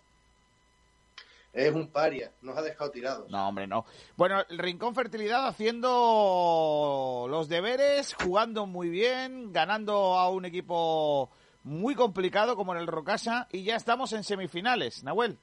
[1.53, 3.31] Es un paria, nos ha dejado tirados.
[3.31, 3.85] No, hombre, no.
[4.17, 11.29] Bueno, el Rincón Fertilidad haciendo los deberes, jugando muy bien, ganando a un equipo
[11.63, 15.05] muy complicado como en el Rocasa y ya estamos en semifinales.
[15.05, 15.37] Nahuel.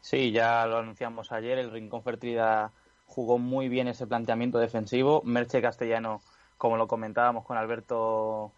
[0.00, 2.72] Sí, ya lo anunciamos ayer, el Rincón Fertilidad
[3.16, 5.22] jugó muy bien ese planteamiento defensivo.
[5.24, 6.20] Merche Castellano,
[6.58, 8.52] como lo comentábamos con Alberto,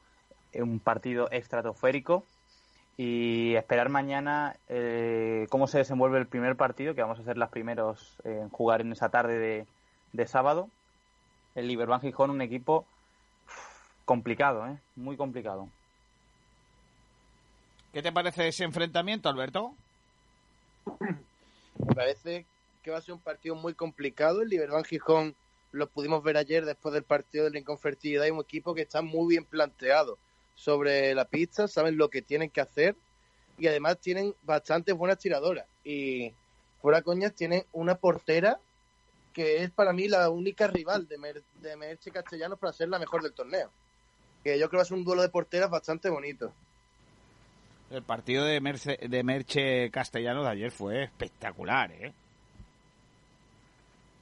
[0.53, 2.25] un partido estratosférico.
[2.97, 7.49] Y esperar mañana eh, cómo se desenvuelve el primer partido, que vamos a ser los
[7.51, 9.67] primeros en jugar en esa tarde de,
[10.13, 10.69] de sábado.
[11.55, 12.85] El Liberban Gijón, un equipo
[14.05, 14.77] complicado, ¿eh?
[14.97, 15.69] muy complicado.
[17.93, 19.73] ¿Qué te parece ese enfrentamiento, Alberto?
[20.99, 22.45] Me parece
[22.89, 24.41] que va a ser un partido muy complicado.
[24.41, 25.35] El Liberban Gijón
[25.73, 29.03] lo pudimos ver ayer después del partido del Rincón Fertilidad y un equipo que está
[29.03, 30.17] muy bien planteado
[30.55, 32.97] sobre la pista, saben lo que tienen que hacer
[33.59, 35.67] y además tienen bastantes buenas tiradoras.
[35.85, 36.33] Y
[36.81, 38.59] fuera coñas, tienen una portera
[39.35, 42.99] que es para mí la única rival de, Mer de Merche Castellanos para ser la
[42.99, 43.71] mejor del torneo.
[44.43, 46.51] Que yo creo que va a ser un duelo de porteras bastante bonito.
[47.91, 52.15] El partido de, Merce- de Merche Castellano de ayer fue espectacular, ¿eh?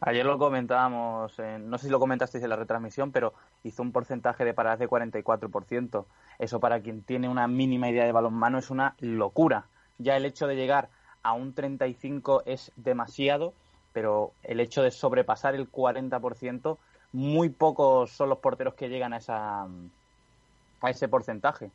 [0.06, 3.34] Ayer lo comentábamos, en- no sé si lo comentasteis en la retransmisión, pero
[3.64, 6.06] hizo un porcentaje de paradas de 44%.
[6.38, 9.64] Eso para quien tiene una mínima idea de balonmano es una locura.
[9.98, 10.90] Ya el hecho de llegar
[11.24, 13.52] a un 35 es demasiado,
[13.92, 16.78] pero el hecho de sobrepasar el 40%,
[17.12, 21.70] muy pocos son los porteros que llegan a, esa, a ese porcentaje.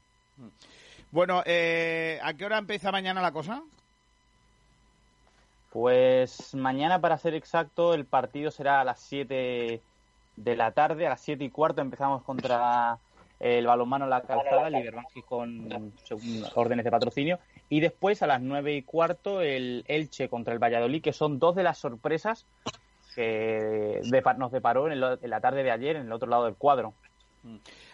[1.12, 3.62] Bueno, eh, ¿a qué hora empieza mañana la cosa?
[5.72, 9.82] Pues mañana, para ser exacto, el partido será a las 7
[10.36, 12.98] de la tarde, a las 7 y cuarto empezamos contra
[13.40, 17.40] el balonmano La Calzada, Liberban Gijón según órdenes de patrocinio,
[17.70, 21.56] y después a las 9 y cuarto el Elche contra el Valladolid, que son dos
[21.56, 22.46] de las sorpresas
[23.16, 24.02] que
[24.38, 26.94] nos deparó en, el- en la tarde de ayer en el otro lado del cuadro.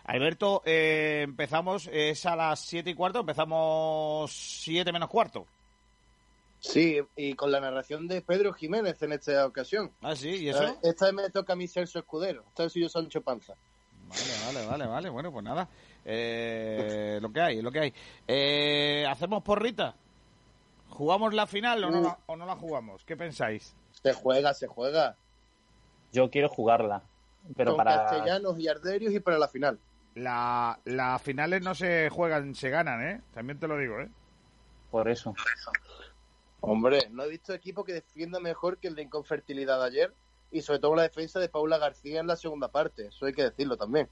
[0.06, 5.46] Alberto, eh, empezamos, es a las siete y cuarto, empezamos siete menos cuarto.
[6.60, 9.92] Sí, y con la narración de Pedro Jiménez en esta ocasión.
[10.02, 10.64] Ah, sí, ¿y eso?
[10.64, 12.44] Eh, Esta vez me toca a mí Celso Escudero.
[12.48, 13.54] Esta vez soy yo Sancho Panza.
[14.10, 15.10] Vale, vale, vale, vale.
[15.10, 15.68] Bueno, pues nada.
[16.04, 17.94] Eh, lo que hay, lo que hay.
[18.28, 19.96] Eh, ¿Hacemos porrita?
[20.90, 23.04] ¿Jugamos la final o no, la, o no la jugamos?
[23.06, 23.76] ¿Qué pensáis?
[23.92, 25.16] Se juega, se juega.
[26.12, 27.04] Yo quiero jugarla,
[27.56, 28.06] pero con para...
[28.06, 29.80] castellanos y arderios y para la final.
[30.16, 33.22] La, las finales no se juegan, se ganan, ¿eh?
[33.34, 34.10] También te lo digo, ¿eh?
[34.90, 35.36] Por eso.
[36.68, 40.14] Hombre, no he visto equipo que defienda mejor que el de Inconfertilidad ayer
[40.52, 43.08] y sobre todo la defensa de Paula García en la segunda parte.
[43.08, 44.10] Eso hay que decirlo también.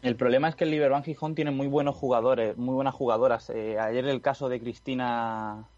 [0.00, 3.50] El problema es que el Liberban Gijón tiene muy buenos jugadores, muy buenas jugadoras.
[3.50, 5.68] Eh, ayer el caso de Cristina,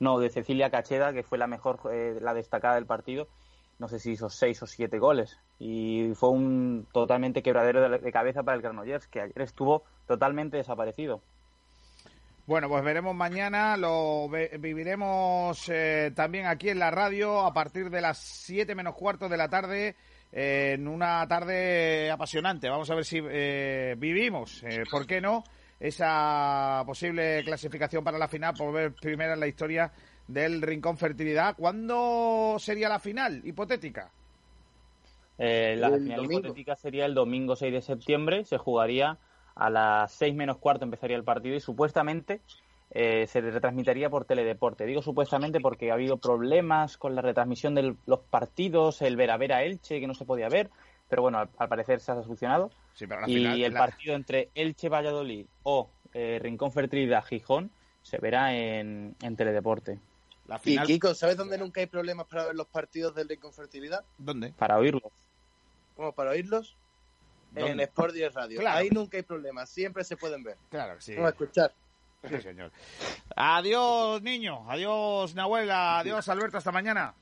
[0.00, 3.28] no, de Cecilia Cacheda, que fue la mejor, eh, la destacada del partido,
[3.78, 5.38] no sé si hizo seis o siete goles.
[5.58, 10.56] Y fue un totalmente quebradero de, de cabeza para el Granollers, que ayer estuvo totalmente
[10.56, 11.20] desaparecido.
[12.48, 17.90] Bueno, pues veremos mañana, lo ve- viviremos eh, también aquí en la radio a partir
[17.90, 19.96] de las 7 menos cuarto de la tarde,
[20.32, 22.70] eh, en una tarde apasionante.
[22.70, 25.44] Vamos a ver si eh, vivimos, eh, ¿por qué no?
[25.78, 29.92] Esa posible clasificación para la final por ver primera en la historia
[30.26, 31.54] del Rincón Fertilidad.
[31.54, 34.10] ¿Cuándo sería la final hipotética?
[35.36, 36.38] Eh, la El final domingo.
[36.40, 39.18] hipotética sería el domingo 6 de septiembre, se jugaría
[39.58, 42.40] a las 6 menos cuarto empezaría el partido y supuestamente
[42.90, 44.86] eh, se retransmitiría por teledeporte.
[44.86, 49.36] Digo supuestamente porque ha habido problemas con la retransmisión de los partidos, el ver a
[49.36, 50.70] ver a Elche que no se podía ver,
[51.08, 52.70] pero bueno, al, parecer se ha solucionado.
[53.26, 57.70] y el partido entre Elche Valladolid o eh, Rincón Fertilidad Gijón
[58.02, 59.98] se verá en, en Teledeporte.
[60.64, 64.02] Y Kiko, ¿sabes dónde nunca hay problemas para ver los partidos del Rincón Fertilidad?
[64.16, 64.54] ¿Dónde?
[64.56, 65.12] Para oírlos.
[65.94, 66.12] ¿Cómo?
[66.12, 66.76] ¿Para oírlos?
[67.54, 68.68] En Sport 10 Radio.
[68.68, 70.56] Ahí nunca hay problemas, siempre se pueden ver.
[70.70, 71.14] Claro sí.
[71.14, 71.72] Vamos a escuchar.
[72.28, 72.72] Sí, señor.
[73.36, 74.68] Adiós, niño.
[74.68, 76.00] Adiós, Nahuela.
[76.00, 76.58] Adiós, Alberto.
[76.58, 77.14] Hasta mañana.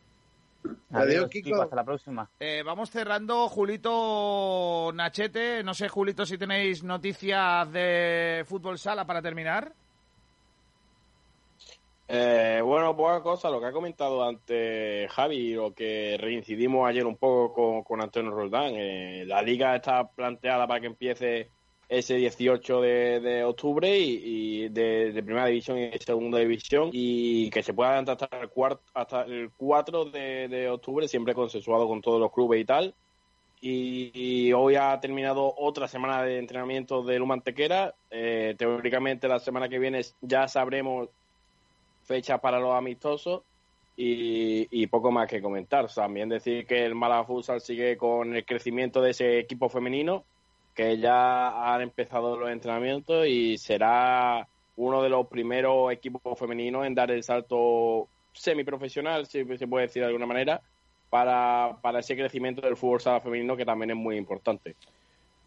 [0.90, 1.62] Adiós, Kiko.
[1.62, 2.30] Hasta la próxima.
[2.40, 5.62] Eh, vamos cerrando, Julito Nachete.
[5.62, 9.72] No sé, Julito, si tenéis noticias de fútbol sala para terminar.
[12.08, 17.16] Eh, bueno, poca cosa, lo que ha comentado antes Javi, lo que reincidimos ayer un
[17.16, 18.74] poco con, Antonio Roldán.
[18.76, 21.50] Eh, la liga está planteada para que empiece
[21.88, 27.90] ese 18 de, octubre y, de, primera división y segunda división y que se pueda
[27.90, 32.60] adelantar hasta el, cuarto, hasta el 4 de, octubre, siempre consensuado con todos los clubes
[32.60, 32.94] y tal.
[33.60, 37.94] Y, hoy ha terminado otra semana de entrenamiento de Lumantequera.
[38.10, 41.08] Eh, teóricamente la semana que viene ya sabremos
[42.06, 43.42] fechas para los amistosos
[43.96, 45.88] y, poco más que comentar.
[45.92, 50.24] También decir que el Málaga Futsal sigue con el crecimiento de ese equipo femenino,
[50.74, 54.46] que ya han empezado los entrenamientos y será
[54.76, 60.02] uno de los primeros equipos femeninos en dar el salto semiprofesional, si se puede decir
[60.02, 60.60] de alguna manera,
[61.08, 64.76] para, para ese crecimiento del fútbol sala femenino que también es muy importante.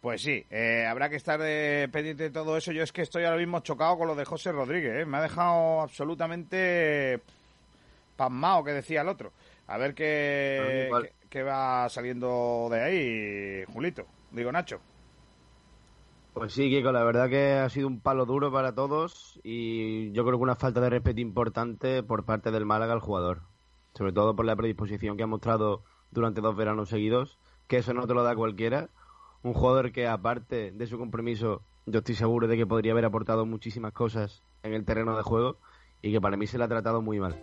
[0.00, 2.72] Pues sí, eh, habrá que estar de, pendiente de todo eso.
[2.72, 5.02] Yo es que estoy ahora mismo chocado con lo de José Rodríguez.
[5.02, 5.04] ¿eh?
[5.04, 7.20] Me ha dejado absolutamente
[8.16, 9.32] pasmado, que decía el otro.
[9.66, 10.88] A ver qué,
[11.28, 14.06] qué, va saliendo de ahí, Julito.
[14.30, 14.80] Digo, Nacho.
[16.32, 20.24] Pues sí, Kiko, la verdad que ha sido un palo duro para todos y yo
[20.24, 23.42] creo que una falta de respeto importante por parte del Málaga al jugador.
[23.94, 28.06] Sobre todo por la predisposición que ha mostrado durante dos veranos seguidos, que eso no
[28.06, 28.88] te lo da cualquiera
[29.42, 33.46] un jugador que aparte de su compromiso, yo estoy seguro de que podría haber aportado
[33.46, 35.58] muchísimas cosas en el terreno de juego
[36.02, 37.36] y que para mí se le ha tratado muy mal.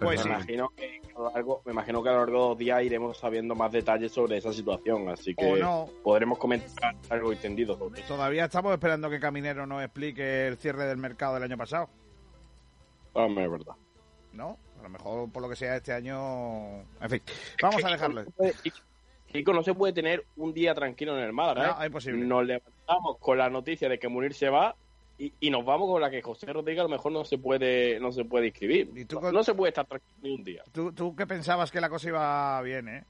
[0.00, 2.58] Pues me, imagino que a lo largo, me imagino que a lo largo de los
[2.58, 5.64] días iremos sabiendo más detalles sobre esa situación, así que
[6.02, 7.76] podremos comentar algo entendido
[8.06, 11.88] Todavía estamos esperando que Caminero nos explique el cierre del mercado del año pasado.
[13.14, 13.74] Hombre, es verdad.
[14.32, 14.58] ¿No?
[14.78, 16.80] A lo mejor por lo que sea este año...
[17.00, 17.22] En fin,
[17.60, 18.24] vamos a dejarlo.
[19.32, 21.76] Kiko, no se puede tener un día tranquilo en el Málaga.
[21.76, 21.86] No, ¿eh?
[21.86, 22.24] imposible.
[22.24, 24.74] Nos levantamos con la noticia de que Munir se va
[25.18, 28.12] y, nos vamos con la que José Rodríguez a lo mejor no se puede no
[28.12, 28.88] se puede inscribir.
[29.32, 30.62] no, se puede estar tranquilo ni un día.
[30.72, 33.04] ¿Tú, tú que pensabas que la cosa iba bien, ¿eh?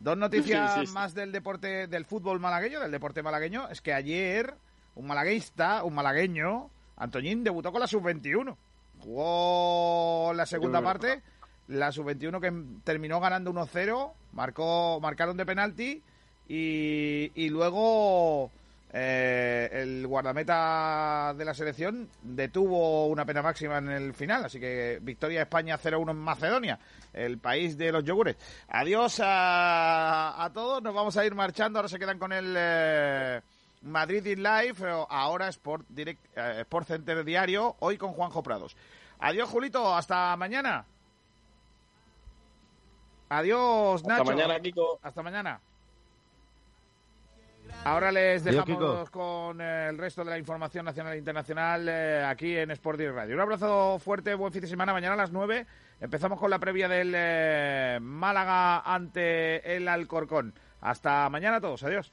[0.00, 4.52] Dos noticias más del deporte, del fútbol malagueño, del deporte malagueño, es que ayer
[4.96, 8.56] un malaguista, un malagueño, Antoñín, debutó con la sub-21.
[9.00, 11.22] Jugó la segunda parte
[11.68, 16.02] la sub-21 que terminó ganando 1-0, marcó, marcaron de penalti
[16.48, 18.50] y, y luego
[18.96, 25.00] eh, el guardameta de la selección detuvo una pena máxima en el final, así que
[25.02, 26.78] victoria España 0-1 en Macedonia,
[27.12, 28.36] el país de los yogures.
[28.68, 33.40] Adiós a, a, todos, nos vamos a ir marchando, ahora se quedan con el eh,
[33.82, 34.76] Madrid in Live,
[35.08, 38.76] ahora Sport, Direct, eh, Sport Center Diario, hoy con Juanjo Prados.
[39.18, 40.84] Adiós Julito, hasta mañana.
[43.28, 44.22] Adiós, Nacho.
[44.22, 44.98] Hasta mañana, Kiko.
[45.02, 45.60] Hasta mañana.
[47.84, 52.70] Ahora les dejamos con el resto de la información nacional e internacional eh, aquí en
[52.70, 53.34] Sport y Radio.
[53.34, 54.92] Un abrazo fuerte, buen fin de semana.
[54.92, 55.66] Mañana a las 9
[56.00, 60.54] empezamos con la previa del eh, Málaga ante el Alcorcón.
[60.80, 61.82] Hasta mañana a todos.
[61.82, 62.12] Adiós.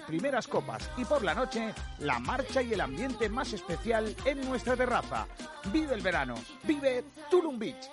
[0.01, 4.75] primeras copas y por la noche la marcha y el ambiente más especial en nuestra
[4.75, 5.27] terraza.
[5.71, 7.89] Vive el verano, vive Tulum Beach.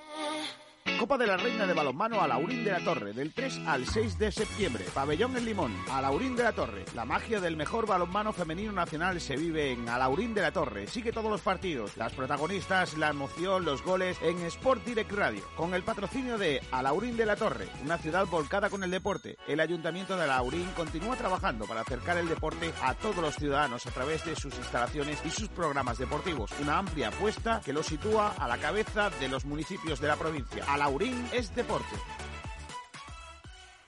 [0.96, 4.18] Copa de la Reina de Balonmano a Laurín de la Torre, del 3 al 6
[4.18, 4.84] de septiembre.
[4.94, 6.84] Pabellón en Limón, a Laurín de la Torre.
[6.94, 10.86] La magia del mejor balonmano femenino nacional se vive en Alaurín de la Torre.
[10.86, 15.42] Sigue todos los partidos, las protagonistas, la emoción, los goles en Sport Direct Radio.
[15.56, 19.36] Con el patrocinio de Alaurín de la Torre, una ciudad volcada con el deporte.
[19.46, 23.90] El Ayuntamiento de Alaurín continúa trabajando para acercar el deporte a todos los ciudadanos a
[23.90, 26.50] través de sus instalaciones y sus programas deportivos.
[26.60, 30.64] Una amplia apuesta que lo sitúa a la cabeza de los municipios de la provincia.
[30.78, 31.96] Alaurín es deporte.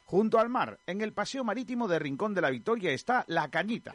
[0.07, 3.95] Junto al mar, en el paseo marítimo de Rincón de la Victoria está La Cañita.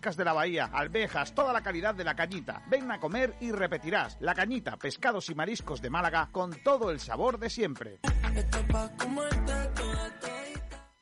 [0.01, 2.63] de la bahía, alvejas, toda la calidad de la cañita.
[2.67, 4.17] Ven a comer y repetirás.
[4.19, 7.99] La cañita, pescados y mariscos de Málaga con todo el sabor de siempre.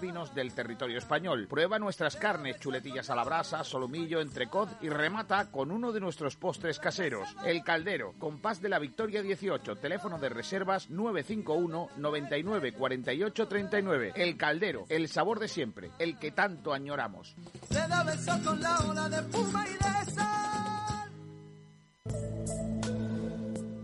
[0.00, 1.46] vinos del territorio español.
[1.48, 6.36] Prueba nuestras carnes, chuletillas a la brasa, solomillo, entrecot y remata con uno de nuestros
[6.36, 7.28] postres caseros.
[7.44, 14.12] El Caldero, Compás de la Victoria 18, teléfono de reservas 951 99 48 39.
[14.14, 17.34] El Caldero, el sabor de siempre, el que tanto añoramos.
[17.70, 20.61] Se da beso con la ola de y de sal.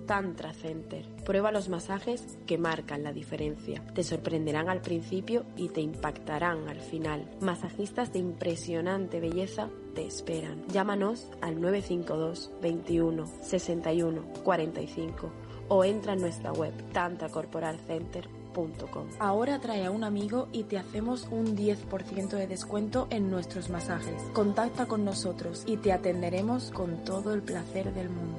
[0.08, 1.04] Tantra Center.
[1.24, 3.84] Prueba los masajes que marcan la diferencia.
[3.94, 7.28] Te sorprenderán al principio y te impactarán al final.
[7.40, 10.64] Masajistas de impresionante belleza te esperan.
[10.68, 15.30] Llámanos al 952 21 61 45
[15.68, 19.08] o entra en nuestra web tantracorporalcenter.com.
[19.18, 24.22] Ahora trae a un amigo y te hacemos un 10% de descuento en nuestros masajes.
[24.32, 28.38] Contacta con nosotros y te atenderemos con todo el placer del mundo.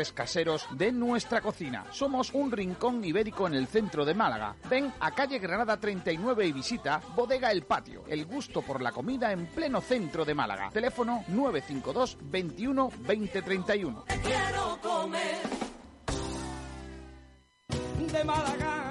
[0.11, 1.85] caseros de nuestra cocina.
[1.91, 4.55] Somos un rincón ibérico en el centro de Málaga.
[4.69, 9.31] Ven a calle Granada 39 y visita Bodega El Patio, el gusto por la comida
[9.31, 10.71] en pleno centro de Málaga.
[10.71, 14.05] Teléfono 952 21 20 31.
[14.23, 15.41] Quiero comer
[18.11, 18.90] de Málaga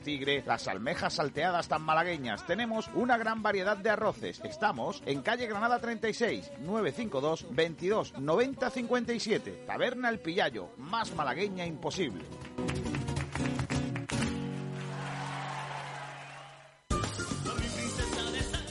[0.00, 2.46] tigre, las almejas salteadas tan malagueñas.
[2.46, 4.40] Tenemos una gran variedad de arroces.
[4.44, 9.64] Estamos en calle Granada 36, 952 22 90 57.
[9.66, 12.24] Taberna El Pillayo, más malagueña imposible.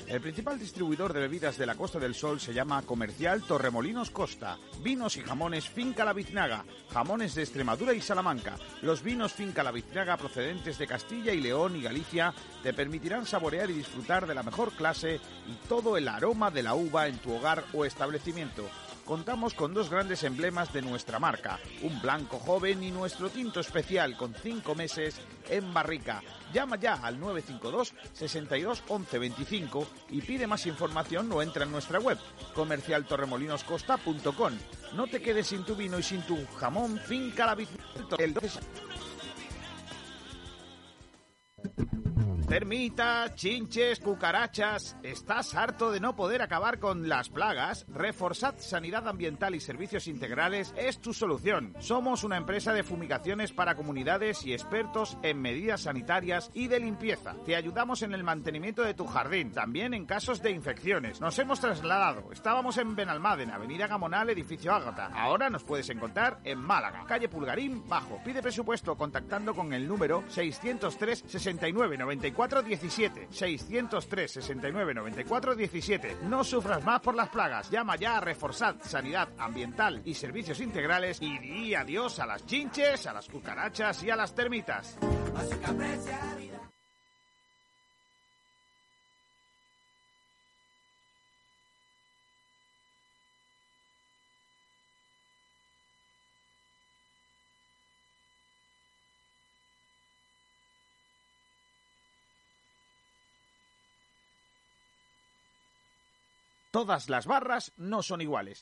[0.07, 4.57] El principal distribuidor de bebidas de la Costa del Sol se llama Comercial Torremolinos Costa.
[4.81, 6.63] Vinos y jamones Finca La Biznaga,
[6.93, 8.55] jamones de Extremadura y Salamanca.
[8.81, 13.69] Los vinos Finca La Biznaga procedentes de Castilla y León y Galicia te permitirán saborear
[13.69, 17.33] y disfrutar de la mejor clase y todo el aroma de la uva en tu
[17.33, 18.63] hogar o establecimiento
[19.07, 24.17] contamos con dos grandes emblemas de nuestra marca, un blanco joven y nuestro tinto especial
[24.17, 25.15] con cinco meses
[25.49, 26.21] en barrica.
[26.53, 31.99] Llama ya al 952 62 11 25 y pide más información o entra en nuestra
[31.99, 32.19] web
[32.53, 34.53] comercialtorremolinoscosta.com.
[34.93, 37.57] No te quedes sin tu vino y sin tu jamón finca la
[38.19, 38.33] el
[42.47, 44.95] Termitas, chinches, cucarachas.
[45.03, 47.85] ¿Estás harto de no poder acabar con las plagas?
[47.89, 51.75] Reforzad Sanidad Ambiental y Servicios Integrales es tu solución.
[51.79, 57.35] Somos una empresa de fumigaciones para comunidades y expertos en medidas sanitarias y de limpieza.
[57.45, 61.19] Te ayudamos en el mantenimiento de tu jardín, también en casos de infecciones.
[61.19, 62.31] Nos hemos trasladado.
[62.31, 65.07] Estábamos en Benalmádena, Avenida Gamonal, edificio Ágata.
[65.13, 68.21] Ahora nos puedes encontrar en Málaga, calle Pulgarín, Bajo.
[68.23, 76.17] Pide presupuesto contactando con el número 603 69 94 17 603 69 94 17.
[76.23, 77.69] No sufras más por las plagas.
[77.69, 83.07] Llama ya a Reforzad Sanidad Ambiental y Servicios Integrales y di adiós a las chinches,
[83.07, 84.97] a las cucarachas y a las termitas.
[106.77, 108.61] Todas las barras no son iguales.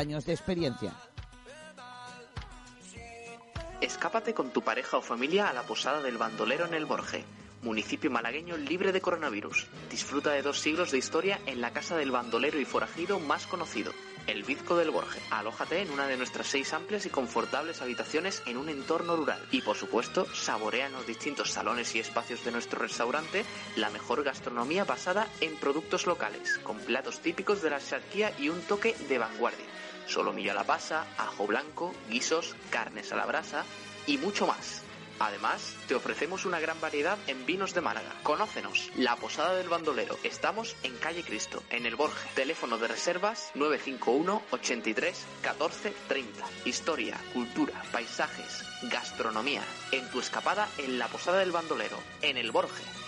[0.01, 0.91] de experiencia.
[3.81, 7.23] Escápate con tu pareja o familia a la posada del bandolero en el Borje,
[7.61, 9.67] municipio malagueño libre de coronavirus.
[9.91, 13.91] Disfruta de dos siglos de historia en la casa del bandolero y forajido más conocido,
[14.25, 15.19] el Bizco del Borje.
[15.29, 19.39] Alójate en una de nuestras seis amplias y confortables habitaciones en un entorno rural.
[19.51, 24.23] Y por supuesto, saborea en los distintos salones y espacios de nuestro restaurante la mejor
[24.23, 29.19] gastronomía basada en productos locales, con platos típicos de la charquía y un toque de
[29.19, 29.65] vanguardia
[30.11, 33.63] solomillo a la pasa, ajo blanco, guisos, carnes a la brasa
[34.05, 34.83] y mucho más.
[35.19, 38.11] Además, te ofrecemos una gran variedad en vinos de Málaga.
[38.23, 40.17] Conócenos, La Posada del Bandolero.
[40.23, 42.27] Estamos en Calle Cristo, en el Borja.
[42.33, 46.45] Teléfono de reservas 951 83 14 30.
[46.65, 49.61] Historia, cultura, paisajes, gastronomía.
[49.91, 53.00] En tu escapada en La Posada del Bandolero, en el Borje.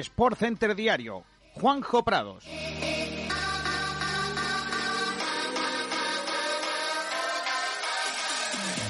[0.00, 1.24] Sport Center Diario.
[1.54, 2.44] Juanjo Prados.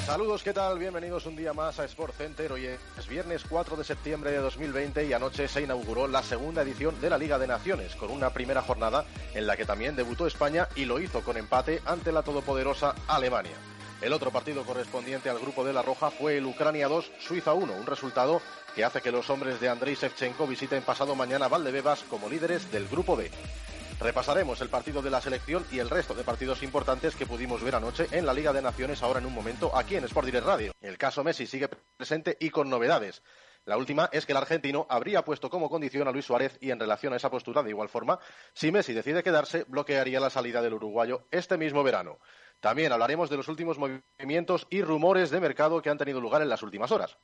[0.04, 0.78] Saludos, ¿qué tal?
[0.78, 2.52] Bienvenidos un día más a Sport Center.
[2.52, 7.00] Hoy es viernes 4 de septiembre de 2020 y anoche se inauguró la segunda edición
[7.00, 9.04] de la Liga de Naciones, con una primera jornada
[9.34, 13.56] en la que también debutó España y lo hizo con empate ante la todopoderosa Alemania.
[14.02, 17.72] El otro partido correspondiente al grupo de la Roja fue el Ucrania 2, Suiza 1,
[17.72, 18.42] un resultado
[18.74, 22.88] que hace que los hombres de Andrei Shevchenko visiten pasado mañana Valdebebas como líderes del
[22.88, 23.30] grupo B.
[23.98, 27.74] Repasaremos el partido de la selección y el resto de partidos importantes que pudimos ver
[27.74, 30.72] anoche en la Liga de Naciones ahora en un momento aquí en Sport Direct Radio.
[30.82, 33.22] El caso Messi sigue presente y con novedades.
[33.64, 36.78] La última es que el argentino habría puesto como condición a Luis Suárez y en
[36.78, 38.20] relación a esa postura de igual forma,
[38.52, 42.18] si Messi decide quedarse, bloquearía la salida del uruguayo este mismo verano.
[42.60, 46.48] También hablaremos de los últimos movimientos y rumores de mercado que han tenido lugar en
[46.48, 47.18] las últimas horas.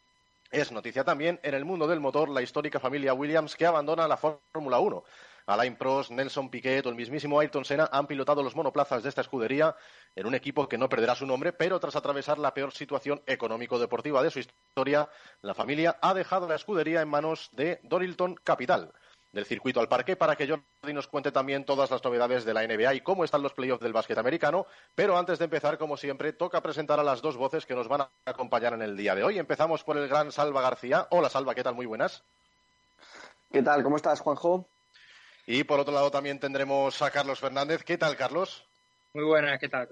[0.51, 4.19] Es noticia también en el mundo del motor la histórica familia Williams que abandona la
[4.19, 5.03] Fórmula 1.
[5.47, 9.23] Alain Prost, Nelson Piquet o el mismísimo Ayrton Senna han pilotado los monoplazas de esta
[9.23, 9.75] escudería
[10.15, 14.23] en un equipo que no perderá su nombre, pero tras atravesar la peor situación económico-deportiva
[14.23, 15.09] de su historia,
[15.41, 18.93] la familia ha dejado la escudería en manos de Dorilton Capital
[19.33, 22.67] del circuito al parque para que Jordi nos cuente también todas las novedades de la
[22.67, 24.67] NBA y cómo están los playoffs del básquet americano.
[24.95, 28.03] Pero antes de empezar, como siempre, toca presentar a las dos voces que nos van
[28.03, 29.39] a acompañar en el día de hoy.
[29.39, 31.07] Empezamos por el gran Salva García.
[31.11, 31.75] Hola Salva, ¿qué tal?
[31.75, 32.23] Muy buenas.
[33.51, 33.83] ¿Qué tal?
[33.83, 34.69] ¿Cómo estás, Juanjo?
[35.47, 37.83] Y por otro lado también tendremos a Carlos Fernández.
[37.85, 38.67] ¿Qué tal, Carlos?
[39.15, 39.89] Muy buena, ¿qué tal?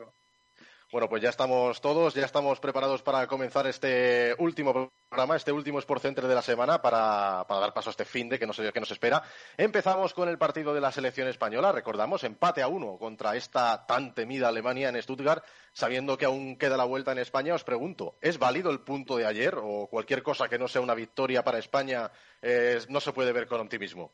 [0.93, 5.79] Bueno, pues ya estamos todos, ya estamos preparados para comenzar este último programa, este último
[5.79, 8.81] Sport Center de la semana para, dar paso a este fin de que nos, que
[8.81, 9.23] nos espera.
[9.57, 14.17] Empezamos con el partido de la selección española, recordamos, empate a uno contra esta tan
[14.17, 17.55] temida Alemania en Stuttgart, sabiendo que aún queda la vuelta en España.
[17.55, 20.95] Os pregunto, ¿es válido el punto de ayer o cualquier cosa que no sea una
[20.95, 22.11] victoria para España
[22.89, 24.11] no se puede ver con optimismo?